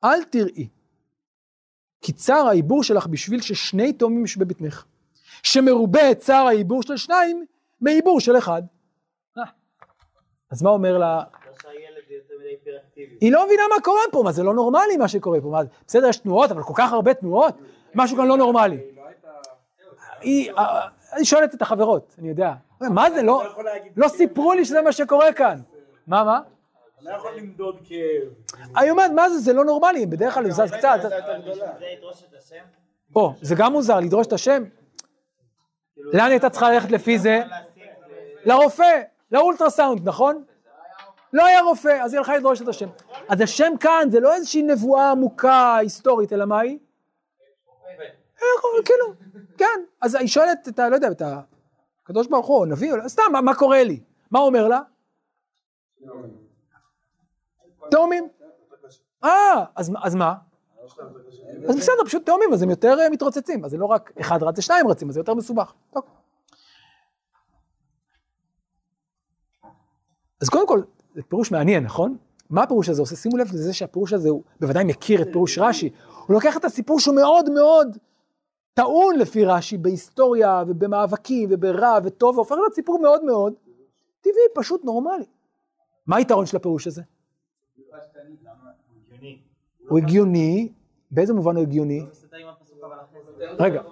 אל 0.05 0.25
תראי 0.25 0.69
כי 2.05 2.13
צער 2.13 2.47
העיבור 2.47 2.83
שלך 2.83 3.07
בשביל 3.07 3.41
ששני 3.41 3.93
תאומים 3.93 4.25
יש 4.25 4.37
בבטנך, 4.37 4.85
שמרובה 5.43 6.15
צער 6.15 6.47
העיבור 6.47 6.83
של 6.83 6.97
שניים 6.97 7.47
מעיבור 7.81 8.21
של 8.21 8.39
אחד. 8.39 8.63
אה. 9.39 9.43
אז 10.51 10.63
מה 10.63 10.71
אומר 10.71 10.99
לה? 10.99 11.23
היא 13.21 13.33
לא 13.33 13.47
מבינה 13.47 13.63
מה 13.75 13.81
קורה 13.85 14.01
פה, 14.13 14.23
מה 14.25 14.33
זה 14.33 14.43
לא 14.43 14.55
נורמלי 14.55 14.97
מה 14.97 15.09
שקורה 15.09 15.41
פה, 15.41 15.49
מה, 15.49 15.61
בסדר 15.87 16.09
יש 16.09 16.17
תנועות, 16.17 16.51
אבל 16.51 16.63
כל 16.63 16.73
כך 16.77 16.93
הרבה 16.93 17.15
תנועות, 17.15 17.55
משהו 17.95 18.17
כאן 18.17 18.27
לא 18.27 18.37
נורמלי. 18.37 18.79
היא, 20.21 20.53
היא 21.13 21.25
שואלת 21.25 21.55
את 21.55 21.63
החברות, 21.63 22.15
אני 22.19 22.29
יודע, 22.29 22.53
מה 22.81 23.11
זה, 23.11 23.23
לא, 23.23 23.43
לא 23.97 24.09
סיפרו 24.09 24.53
לי 24.53 24.65
שזה 24.65 24.83
מה 24.83 24.93
שקורה 24.93 25.33
כאן. 25.33 25.61
מה, 26.07 26.25
מה? 26.25 26.41
אני 27.05 27.13
לא 27.13 27.19
יכול 27.19 27.35
למדוד 27.37 27.77
כאב. 27.85 28.57
היא 28.77 28.91
אומרת, 28.91 29.11
מה 29.11 29.31
זה, 29.31 29.39
זה 29.39 29.53
לא 29.53 29.65
נורמלי, 29.65 30.07
בדרך 30.07 30.35
כלל 30.35 30.45
הוא 30.45 30.53
זז 30.53 30.61
קצת. 30.79 30.99
את 32.29 32.35
השם? 32.39 32.65
או, 33.17 33.33
זה 33.43 33.55
גם 33.59 33.73
מוזר, 33.73 34.01
לדרוש 34.01 34.27
את 34.27 34.33
השם. 34.33 34.65
לאן 35.97 36.25
היא 36.25 36.31
הייתה 36.31 36.51
צריכה 36.51 36.71
ללכת 36.73 36.91
לפי 36.91 37.19
זה? 37.19 37.43
לרופא, 38.45 39.03
לאולטרסאונד, 39.33 40.09
נכון? 40.09 40.45
לא 41.33 41.47
היה 41.47 41.61
רופא, 41.61 41.99
אז 42.03 42.13
היא 42.13 42.19
הלכה 42.19 42.37
לדרוש 42.37 42.63
את 42.63 42.69
השם. 42.69 42.89
אז 43.29 43.41
השם 43.41 43.73
כאן 43.81 44.09
זה 44.11 44.21
לא 44.21 44.35
איזושהי 44.35 44.63
נבואה 44.63 45.11
עמוקה 45.11 45.77
היסטורית, 45.77 46.33
אלא 46.33 46.45
מה 46.45 46.61
היא? 46.61 46.79
אה, 48.43 48.49
כאילו, 48.85 49.15
כן. 49.59 49.81
אז 50.01 50.15
היא 50.15 50.29
שואלת 50.29 50.69
את 50.69 50.79
ה... 50.79 50.89
לא 50.89 50.95
יודע, 50.95 51.09
את 51.11 51.23
הקדוש 52.03 52.27
ברוך 52.27 52.47
הוא, 52.47 52.67
נביא, 52.67 52.93
לא- 52.95 53.09
סתם, 53.09 53.23
מה- 53.33 53.41
מה 53.41 53.55
קורה 53.55 53.85
לי? 53.85 54.01
מה 54.31 54.39
הוא 54.39 54.47
אומר 54.47 54.69
לה? 54.69 54.81
תאומים. 57.91 58.29
אה, 59.25 59.65
אז 59.75 60.15
מה? 60.15 60.35
אז 61.69 61.77
בסדר, 61.77 62.05
פשוט 62.05 62.27
תאומים, 62.27 62.53
אז 62.53 62.63
הם 62.63 62.71
יותר 62.71 63.01
אה, 63.01 63.11
מתרוצצים. 63.11 63.65
אז 63.65 63.71
זה 63.71 63.77
לא 63.77 63.87
רק 63.87 64.13
אחד 64.21 64.43
רץ, 64.43 64.57
זה 64.57 64.63
שניים 64.63 64.89
רצים, 64.89 65.09
אז 65.09 65.15
זה 65.15 65.21
יותר 65.21 65.35
מסובך. 65.35 65.73
טוב. 65.91 66.03
אז 70.41 70.49
קודם 70.49 70.69
כל, 70.69 70.83
זה 71.15 71.23
פירוש 71.29 71.51
מעניין, 71.51 71.85
נכון? 71.85 72.17
מה 72.51 72.63
הפירוש 72.63 72.89
הזה 72.89 73.03
עושה? 73.03 73.17
שימו 73.17 73.37
לב 73.37 73.49
לזה 73.53 73.75
שהפירוש 73.75 74.13
הזה, 74.13 74.29
הוא 74.29 74.43
בוודאי 74.61 74.85
מכיר 74.85 75.23
את 75.23 75.29
פירוש 75.33 75.59
רש"י. 75.59 75.91
הוא 76.27 76.35
לוקח 76.35 76.57
את 76.57 76.65
הסיפור 76.65 77.01
שהוא 77.01 77.15
מאוד 77.15 77.51
מאוד 77.51 77.99
טעון 78.75 79.19
לפי 79.19 79.45
רש"י, 79.45 79.77
בהיסטוריה 79.77 80.63
ובמאבקים 80.67 81.49
וברע 81.53 81.99
וטוב, 82.05 82.37
והופך 82.37 82.55
להיות 82.55 82.75
סיפור 82.75 82.99
מאוד 82.99 83.25
מאוד 83.25 83.55
טבעי, 84.21 84.45
פשוט 84.55 84.85
נורמלי. 84.85 85.25
מה 86.07 86.17
היתרון 86.17 86.47
של 86.47 86.57
הפירוש 86.57 86.87
הזה? 86.87 87.03
הוא 89.89 89.99
הגיוני, 89.99 90.73
באיזה 91.11 91.35
מובן 91.35 91.57
הוא 91.57 91.63
הגיוני? 91.63 92.07
זה. 93.39 93.45
רגע, 93.59 93.83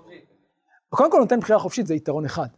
קודם 0.88 1.10
כל 1.10 1.18
נותן 1.18 1.40
בחירה 1.40 1.58
חופשית, 1.58 1.86
זה 1.86 1.94
יתרון 1.94 2.24
אחד. 2.24 2.48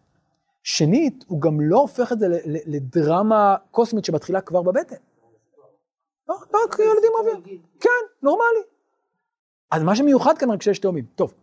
שנית, 0.63 1.25
הוא 1.29 1.41
גם 1.41 1.61
לא 1.61 1.79
הופך 1.79 2.13
את 2.13 2.19
זה 2.19 2.27
לדרמה 2.67 3.57
קוסמית 3.71 4.05
שמתחילה 4.05 4.41
כבר 4.41 4.63
בבטן. 4.63 4.97
לא, 6.29 6.35
לא, 6.53 6.59
כי 6.77 6.83
ילדים 6.83 7.11
אוהבים. 7.15 7.63
כן, 7.81 7.91
נורמלי. 8.23 8.63
אז 9.71 9.83
מה 9.83 9.97
שמיוחד 9.97 10.39
כאן 10.39 10.51
רק 10.51 10.63
שיש 10.63 10.79
תאומים. 10.79 11.05
טוב, 11.15 11.35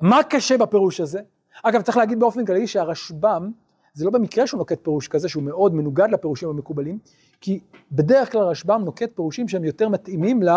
מה 0.00 0.22
קשה 0.22 0.58
בפירוש 0.58 1.00
הזה? 1.00 1.20
אגב, 1.62 1.82
צריך 1.82 1.96
להגיד 1.96 2.20
באופן 2.20 2.44
כללי 2.44 2.66
שהרשב"ם, 2.66 3.52
זה 3.96 4.04
לא 4.04 4.10
במקרה 4.10 4.46
שהוא 4.46 4.58
נוקט 4.58 4.78
פירוש 4.84 5.08
כזה, 5.08 5.28
שהוא 5.28 5.42
מאוד 5.42 5.74
מנוגד 5.74 6.10
לפירושים 6.10 6.48
המקובלים, 6.48 6.98
כי 7.40 7.60
בדרך 7.92 8.32
כלל 8.32 8.40
הרשב"ם 8.40 8.82
נוקט 8.84 9.16
פירושים 9.16 9.48
שהם 9.48 9.64
יותר 9.64 9.88
מתאימים 9.88 10.42
ל... 10.42 10.50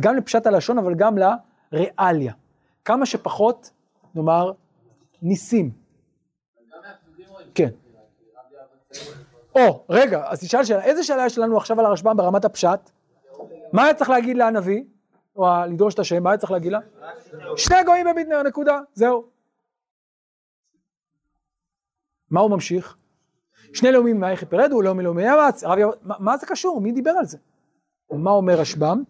גם 0.00 0.16
לפשט 0.16 0.46
הלשון, 0.46 0.78
אבל 0.78 0.94
גם 0.94 1.14
לריאליה. 1.72 2.32
כמה 2.84 3.06
שפחות, 3.06 3.70
נאמר, 4.14 4.52
ניסים. 5.22 5.70
כן. 7.54 7.68
או, 9.54 9.84
רגע, 9.90 10.22
אז 10.28 10.40
תשאל 10.40 10.64
שאלה, 10.64 10.84
איזה 10.84 11.04
שאלה 11.04 11.26
יש 11.26 11.38
לנו 11.38 11.56
עכשיו 11.56 11.80
על 11.80 11.86
הרשב"ם 11.86 12.16
ברמת 12.16 12.44
הפשט? 12.44 12.90
מה 13.72 13.84
היה 13.84 13.94
צריך 13.94 14.10
להגיד 14.10 14.36
לנביא? 14.36 14.84
או 15.36 15.48
ה- 15.48 15.66
לדרוש 15.66 15.94
את 15.94 15.98
השם, 15.98 16.22
מה 16.22 16.30
היה 16.30 16.38
צריך 16.38 16.52
להגיד 16.52 16.72
לה? 16.72 16.78
שני 17.56 17.76
גויים 17.86 18.06
בביטנר, 18.12 18.42
נקודה, 18.42 18.80
זהו. 18.94 19.31
מה 22.32 22.40
הוא 22.40 22.50
ממשיך? 22.50 22.96
שני 23.74 23.92
לאומים 23.92 24.20
מאייך 24.20 24.42
יפרדו, 24.42 24.82
לאומי 24.82 25.02
לאומי 25.02 25.22
ימץ, 25.22 25.64
הרב 25.64 25.78
ימץ, 25.78 25.94
מה, 26.02 26.14
מה 26.18 26.36
זה 26.36 26.46
קשור? 26.46 26.80
מי 26.80 26.92
דיבר 26.92 27.10
על 27.10 27.24
זה? 27.24 27.38
ומה 28.10 28.30
אומר 28.30 28.54
רשב"ם? 28.54 29.02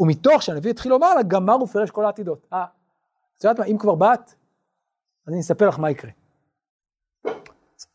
ומתוך 0.00 0.42
שהנביא 0.42 0.70
התחיל 0.70 0.90
לומר 0.92 1.14
לה, 1.14 1.22
גמר 1.22 1.62
ופרש 1.62 1.90
כל 1.90 2.04
העתידות. 2.04 2.46
אה, 2.52 2.64
את 3.38 3.44
יודעת 3.44 3.58
מה, 3.58 3.64
אם 3.64 3.78
כבר 3.78 3.94
באת, 3.94 4.20
אז 5.26 5.32
אני 5.32 5.40
אספר 5.40 5.68
לך 5.68 5.78
מה 5.78 5.90
יקרה. 5.90 6.10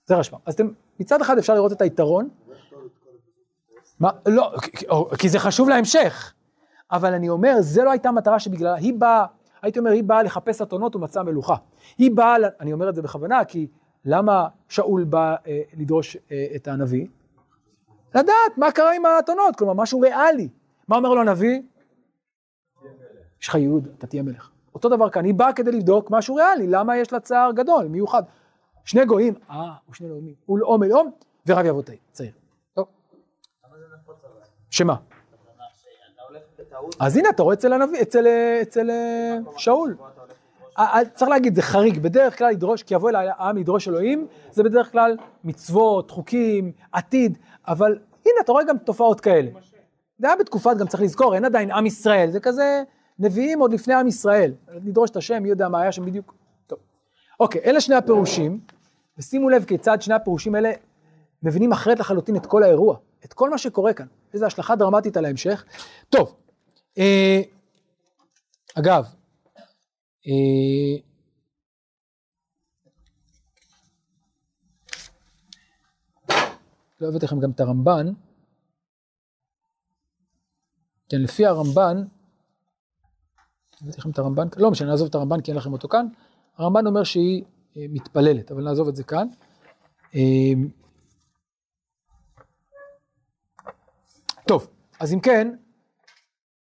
זה 0.06 0.16
רשב"ם. 0.16 0.38
אז 0.46 0.54
אתם, 0.54 0.68
מצד 1.00 1.22
אחד 1.22 1.38
אפשר 1.38 1.54
לראות 1.54 1.72
את 1.72 1.82
היתרון. 1.82 2.30
מה, 4.00 4.10
לא, 4.28 4.54
כי- 5.20 5.30
זה 5.30 5.40
חשוב 5.40 5.70
להמשך. 5.70 6.34
אבל 6.92 7.14
אני 7.14 7.30
אומר, 7.30 7.56
זה 7.60 7.84
לא 7.84 7.92
הייתה 7.92 8.10
המטרה 8.10 8.40
שבגללה, 8.40 8.74
היא 8.76 8.94
באה, 8.94 9.26
הייתי 9.62 9.80
אומר, 9.80 9.92
היא 9.92 10.04
באה 10.04 10.24
לחפש 10.24 10.62
אתונות 10.62 10.96
ומצאה 10.96 11.24
מלוכה. 11.24 11.56
היא 11.98 12.12
באה, 12.16 12.36
אני 12.60 12.74
אומר 12.74 12.90
את 12.90 12.96
זה 12.96 13.02
בכוונה, 13.02 13.46
כי 13.46 13.68
למה 14.06 14.47
שאול 14.70 15.04
בא 15.04 15.36
אה, 15.47 15.62
לדרוש 15.74 16.18
אה, 16.32 16.47
את 16.56 16.68
הנביא? 16.68 17.08
לדעת 18.16 18.58
מה 18.58 18.72
קרה 18.72 18.95
עם 18.95 19.06
האתונות, 19.06 19.56
כלומר, 19.56 19.74
משהו 19.74 19.99
ריאלי. 19.99 20.49
מה 20.88 20.95
אומר 20.95 21.10
לו 21.10 21.22
הנביא? 21.22 21.62
יש 23.41 23.47
לך 23.47 23.56
ייעוד, 23.56 23.88
אתה 23.97 24.08
תהיה 24.08 24.24
מלך. 24.24 24.49
אותו 24.76 24.89
דבר 24.89 25.10
כאן, 25.10 25.26
היא 25.26 25.34
באה 25.34 25.54
כדי 25.54 25.72
לבדוק 25.72 26.12
משהו 26.12 26.36
ריאלי, 26.36 26.68
למה 26.68 26.97
יש 26.97 27.14
לה 27.14 27.20
צער 27.20 27.52
גדול, 27.52 27.88
מיוחד. 27.88 28.24
שני 28.86 29.06
גויים, 29.06 29.34
אה, 29.49 29.72
הוא 29.86 29.95
שני 29.95 30.10
לאומים, 30.10 30.34
הוא 30.45 30.60
לאום 30.60 30.84
אלאום 30.84 31.12
ורב 31.47 31.66
יבוא 31.66 31.82
צעיר. 32.12 32.32
טוב. 32.74 32.88
שמה? 34.70 34.95
אז 36.99 37.18
הנה, 37.18 37.30
אתה 37.30 37.43
רואה 37.43 37.54
אצל 37.54 37.74
הנביא, 37.74 38.02
אצל, 38.02 38.28
אה, 38.28 38.62
אצל 38.62 38.89
אה, 38.89 39.38
שאול. 39.58 39.97
צריך 41.14 41.32
להגיד, 41.32 41.56
זה 41.56 41.62
חריג, 41.62 42.00
בדרך 42.00 42.38
כלל 42.38 42.52
לדרוש, 42.52 42.84
כי 42.84 42.94
יבוא 42.94 43.10
אליי 43.10 43.28
העם 43.30 43.58
לדרוש 43.58 43.88
אלוהים, 43.88 44.28
זה 44.52 44.64
בדרך 44.64 44.92
כלל 44.92 45.18
מצוות, 45.44 46.12
חוקים, 46.12 46.72
עתיד, 46.92 47.38
אבל 47.68 48.00
הנה, 48.26 48.36
אתה 48.44 48.52
רואה 48.52 48.64
גם 48.64 48.78
תופעות 48.78 49.22
כאלה. 49.22 49.50
זה 50.18 50.28
היה 50.28 50.36
בתקופת, 50.36 50.78
גם 50.78 50.88
צריך 50.88 51.04
לזכור, 51.04 51.36
אין 51.36 51.46
עדיין 51.46 51.72
עם 51.72 51.86
ישראל, 51.86 52.32
זה 52.32 52.40
כזה 52.40 52.84
נביאים 53.20 53.60
עוד 53.60 53.74
לפני 53.74 53.94
עם 53.94 54.08
ישראל. 54.08 54.54
לדרוש 54.86 55.10
את 55.10 55.16
השם, 55.16 55.44
מי 55.44 55.50
יודע 55.50 55.70
מה 55.70 55.82
היה 55.82 55.92
שם 55.92 56.06
בדיוק. 56.06 56.34
טוב. 56.68 56.80
אוקיי, 57.40 57.62
אלה 57.66 57.82
שני 57.82 57.96
הפירושים, 57.96 58.60
ושימו 59.18 59.50
לב 59.50 59.64
כיצד 59.64 60.02
שני 60.02 60.14
הפירושים 60.14 60.56
האלה 60.56 60.72
מבינים 61.44 61.72
אחרת 61.72 62.00
לחלוטין 62.00 62.36
את 62.36 62.46
כל 62.46 62.64
האירוע, 62.64 62.96
את 63.26 63.34
כל 63.34 63.50
מה 63.50 63.58
שקורה 63.58 63.94
כאן. 63.94 64.06
איזו 64.34 64.46
השלכה 64.46 64.76
דרמטית 64.76 65.18
על 65.18 65.26
ההמשך. 65.26 65.66
טוב, 66.10 66.36
אה, 66.98 67.42
אגב, 68.76 69.06
לא 77.01 77.07
הבאתי 77.07 77.26
לכם 77.26 77.39
גם 77.39 77.51
את 77.51 77.59
הרמב"ן. 77.59 78.07
כן, 81.09 81.22
לפי 81.22 81.45
הרמב"ן, 81.45 82.03
הבאתי 83.82 83.97
לכם 83.97 84.09
את 84.09 84.19
הרמב"ן, 84.19 84.47
לא 84.57 84.72
משנה, 84.72 84.88
נעזוב 84.88 85.07
את 85.07 85.15
הרמב"ן 85.15 85.41
כי 85.41 85.51
אין 85.51 85.57
לכם 85.57 85.74
אותו 85.74 85.88
כאן. 85.88 86.07
הרמב"ן 86.57 86.88
אומר 86.88 87.03
שהיא 87.03 87.43
אה, 87.78 87.86
מתפללת, 87.89 88.51
אבל 88.51 88.63
נעזוב 88.63 88.88
את 88.88 88.95
זה 88.95 89.03
כאן. 89.03 89.28
אה, 90.15 90.53
טוב, 94.47 94.67
אז 94.99 95.13
אם 95.13 95.19
כן, 95.19 95.55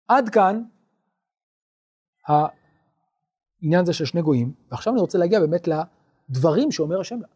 עד 0.09 0.29
כאן 0.29 0.63
העניין 3.63 3.81
הזה 3.81 3.93
של 3.93 4.05
שני 4.05 4.23
גויים, 4.23 4.53
ועכשיו 4.71 4.93
אני 4.93 5.01
רוצה 5.01 5.19
להגיע 5.19 5.41
באמת 5.41 5.69
לדברים 5.69 6.71
שאומר 6.71 7.01
השם 7.01 7.21
לה. 7.21 7.29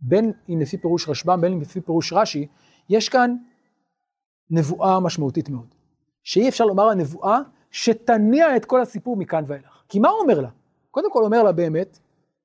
בין 0.00 0.32
אם 0.48 0.60
לפי 0.60 0.78
פירוש 0.78 1.08
רשב"ם, 1.08 1.40
בין 1.40 1.52
אם 1.52 1.60
לפי 1.60 1.80
פירוש 1.80 2.12
רש"י, 2.12 2.46
יש 2.88 3.08
כאן 3.08 3.36
נבואה 4.50 5.00
משמעותית 5.00 5.48
מאוד. 5.48 5.74
שאי 6.22 6.48
אפשר 6.48 6.64
לומר 6.64 6.88
הנבואה 6.88 7.38
שתניע 7.70 8.56
את 8.56 8.64
כל 8.64 8.80
הסיפור 8.80 9.16
מכאן 9.16 9.44
ואילך. 9.46 9.82
כי 9.88 9.98
מה 9.98 10.08
הוא 10.08 10.20
אומר 10.20 10.40
לה? 10.40 10.48
קודם 10.90 11.12
כל 11.12 11.24
אומר 11.24 11.42
לה 11.42 11.52
באמת, 11.52 11.98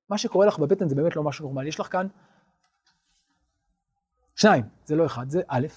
מה 0.09 0.17
שקורה 0.17 0.45
לך 0.45 0.59
בבטן 0.59 0.89
זה 0.89 0.95
באמת 0.95 1.15
לא 1.15 1.23
משהו 1.23 1.45
נורמלי. 1.45 1.69
יש 1.69 1.79
לך 1.79 1.91
כאן 1.91 2.07
שניים, 4.35 4.63
זה 4.85 4.95
לא 4.95 5.05
אחד, 5.05 5.29
זה 5.29 5.41
א', 5.47 5.67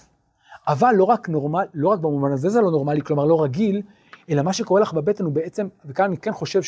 אבל 0.67 0.93
לא 0.95 1.03
רק 1.03 1.29
נורמל, 1.29 1.65
לא 1.73 1.89
רק 1.89 1.99
במובן 1.99 2.31
הזה 2.31 2.49
זה 2.49 2.61
לא 2.61 2.71
נורמלי, 2.71 3.01
כלומר 3.01 3.25
לא 3.25 3.43
רגיל, 3.43 3.81
אלא 4.29 4.41
מה 4.41 4.53
שקורה 4.53 4.81
לך 4.81 4.93
בבטן 4.93 5.25
הוא 5.25 5.33
בעצם, 5.33 5.67
וכאן 5.85 6.05
אני 6.05 6.17
כן 6.17 6.31
חושב 6.31 6.61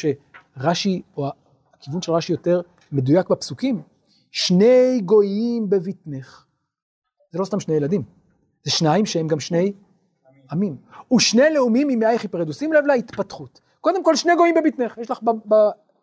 שרש"י, 0.62 1.02
או 1.18 1.30
הכיוון 1.74 2.02
של 2.02 2.12
רש"י 2.12 2.32
יותר 2.32 2.62
מדויק 2.92 3.30
בפסוקים, 3.30 3.82
שני 4.32 5.02
גויים 5.06 5.70
בבטנך. 5.70 6.46
זה 7.32 7.40
לא 7.40 7.46
סתם 7.46 7.60
שני 7.60 7.76
ילדים, 7.76 8.04
זה 8.64 8.72
שניים 8.72 9.06
שהם 9.06 9.28
גם 9.28 9.40
שני 9.40 9.74
עמים. 10.52 10.78
ושני 11.16 11.54
לאומים 11.54 11.88
ממאייך 11.88 12.26
יפרדו. 12.26 12.54
שים 12.54 12.74
לב 12.74 12.86
להתפתחות. 12.86 13.62
קודם 13.82 14.04
כל 14.04 14.16
שני 14.16 14.36
גויים 14.36 14.56
בבטנך, 14.56 14.98
יש 14.98 15.12
לך 15.12 15.20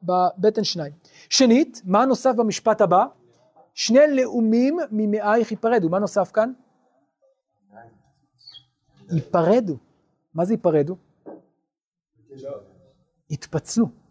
בבטן 0.03 0.65
שניים. 0.65 0.93
שנית, 1.31 1.83
מה 1.85 2.05
נוסף 2.05 2.33
במשפט 2.37 2.81
הבא? 2.81 3.07
שני 3.75 4.01
לאומים 4.13 4.79
ממאייך 4.91 5.53
יפרדו. 5.53 5.89
מה 5.89 5.99
נוסף 5.99 6.31
כאן? 6.33 6.53
ייפרדו. 9.11 9.77
מה 10.35 10.45
זה 10.45 10.53
ייפרדו? 10.53 10.97
יתפצלו. 13.31 14.06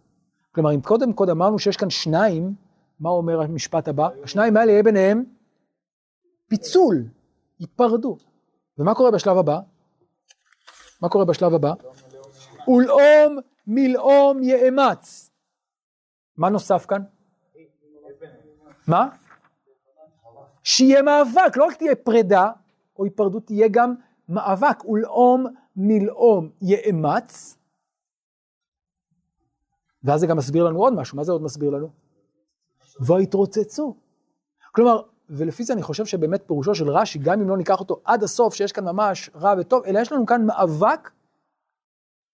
כלומר, 0.56 0.76
אם 0.76 0.82
קודם 0.82 1.14
כל 1.14 1.30
אמרנו 1.30 1.60
שיש 1.60 1.78
כאן 1.78 1.90
שניים, 1.90 2.54
מה 3.00 3.10
אומר 3.10 3.42
המשפט 3.42 3.88
הבא? 3.88 4.10
השניים 4.24 4.58
האלה 4.58 4.72
יהיה 4.72 4.84
ביניהם 4.84 5.24
פיצול, 6.48 7.04
ייפרדו. 7.60 8.18
ומה 8.78 8.96
קורה 8.96 9.12
בשלב 9.12 9.38
הבא? 9.38 9.60
מה 11.02 11.10
קורה 11.10 11.26
בשלב 11.26 11.54
הבא? 11.54 11.74
ולאום 12.68 13.38
מלאום 13.68 14.44
יאמץ. 14.44 15.30
מה 16.38 16.50
נוסף 16.50 16.86
כאן? 16.86 17.02
מה? 18.88 19.08
שיהיה 20.64 21.02
מאבק, 21.02 21.58
לא 21.58 21.66
רק 21.66 21.74
תהיה 21.74 21.96
פרידה 21.96 22.52
או 23.00 23.04
היפרדות, 23.04 23.46
תהיה 23.46 23.68
גם 23.72 23.96
מאבק. 24.30 24.86
ולאום 24.86 25.46
מלאום 25.76 26.50
יאמץ. 26.62 27.58
ואז 30.06 30.20
זה 30.20 30.28
גם 30.28 30.38
מסביר 30.38 30.64
לנו 30.64 30.80
עוד 30.80 30.94
משהו, 30.94 31.18
מה 31.18 31.24
זה 31.24 31.32
עוד 31.32 31.42
מסביר 31.42 31.70
לנו? 31.70 31.90
ויתרוצצו. 33.02 33.96
כלומר, 34.72 35.02
ולפי 35.30 35.64
זה 35.64 35.74
אני 35.74 35.82
חושב 35.82 36.06
שבאמת 36.06 36.44
פירושו 36.48 36.76
של 36.76 36.90
רש"י, 36.90 37.20
גם 37.20 37.42
אם 37.42 37.50
לא 37.50 37.58
ניקח 37.58 37.80
אותו 37.80 38.02
עד 38.04 38.24
הסוף, 38.24 38.54
שיש 38.54 38.72
כאן 38.72 38.86
ממש 38.86 39.30
רע 39.36 39.54
וטוב, 39.60 39.84
אלא 39.84 40.00
יש 40.00 40.12
לנו 40.12 40.26
כאן 40.26 40.46
מאבק 40.46 41.12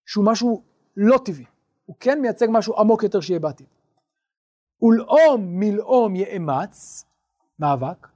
שהוא 0.06 0.24
משהו 0.24 0.62
לא 0.96 1.18
טבעי. 1.24 1.44
הוא 1.86 1.96
כן 2.00 2.20
מייצג 2.20 2.46
משהו 2.50 2.78
עמוק 2.78 3.02
יותר 3.02 3.20
שיהיה 3.20 3.40
בעתיד. 3.40 3.66
ולאום 4.82 5.60
מלאום 5.60 6.16
יאמץ, 6.16 7.04
מאבק, 7.58 8.08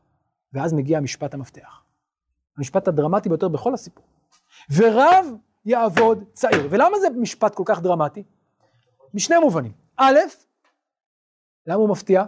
ואז 0.53 0.73
מגיע 0.73 0.99
המשפט 0.99 1.35
המפתח. 1.35 1.83
המשפט 2.57 2.89
הדרמטי 2.89 3.29
ביותר 3.29 3.49
בכל 3.49 3.75
הסיפור. 3.75 4.05
ורב 4.77 5.27
יעבוד 5.65 6.25
צעיר. 6.33 6.69
ולמה 6.71 6.99
זה 7.01 7.11
משפט 7.11 7.55
כל 7.55 7.63
כך 7.67 7.81
דרמטי? 7.81 8.23
משני 9.15 9.39
מובנים. 9.39 9.73
א', 9.97 10.19
למה 11.67 11.81
הוא 11.81 11.89
מפתיע? 11.89 12.25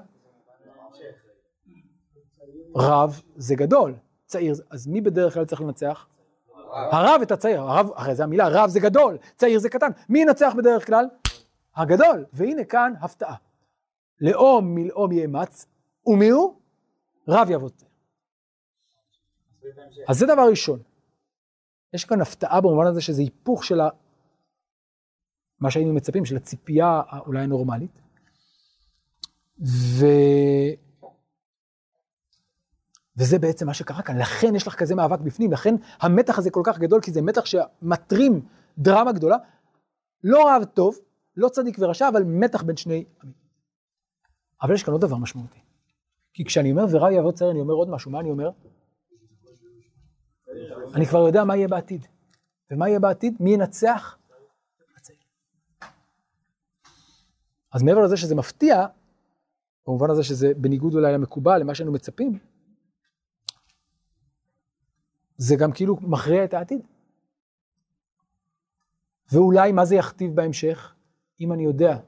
רב 2.76 3.22
זה 3.37 3.55
גדול, 3.55 3.95
צעיר, 4.26 4.55
אז 4.70 4.87
מי 4.87 5.01
בדרך 5.01 5.35
כלל 5.35 5.45
צריך 5.45 5.61
לנצח? 5.61 6.07
הרב 6.72 7.20
את 7.22 7.31
הצעיר, 7.31 7.61
הרב, 7.61 7.91
הרי 7.97 8.14
זה 8.14 8.24
המילה, 8.24 8.49
רב 8.49 8.70
זה 8.70 8.81
גדול, 8.81 9.18
צעיר 9.37 9.59
זה 9.59 9.68
קטן, 9.68 9.91
מי 10.09 10.22
ינצח 10.22 10.53
בדרך 10.57 10.87
כלל? 10.87 11.07
הגדול, 11.76 12.24
והנה 12.33 12.64
כאן 12.64 12.93
הפתעה. 13.01 13.35
לאום 14.20 14.74
מלאום 14.74 15.12
יאמץ, 15.12 15.66
ומי 16.07 16.29
הוא? 16.29 16.55
רב 17.29 17.51
צעיר. 17.51 17.89
אז 20.09 20.18
זה 20.18 20.26
דבר 20.26 20.47
ראשון. 20.51 20.83
יש 21.93 22.05
כאן 22.05 22.20
הפתעה 22.20 22.61
במובן 22.61 22.87
הזה 22.87 23.01
שזה 23.01 23.22
היפוך 23.22 23.64
של. 23.64 23.81
מה 25.61 25.70
שהיינו 25.70 25.92
מצפים, 25.92 26.24
של 26.24 26.36
הציפייה 26.36 27.02
אולי 27.26 27.40
הנורמלית. 27.40 28.00
ו... 29.66 30.06
וזה 33.16 33.38
בעצם 33.38 33.66
מה 33.66 33.74
שקרה 33.74 34.02
כאן, 34.02 34.18
לכן 34.18 34.54
יש 34.54 34.66
לך 34.66 34.74
כזה 34.74 34.94
מאבק 34.94 35.20
בפנים, 35.20 35.52
לכן 35.52 35.74
המתח 36.00 36.38
הזה 36.38 36.50
כל 36.50 36.62
כך 36.64 36.78
גדול, 36.78 37.00
כי 37.00 37.12
זה 37.12 37.22
מתח 37.22 37.42
שמטרים 37.44 38.40
דרמה 38.78 39.12
גדולה. 39.12 39.36
לא 40.24 40.50
רב 40.50 40.64
טוב, 40.64 40.98
לא 41.36 41.48
צדיק 41.48 41.76
ורשע, 41.78 42.09
אבל 42.09 42.22
מתח 42.24 42.62
בין 42.62 42.76
שני 42.76 43.04
עמים. 43.22 43.34
אבל 44.62 44.74
יש 44.74 44.82
כאן 44.82 44.92
עוד 44.92 45.00
דבר 45.00 45.16
משמעותי. 45.16 45.59
כי 46.32 46.44
כשאני 46.44 46.70
אומר 46.70 46.84
ורב 46.90 47.12
יעבוד 47.12 47.34
צעיר, 47.34 47.50
אני 47.50 47.61
אומר 47.61 47.74
עוד 47.74 47.90
משהו, 47.90 48.11
מה 48.11 48.20
אני 48.20 48.30
אומר? 48.30 48.50
אני 50.94 51.06
כבר 51.06 51.18
יודע 51.18 51.44
מה 51.44 51.56
יהיה 51.56 51.68
בעתיד. 51.68 52.06
ומה 52.70 52.88
יהיה 52.88 53.00
בעתיד? 53.00 53.36
מי 53.40 53.54
ינצח? 53.54 54.18
אז 57.73 57.83
מעבר 57.83 58.01
לזה 58.01 58.16
שזה 58.16 58.35
מפתיע, 58.35 58.87
במובן 59.87 60.11
הזה 60.11 60.23
שזה 60.23 60.55
בניגוד 60.57 60.95
אולי 60.95 61.12
למקובל, 61.12 61.61
למה 61.61 61.75
שהיינו 61.75 61.93
מצפים, 61.93 62.39
זה 65.37 65.57
גם 65.57 65.73
כאילו 65.73 65.97
מכריע 66.01 66.45
את 66.45 66.55
העתיד. 66.55 66.81
ואולי 69.33 69.73
מה 69.73 69.85
זה 69.85 69.97
יכתיב 69.97 70.35
בהמשך, 70.35 70.95
אם 71.41 71.53
אני 71.53 71.64
יודע, 71.64 71.99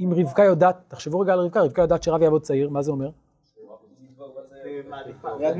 אם 0.00 0.10
רבקה 0.16 0.44
יודעת, 0.44 0.76
תחשבו 0.88 1.20
רגע 1.20 1.32
על 1.32 1.38
רבקה, 1.38 1.60
רבקה 1.60 1.82
יודעת 1.82 2.02
שרב 2.02 2.22
יעבוד 2.22 2.42
צעיר, 2.42 2.70
מה 2.70 2.82
זה 2.82 2.90
אומר? 2.90 3.10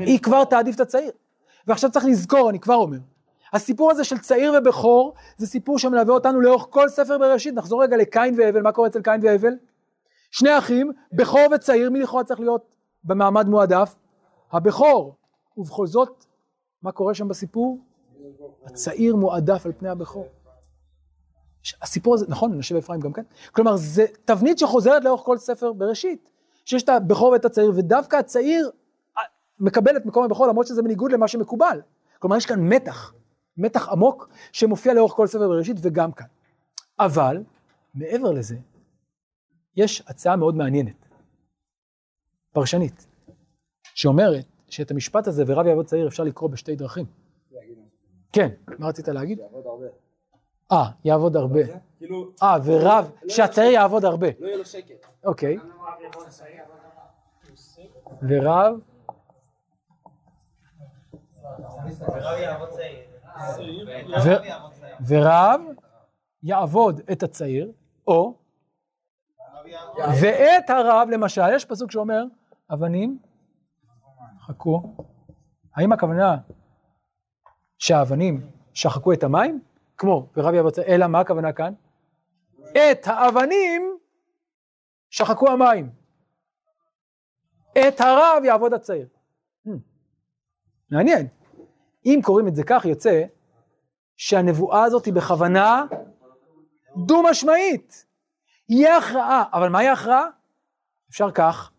היא 0.05 0.19
כבר 0.19 0.45
תעדיף 0.45 0.75
את 0.75 0.79
הצעיר. 0.79 1.11
ועכשיו 1.67 1.91
צריך 1.91 2.05
לזכור, 2.05 2.49
אני 2.49 2.59
כבר 2.59 2.75
אומר, 2.75 2.97
הסיפור 3.53 3.91
הזה 3.91 4.03
של 4.03 4.17
צעיר 4.17 4.53
ובכור, 4.57 5.13
זה 5.37 5.47
סיפור 5.47 5.79
שמלווה 5.79 6.13
אותנו 6.13 6.41
לאורך 6.41 6.67
כל 6.69 6.89
ספר 6.89 7.17
בראשית. 7.17 7.53
נחזור 7.53 7.83
רגע 7.83 7.97
לקין 7.97 8.35
והבל, 8.37 8.61
מה 8.61 8.71
קורה 8.71 8.87
אצל 8.87 9.01
קין 9.01 9.19
והבל? 9.23 9.53
שני 10.31 10.57
אחים, 10.57 10.91
בכור 11.11 11.41
וצעיר, 11.55 11.89
מי 11.89 11.99
לכאורה 11.99 12.23
צריך 12.23 12.39
להיות 12.39 12.75
במעמד 13.03 13.47
מועדף? 13.47 13.95
הבכור. 14.51 15.15
ובכל 15.57 15.87
זאת, 15.87 16.25
מה 16.81 16.91
קורה 16.91 17.13
שם 17.13 17.27
בסיפור? 17.27 17.79
הצעיר 18.65 19.15
מועדף 19.15 19.65
על 19.65 19.71
פני 19.77 19.89
הבכור. 19.89 20.27
הסיפור 21.81 22.13
הזה, 22.13 22.25
נכון, 22.29 22.51
מנשה 22.51 22.75
ואפרים 22.75 22.99
גם 22.99 23.13
כן. 23.13 23.23
כלומר, 23.51 23.75
זה 23.75 24.05
תבנית 24.25 24.59
שחוזרת 24.59 25.03
לאורך 25.03 25.21
כל 25.21 25.37
ספר 25.37 25.73
בראשית. 25.73 26.29
שיש 26.65 26.83
את 26.83 26.89
הבכור 26.89 27.29
ואת 27.29 27.45
הצעיר, 27.45 27.71
ודווקא 27.75 28.15
הצעיר 28.15 28.71
מקבל 29.59 29.97
את 29.97 30.05
מקום 30.05 30.23
הבכור, 30.23 30.47
למרות 30.47 30.67
שזה 30.67 30.81
בניגוד 30.81 31.11
למה 31.11 31.27
שמקובל. 31.27 31.81
כלומר, 32.19 32.37
יש 32.37 32.45
כאן 32.45 32.59
מתח, 32.59 33.13
מתח 33.57 33.89
עמוק, 33.89 34.29
שמופיע 34.51 34.93
לאורך 34.93 35.13
כל 35.13 35.27
ספר 35.27 35.47
בראשית, 35.47 35.77
וגם 35.81 36.11
כאן. 36.11 36.27
אבל, 36.99 37.43
מעבר 37.93 38.31
לזה, 38.31 38.55
יש 39.75 40.03
הצעה 40.07 40.35
מאוד 40.35 40.55
מעניינת, 40.55 41.07
פרשנית, 42.51 43.07
שאומרת 43.93 44.45
שאת 44.69 44.91
המשפט 44.91 45.27
הזה, 45.27 45.43
ורב 45.47 45.65
יעבוד 45.65 45.85
צעיר, 45.85 46.07
אפשר 46.07 46.23
לקרוא 46.23 46.49
בשתי 46.49 46.75
דרכים. 46.75 47.05
כן, 48.31 48.49
מה 48.79 48.87
רצית 48.87 49.07
להגיד? 49.07 49.39
יעבוד 49.39 49.65
הרבה. 49.65 49.85
אה, 50.71 50.91
יעבוד 51.05 51.35
הרבה. 51.35 51.59
כאילו, 51.97 52.31
אה, 52.43 52.57
ורב, 52.65 53.11
שהצעיר 53.27 53.71
יעבוד 53.71 54.05
הרבה. 54.05 54.27
לא 54.39 54.47
יהיה 54.47 54.57
לו 54.57 54.65
שקט. 54.65 55.05
אוקיי. 55.23 55.57
ורב, 58.29 58.79
ורב 61.99 62.39
יעבוד 62.39 62.69
צעיר. 62.69 63.12
ורב 65.07 65.61
יעבוד 66.43 67.01
את 67.11 67.23
הצעיר, 67.23 67.71
או 68.07 68.37
ואת 70.21 70.69
הרב, 70.69 71.07
למשל, 71.11 71.41
יש 71.55 71.65
פסוק 71.65 71.91
שאומר, 71.91 72.23
אבנים, 72.73 73.19
חכו. 74.39 74.95
האם 75.75 75.91
הכוונה 75.91 76.37
שהאבנים 77.77 78.47
שחקו 78.73 79.13
את 79.13 79.23
המים? 79.23 79.61
כמו 79.97 80.27
ורב 80.37 80.53
יעבוד 80.53 80.73
אלא 80.87 81.07
מה 81.07 81.19
הכוונה 81.19 81.53
כאן? 81.53 81.73
את 82.71 83.07
האבנים 83.07 83.97
שחקו 85.09 85.49
המים. 85.49 85.89
את 87.71 88.01
הרב 88.01 88.43
יעבוד 88.43 88.73
הצעיר. 88.73 89.07
Hmm. 89.67 89.71
מעניין. 90.91 91.27
אם 92.05 92.19
קוראים 92.23 92.47
את 92.47 92.55
זה 92.55 92.63
כך, 92.63 92.85
יוצא 92.85 93.23
שהנבואה 94.17 94.83
הזאת 94.83 95.05
היא 95.05 95.13
בכוונה 95.13 95.85
דו-משמעית. 96.97 98.05
יהיה 98.69 98.97
הכרעה, 98.97 99.43
אבל 99.53 99.69
מהי 99.69 99.87
ההכרעה? 99.87 100.25
אפשר 101.09 101.31
כך, 101.31 101.71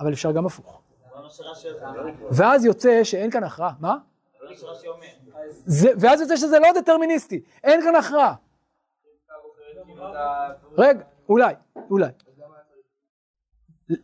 אבל 0.00 0.12
אפשר 0.12 0.32
גם 0.32 0.46
הפוך. 0.46 0.82
מה 1.22 1.30
שרש"י 1.30 1.68
אומר. 1.70 2.12
ואז 2.30 2.64
יוצא 2.64 3.04
שאין 3.04 3.30
כאן 3.30 3.44
הכרעה. 3.44 3.72
מה? 3.80 3.96
זה 4.40 4.46
מה 4.48 4.56
שרש"י 4.56 4.88
אומר. 4.88 5.06
זה, 5.66 5.90
ואז 6.00 6.20
יוצא 6.20 6.36
שזה 6.36 6.58
לא 6.58 6.80
דטרמיניסטי, 6.80 7.42
אין 7.64 7.82
כאן 7.82 7.94
הכרעה. 7.94 8.34
רגע, 10.78 11.04
אולי, 11.28 11.54
אולי. 11.90 12.08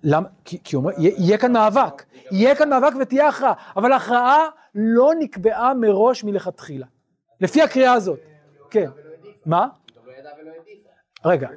למה? 0.02 0.28
כי, 0.44 0.62
כי 0.64 0.76
אומר, 0.76 0.90
יהיה, 0.98 1.14
יהיה 1.18 1.38
כאן 1.38 1.52
מאבק, 1.52 2.04
יהיה 2.30 2.56
כאן 2.56 2.70
מאבק 2.70 2.92
ותהיה 3.00 3.28
הכרעה, 3.28 3.52
אבל 3.76 3.92
הכרעה 3.92 4.48
לא 4.80 5.12
נקבעה 5.18 5.74
מראש 5.74 6.24
מלכתחילה. 6.24 6.86
לפי 7.40 7.62
הקריאה 7.62 7.92
הזאת. 7.92 8.18
כן. 8.70 8.90
מה? 9.46 9.68
רגע, 11.24 11.48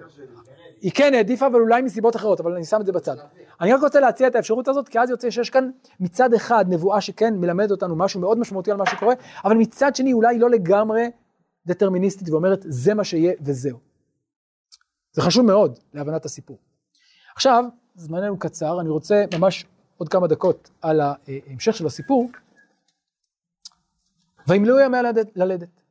היא 0.81 0.91
כן 0.95 1.13
העדיפה, 1.13 1.47
אבל 1.47 1.59
אולי 1.59 1.81
מסיבות 1.81 2.15
אחרות, 2.15 2.39
אבל 2.39 2.53
אני 2.55 2.65
שם 2.65 2.81
את 2.81 2.85
זה 2.85 2.91
בצד. 2.91 3.15
אני 3.61 3.73
רק 3.73 3.81
רוצה 3.81 3.99
להציע 3.99 4.27
את 4.27 4.35
האפשרות 4.35 4.67
הזאת, 4.67 4.89
כי 4.89 4.99
אז 4.99 5.09
יוצא 5.09 5.29
שיש 5.29 5.49
כאן 5.49 5.69
מצד 5.99 6.33
אחד 6.33 6.65
נבואה 6.69 7.01
שכן 7.01 7.33
מלמדת 7.35 7.71
אותנו 7.71 7.95
משהו 7.95 8.19
מאוד 8.19 8.39
משמעותי 8.39 8.71
על 8.71 8.77
מה 8.77 8.85
שקורה, 8.85 9.13
אבל 9.43 9.55
מצד 9.55 9.95
שני 9.95 10.13
אולי 10.13 10.39
לא 10.39 10.49
לגמרי 10.49 11.09
דטרמיניסטית 11.65 12.29
ואומרת 12.29 12.59
זה 12.69 12.93
מה 12.93 13.03
שיהיה 13.03 13.33
וזהו. 13.41 13.77
זה 15.11 15.21
חשוב 15.21 15.45
מאוד 15.45 15.79
להבנת 15.93 16.25
הסיפור. 16.25 16.57
עכשיו, 17.35 17.65
זמננו 17.95 18.39
קצר, 18.39 18.81
אני 18.81 18.89
רוצה 18.89 19.23
ממש 19.37 19.65
עוד 19.97 20.09
כמה 20.09 20.27
דקות 20.27 20.69
על 20.81 21.01
ההמשך 21.01 21.75
של 21.75 21.85
הסיפור. 21.85 22.29
וימלאו 24.47 24.79
ימי 24.79 24.97
הלדת, 24.97 25.27
ללדת, 25.35 25.81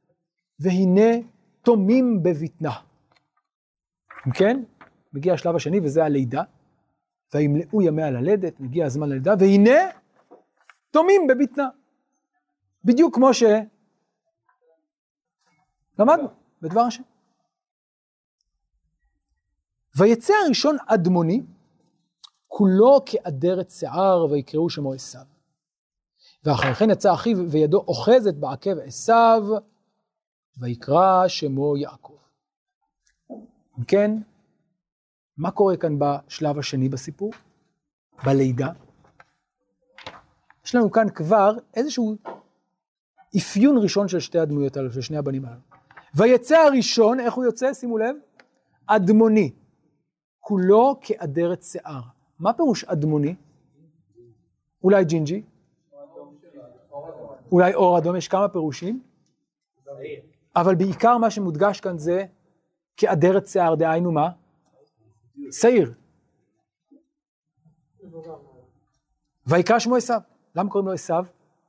והנה 0.59 1.27
תומים 1.63 2.23
בבטנה. 2.23 2.73
אם 4.27 4.33
כן, 4.33 4.63
מגיע 5.13 5.35
השלב 5.35 5.57
השני 5.57 5.81
וזה 5.81 6.05
הלידה, 6.05 6.43
וימלאו 7.35 7.83
ימי 7.83 8.03
הללדת, 8.03 8.61
מגיע 8.61 8.87
הזמן 8.87 9.09
ללידה, 9.09 9.35
והנה 9.39 9.91
תומים 10.91 11.27
בבטנה. 11.27 11.69
בדיוק 12.85 13.15
כמו 13.15 13.31
שלמדנו 13.35 13.69
בדבר 16.63 16.81
השם. 16.81 17.03
ויצא 19.99 20.35
הראשון 20.45 20.77
אדמוני, 20.87 21.43
כולו 22.49 23.01
כאדרת 23.07 23.71
שיער, 23.71 24.27
ויקראו 24.31 24.71
שמו 24.71 24.93
עשיו. 24.93 25.40
ואחרי 26.45 26.75
כן 26.75 26.91
יצא 26.91 27.15
אחיו 27.15 27.51
וידו 27.51 27.85
אוחזת 27.89 28.35
בעקב 28.35 28.79
עשיו, 28.79 29.43
ויקרא 30.61 31.29
שמו 31.29 31.77
יעקב. 31.77 32.17
אם 33.79 33.85
כן, 33.85 34.11
מה 35.37 35.51
קורה 35.51 35.77
כאן 35.77 35.99
בשלב 35.99 36.59
השני 36.59 36.89
בסיפור? 36.89 37.33
בלידה. 38.25 38.73
יש 40.65 40.75
לנו 40.75 40.91
כאן 40.91 41.11
כבר 41.15 41.57
איזשהו 41.75 42.17
אפיון 43.37 43.79
ראשון 43.83 44.09
של 44.09 44.21
שתי 44.21 44.39
הדמויות 44.39 44.77
האלו, 44.77 44.93
של 44.93 45.01
שני 45.01 45.17
הבנים 45.17 45.45
האלו. 45.45 45.61
ויצא 46.15 46.57
הראשון, 46.59 47.21
איך 47.21 47.35
הוא 47.35 47.45
יוצא? 47.45 47.75
שימו 47.75 47.99
לב, 47.99 48.17
אדמוני. 48.87 49.53
כולו 50.41 50.99
כאדרת 51.01 51.63
שיער. 51.63 52.03
מה 52.39 52.53
פירוש 52.53 52.85
אדמוני? 52.85 53.35
אולי 54.85 55.05
ג'ינג'י? 55.05 55.43
אולי 57.53 57.75
אור 57.75 57.99
אדום, 57.99 58.17
יש 58.17 58.29
כמה 58.29 58.49
פירושים. 58.49 59.03
אבל 60.57 60.75
בעיקר 60.75 61.19
מה 61.19 61.31
שמודגש 61.31 61.81
כאן 61.81 61.99
זה 61.99 62.25
כאדרת 62.97 63.47
שיער, 63.47 63.75
דהיינו 63.75 64.13
מה? 64.13 64.31
שעיר. 65.53 65.95
ויקרא 69.47 69.79
שמו 69.79 69.97
עשיו. 69.97 70.21
למה 70.55 70.71
קוראים 70.71 70.89
לו 70.89 70.95
עשיו, 70.95 71.25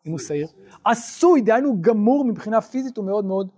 אם 0.05 0.11
הוא 0.11 0.19
שעיר? 0.19 0.47
עשוי, 0.86 1.41
דהיינו 1.41 1.82
גמור 1.82 2.25
מבחינה 2.25 2.61
פיזית 2.61 2.97
הוא 2.97 3.05
מאוד 3.05 3.25
מאוד. 3.25 3.49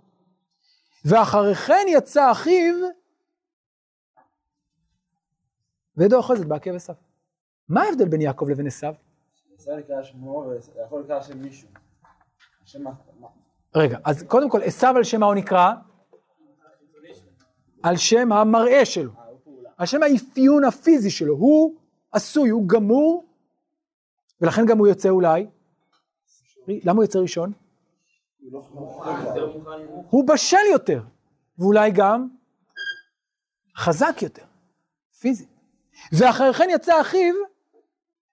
ואחרי 1.04 1.54
כן 1.54 1.86
יצא 1.88 2.32
אחיו, 2.32 2.74
וידו 5.96 6.16
אוחזת 6.16 6.46
בעקב 6.46 6.74
עשיו. 6.74 6.94
מה 7.68 7.82
ההבדל 7.82 8.08
בין 8.08 8.20
יעקב 8.20 8.48
לבין 8.48 8.66
עשיו? 8.66 8.94
ישראל 9.58 9.78
נקרא 9.78 10.02
שמו 10.02 10.44
ויכול 10.76 11.02
לקרוא 11.02 11.20
שם 11.20 11.38
מישהו. 11.38 11.68
רגע, 13.74 13.98
אז 14.04 14.22
קודם 14.22 14.50
כל, 14.50 14.62
עשיו 14.62 14.96
על 14.96 15.04
שם 15.04 15.20
מה 15.20 15.26
הוא 15.26 15.34
נקרא? 15.34 15.72
על 17.82 17.96
שם 17.96 18.32
המראה 18.32 18.84
שלו, 18.84 19.10
אה. 19.18 19.24
על 19.76 19.86
שם 19.86 20.02
האפיון 20.02 20.64
הפיזי 20.64 21.10
שלו, 21.10 21.34
הוא 21.34 21.74
עשוי, 22.12 22.48
הוא 22.48 22.68
גמור, 22.68 23.24
ולכן 24.40 24.66
גם 24.66 24.78
הוא 24.78 24.86
יוצא 24.86 25.08
אולי. 25.08 25.46
למה 26.68 26.96
הוא 26.96 27.04
יוצא 27.04 27.18
ראשון? 27.18 27.52
הוא 28.40 28.52
לא. 29.06 30.06
הוא 30.10 30.28
בשל 30.28 30.56
יותר, 30.72 31.02
ואולי 31.58 31.90
גם 31.90 32.28
חזק 33.76 34.22
יותר, 34.22 34.44
פיזי. 35.20 35.46
ואחרי 36.12 36.54
כן 36.54 36.68
יצא 36.70 37.00
אחיו, 37.00 37.34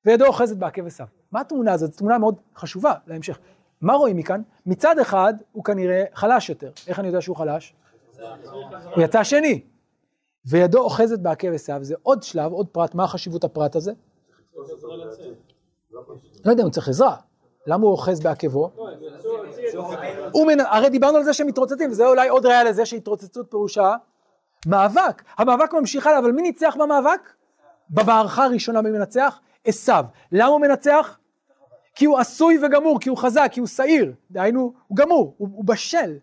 וידו 0.06 0.26
אוחזת 0.26 0.58
בעקב 0.58 0.86
עשיו. 0.86 1.08
מה 1.32 1.42
התמונה 1.42 1.74
הזאת? 1.74 1.92
זו 1.92 1.98
תמונה 1.98 2.18
מאוד 2.18 2.36
חשובה 2.56 2.94
להמשך. 3.08 3.40
מה 3.82 3.94
רואים 3.94 4.18
מכאן? 4.18 4.42
מצד 4.66 5.00
אחד, 5.00 5.34
הוא 5.52 5.64
כנראה 5.64 6.04
חלש 6.14 6.50
יותר. 6.50 6.72
איך 6.88 7.00
אני 7.00 7.08
יודע 7.08 7.22
שהוא 7.22 7.36
חלש? 7.36 7.74
הוא 8.96 9.04
יצא 9.04 9.24
שני. 9.24 9.62
וידו 10.46 10.80
אוחזת 10.80 11.20
בעקב 11.20 11.54
עשיו, 11.54 11.80
זה 11.82 11.96
עוד 12.04 12.24
שלב, 12.24 12.52
עוד 12.52 12.68
פרט, 12.68 12.96
מה 12.96 13.08
חשיבות 13.08 13.44
הפרט 13.44 13.76
הזה? 13.76 13.92
לא 16.46 16.52
יודע 16.52 16.62
אם 16.62 16.68
הוא 16.68 16.72
צריך 16.72 16.90
עזרה. 16.90 17.16
למה 17.68 17.84
הוא 17.84 17.92
אוחז 17.92 18.20
בעקבו? 18.20 18.72
הרי 20.60 20.90
דיברנו 20.90 21.18
על 21.18 21.24
זה 21.24 21.34
שהם 21.34 21.48
מתרוצצים, 21.48 21.92
וזה 21.92 22.08
אולי 22.08 22.30
עוד 22.30 22.46
ראיה 22.46 22.64
לזה 22.64 22.86
שהתרוצצות 22.86 23.46
פירושה 23.50 23.96
מאבק. 24.68 25.24
המאבק 25.38 25.74
ממשיך 25.74 26.08
הלאה, 26.08 26.20
אבל 26.20 26.32
מי 26.32 26.42
ניצח 26.42 26.76
במאבק? 26.80 27.34
במערכה 27.90 28.46
הראשונה 28.46 28.82
מי 28.82 28.92
מנצח? 28.92 29.40
עשיו. 29.66 30.06
למה 30.32 30.48
הוא 30.48 30.62
מנצח? 30.62 31.18
כי 31.96 32.06
הוא 32.06 32.20
עשוי 32.20 32.66
וגמור, 32.66 33.00
כי 33.00 33.10
הוא 33.10 33.18
חזק, 33.18 33.50
כי 33.52 33.60
הוא 33.60 33.68
שעיר. 33.68 34.14
דהיינו, 34.32 34.74
הוא 34.88 34.98
גמור, 34.98 35.36
הוא, 35.38 35.48
הוא 35.52 35.66
בשל. 35.66 36.18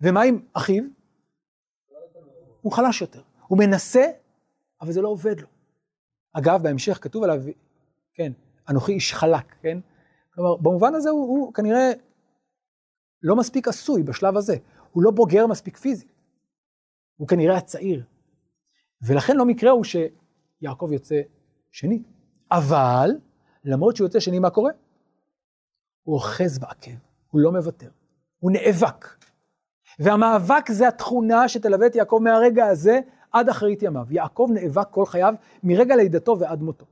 ומה 0.00 0.22
עם 0.22 0.40
אחיו? 0.52 0.84
הוא 2.60 2.72
חלש 2.72 3.00
יותר. 3.00 3.22
הוא 3.46 3.58
מנסה, 3.58 4.04
אבל 4.80 4.92
זה 4.92 5.00
לא 5.00 5.08
עובד 5.08 5.40
לו. 5.40 5.46
אגב, 6.32 6.62
בהמשך 6.62 6.98
כתוב 7.02 7.24
עליו, 7.24 7.42
כן, 8.14 8.32
אנוכי 8.68 8.92
איש 8.92 9.14
חלק, 9.14 9.54
כן? 9.62 9.78
כלומר, 10.34 10.56
במובן 10.56 10.94
הזה 10.94 11.10
הוא, 11.10 11.28
הוא 11.28 11.54
כנראה 11.54 11.92
לא 13.22 13.36
מספיק 13.36 13.68
עשוי 13.68 14.02
בשלב 14.02 14.36
הזה. 14.36 14.56
הוא 14.92 15.02
לא 15.02 15.10
בוגר 15.10 15.46
מספיק 15.46 15.76
פיזי. 15.76 16.06
הוא 17.16 17.28
כנראה 17.28 17.56
הצעיר. 17.56 18.04
ולכן 19.02 19.36
לא 19.36 19.44
מקרה 19.44 19.70
הוא 19.70 19.84
שיעקב 19.84 20.88
יוצא 20.92 21.20
שני. 21.70 22.02
אבל, 22.50 23.10
למרות 23.64 23.96
שהוא 23.96 24.04
יוצא 24.04 24.20
שני, 24.20 24.38
מה 24.38 24.50
קורה? 24.50 24.70
הוא 26.02 26.14
אוחז 26.14 26.58
בעקב, 26.58 26.90
הוא 27.30 27.40
לא 27.40 27.52
מוותר, 27.52 27.90
הוא 28.38 28.52
נאבק. 28.52 29.06
והמאבק 29.98 30.70
זה 30.70 30.88
התכונה 30.88 31.48
שתלווה 31.48 31.86
את 31.86 31.94
יעקב 31.94 32.20
מהרגע 32.22 32.66
הזה 32.66 33.00
עד 33.32 33.48
אחרית 33.48 33.82
ימיו. 33.82 34.06
יעקב 34.10 34.48
נאבק 34.54 34.90
כל 34.90 35.06
חייו 35.06 35.34
מרגע 35.62 35.96
לידתו 35.96 36.38
ועד 36.38 36.62
מותו. 36.62 36.86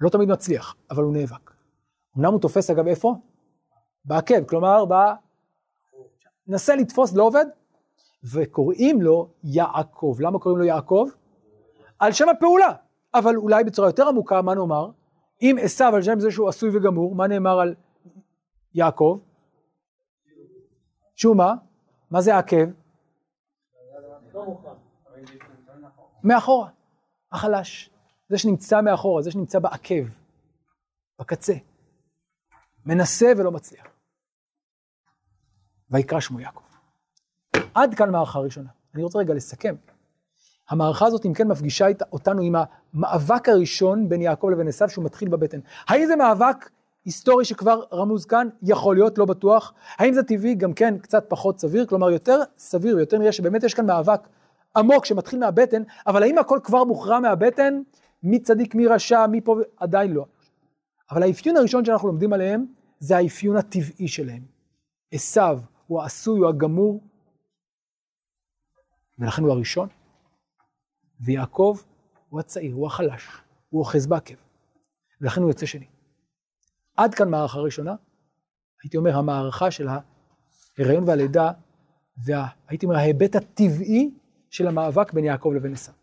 לא 0.00 0.08
תמיד 0.08 0.28
מצליח, 0.28 0.76
אבל 0.90 1.02
הוא 1.02 1.12
נאבק. 1.12 1.50
אמנם 2.16 2.32
הוא 2.32 2.40
תופס 2.40 2.70
אגב 2.70 2.86
איפה? 2.86 3.14
בעקב, 4.04 4.44
כלומר, 4.44 4.84
ב... 4.84 4.94
נסה 6.46 6.76
לתפוס, 6.76 7.14
לא 7.14 7.22
עובד, 7.22 7.46
וקוראים 8.32 9.02
לו 9.02 9.28
יעקב. 9.44 10.16
למה 10.20 10.38
קוראים 10.38 10.58
לו 10.58 10.64
יעקב? 10.64 11.08
על 11.98 12.12
שם 12.12 12.28
הפעולה. 12.28 12.72
אבל 13.14 13.36
אולי 13.36 13.64
בצורה 13.64 13.88
יותר 13.88 14.08
עמוקה, 14.08 14.42
מה 14.42 14.54
נאמר? 14.54 14.90
אם 15.42 15.56
עשיו 15.62 15.94
על 15.94 16.02
שם 16.02 16.20
זה 16.20 16.30
שהוא 16.30 16.48
עשוי 16.48 16.76
וגמור, 16.76 17.14
מה 17.14 17.26
נאמר 17.26 17.60
על 17.60 17.74
יעקב? 18.74 19.20
שהוא 21.16 21.36
מה? 21.36 21.54
מה 22.10 22.20
זה 22.20 22.34
העקב? 22.34 22.66
מאחורה, 26.24 26.70
החלש. 27.32 27.90
זה 28.28 28.38
שנמצא 28.38 28.80
מאחורה, 28.80 29.22
זה 29.22 29.30
שנמצא 29.30 29.58
בעקב, 29.58 30.04
בקצה. 31.18 31.54
מנסה 32.86 33.26
ולא 33.36 33.52
מצליח. 33.52 33.86
ויקרא 35.90 36.20
שמו 36.20 36.40
יעקב. 36.40 36.62
עד 37.74 37.94
כאן 37.94 38.10
מערכה 38.10 38.38
ראשונה. 38.38 38.70
אני 38.94 39.02
רוצה 39.02 39.18
רגע 39.18 39.34
לסכם. 39.34 39.74
המערכה 40.70 41.06
הזאת, 41.06 41.26
אם 41.26 41.34
כן, 41.34 41.48
מפגישה 41.48 41.86
אותנו 42.12 42.42
עם 42.42 42.54
המאבק 42.94 43.48
הראשון 43.48 44.08
בין 44.08 44.22
יעקב 44.22 44.48
לבין 44.52 44.68
עשיו, 44.68 44.88
שהוא 44.88 45.04
מתחיל 45.04 45.28
בבטן. 45.28 45.58
האם 45.88 46.06
זה 46.06 46.16
מאבק 46.16 46.70
היסטורי 47.04 47.44
שכבר 47.44 47.82
רמוז 47.92 48.24
כאן? 48.24 48.48
יכול 48.62 48.96
להיות, 48.96 49.18
לא 49.18 49.24
בטוח. 49.24 49.74
האם 49.98 50.14
זה 50.14 50.22
טבעי? 50.22 50.54
גם 50.54 50.72
כן, 50.72 50.98
קצת 50.98 51.24
פחות 51.28 51.60
סביר. 51.60 51.86
כלומר, 51.86 52.10
יותר 52.10 52.40
סביר, 52.58 52.98
יותר 52.98 53.18
נראה 53.18 53.32
שבאמת 53.32 53.62
יש 53.62 53.74
כאן 53.74 53.86
מאבק 53.86 54.20
עמוק 54.76 55.04
שמתחיל 55.04 55.38
מהבטן, 55.38 55.82
אבל 56.06 56.22
האם 56.22 56.38
הכל 56.38 56.58
כבר 56.62 56.84
מוכרע 56.84 57.20
מהבטן? 57.20 57.82
מי 58.22 58.38
צדיק, 58.38 58.74
מי 58.74 58.86
רשע, 58.86 59.26
מי 59.26 59.40
פה, 59.40 59.56
עדיין 59.76 60.12
לא. 60.12 60.26
אבל 61.10 61.22
האפיון 61.22 61.56
הראשון 61.56 61.84
שאנחנו 61.84 62.08
לומדים 62.08 62.32
עליהם, 62.32 62.66
זה 62.98 63.16
האפיון 63.16 63.56
הטבעי 63.56 64.08
שלהם. 64.08 64.42
עשיו 65.12 65.58
הוא 65.86 66.02
העשוי, 66.02 66.40
הוא 66.40 66.48
הגמור, 66.48 67.00
ולכן 69.18 69.42
הוא 69.42 69.52
הראשון. 69.52 69.88
ויעקב 71.20 71.78
הוא 72.28 72.40
הצעיר, 72.40 72.74
הוא 72.74 72.86
החלש, 72.86 73.28
הוא 73.70 73.80
אוחז 73.80 74.06
בעקב, 74.06 74.34
ולכן 75.20 75.40
הוא 75.40 75.50
יוצא 75.50 75.66
שני. 75.66 75.86
עד 76.96 77.14
כאן 77.14 77.30
מערכה 77.30 77.58
ראשונה, 77.58 77.94
הייתי 78.82 78.96
אומר 78.96 79.16
המערכה 79.16 79.70
של 79.70 79.88
ההיריון 79.88 81.04
והלידה, 81.06 81.50
והייתי 82.24 82.86
אומר 82.86 82.96
ההיבט 82.96 83.36
הטבעי 83.36 84.10
של 84.50 84.66
המאבק 84.66 85.12
בין 85.12 85.24
יעקב 85.24 85.52
לבין 85.56 85.72
עשיו. 85.72 85.94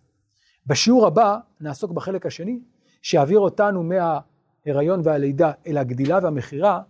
בשיעור 0.68 1.08
הבא 1.08 1.38
נעסוק 1.60 1.92
בחלק 1.92 2.26
השני, 2.26 2.60
שיעביר 3.02 3.40
אותנו 3.40 3.84
מההיריון 3.84 5.02
והלידה 5.04 5.52
אל 5.68 5.78
הגדילה 5.78 6.20
והמכירה, 6.24 6.82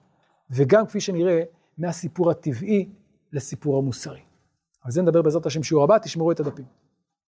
וגם 0.49 0.87
כפי 0.87 1.01
שנראה, 1.01 1.43
מהסיפור 1.77 2.31
הטבעי 2.31 2.89
לסיפור 3.33 3.77
המוסרי. 3.77 4.21
על 4.81 4.91
זה 4.91 5.01
נדבר 5.01 5.21
בעזרת 5.21 5.45
השם 5.45 5.63
שיעור 5.63 5.83
הבא, 5.83 5.97
תשמרו 5.97 6.31
את 6.31 6.39
הדפים. 6.39 6.65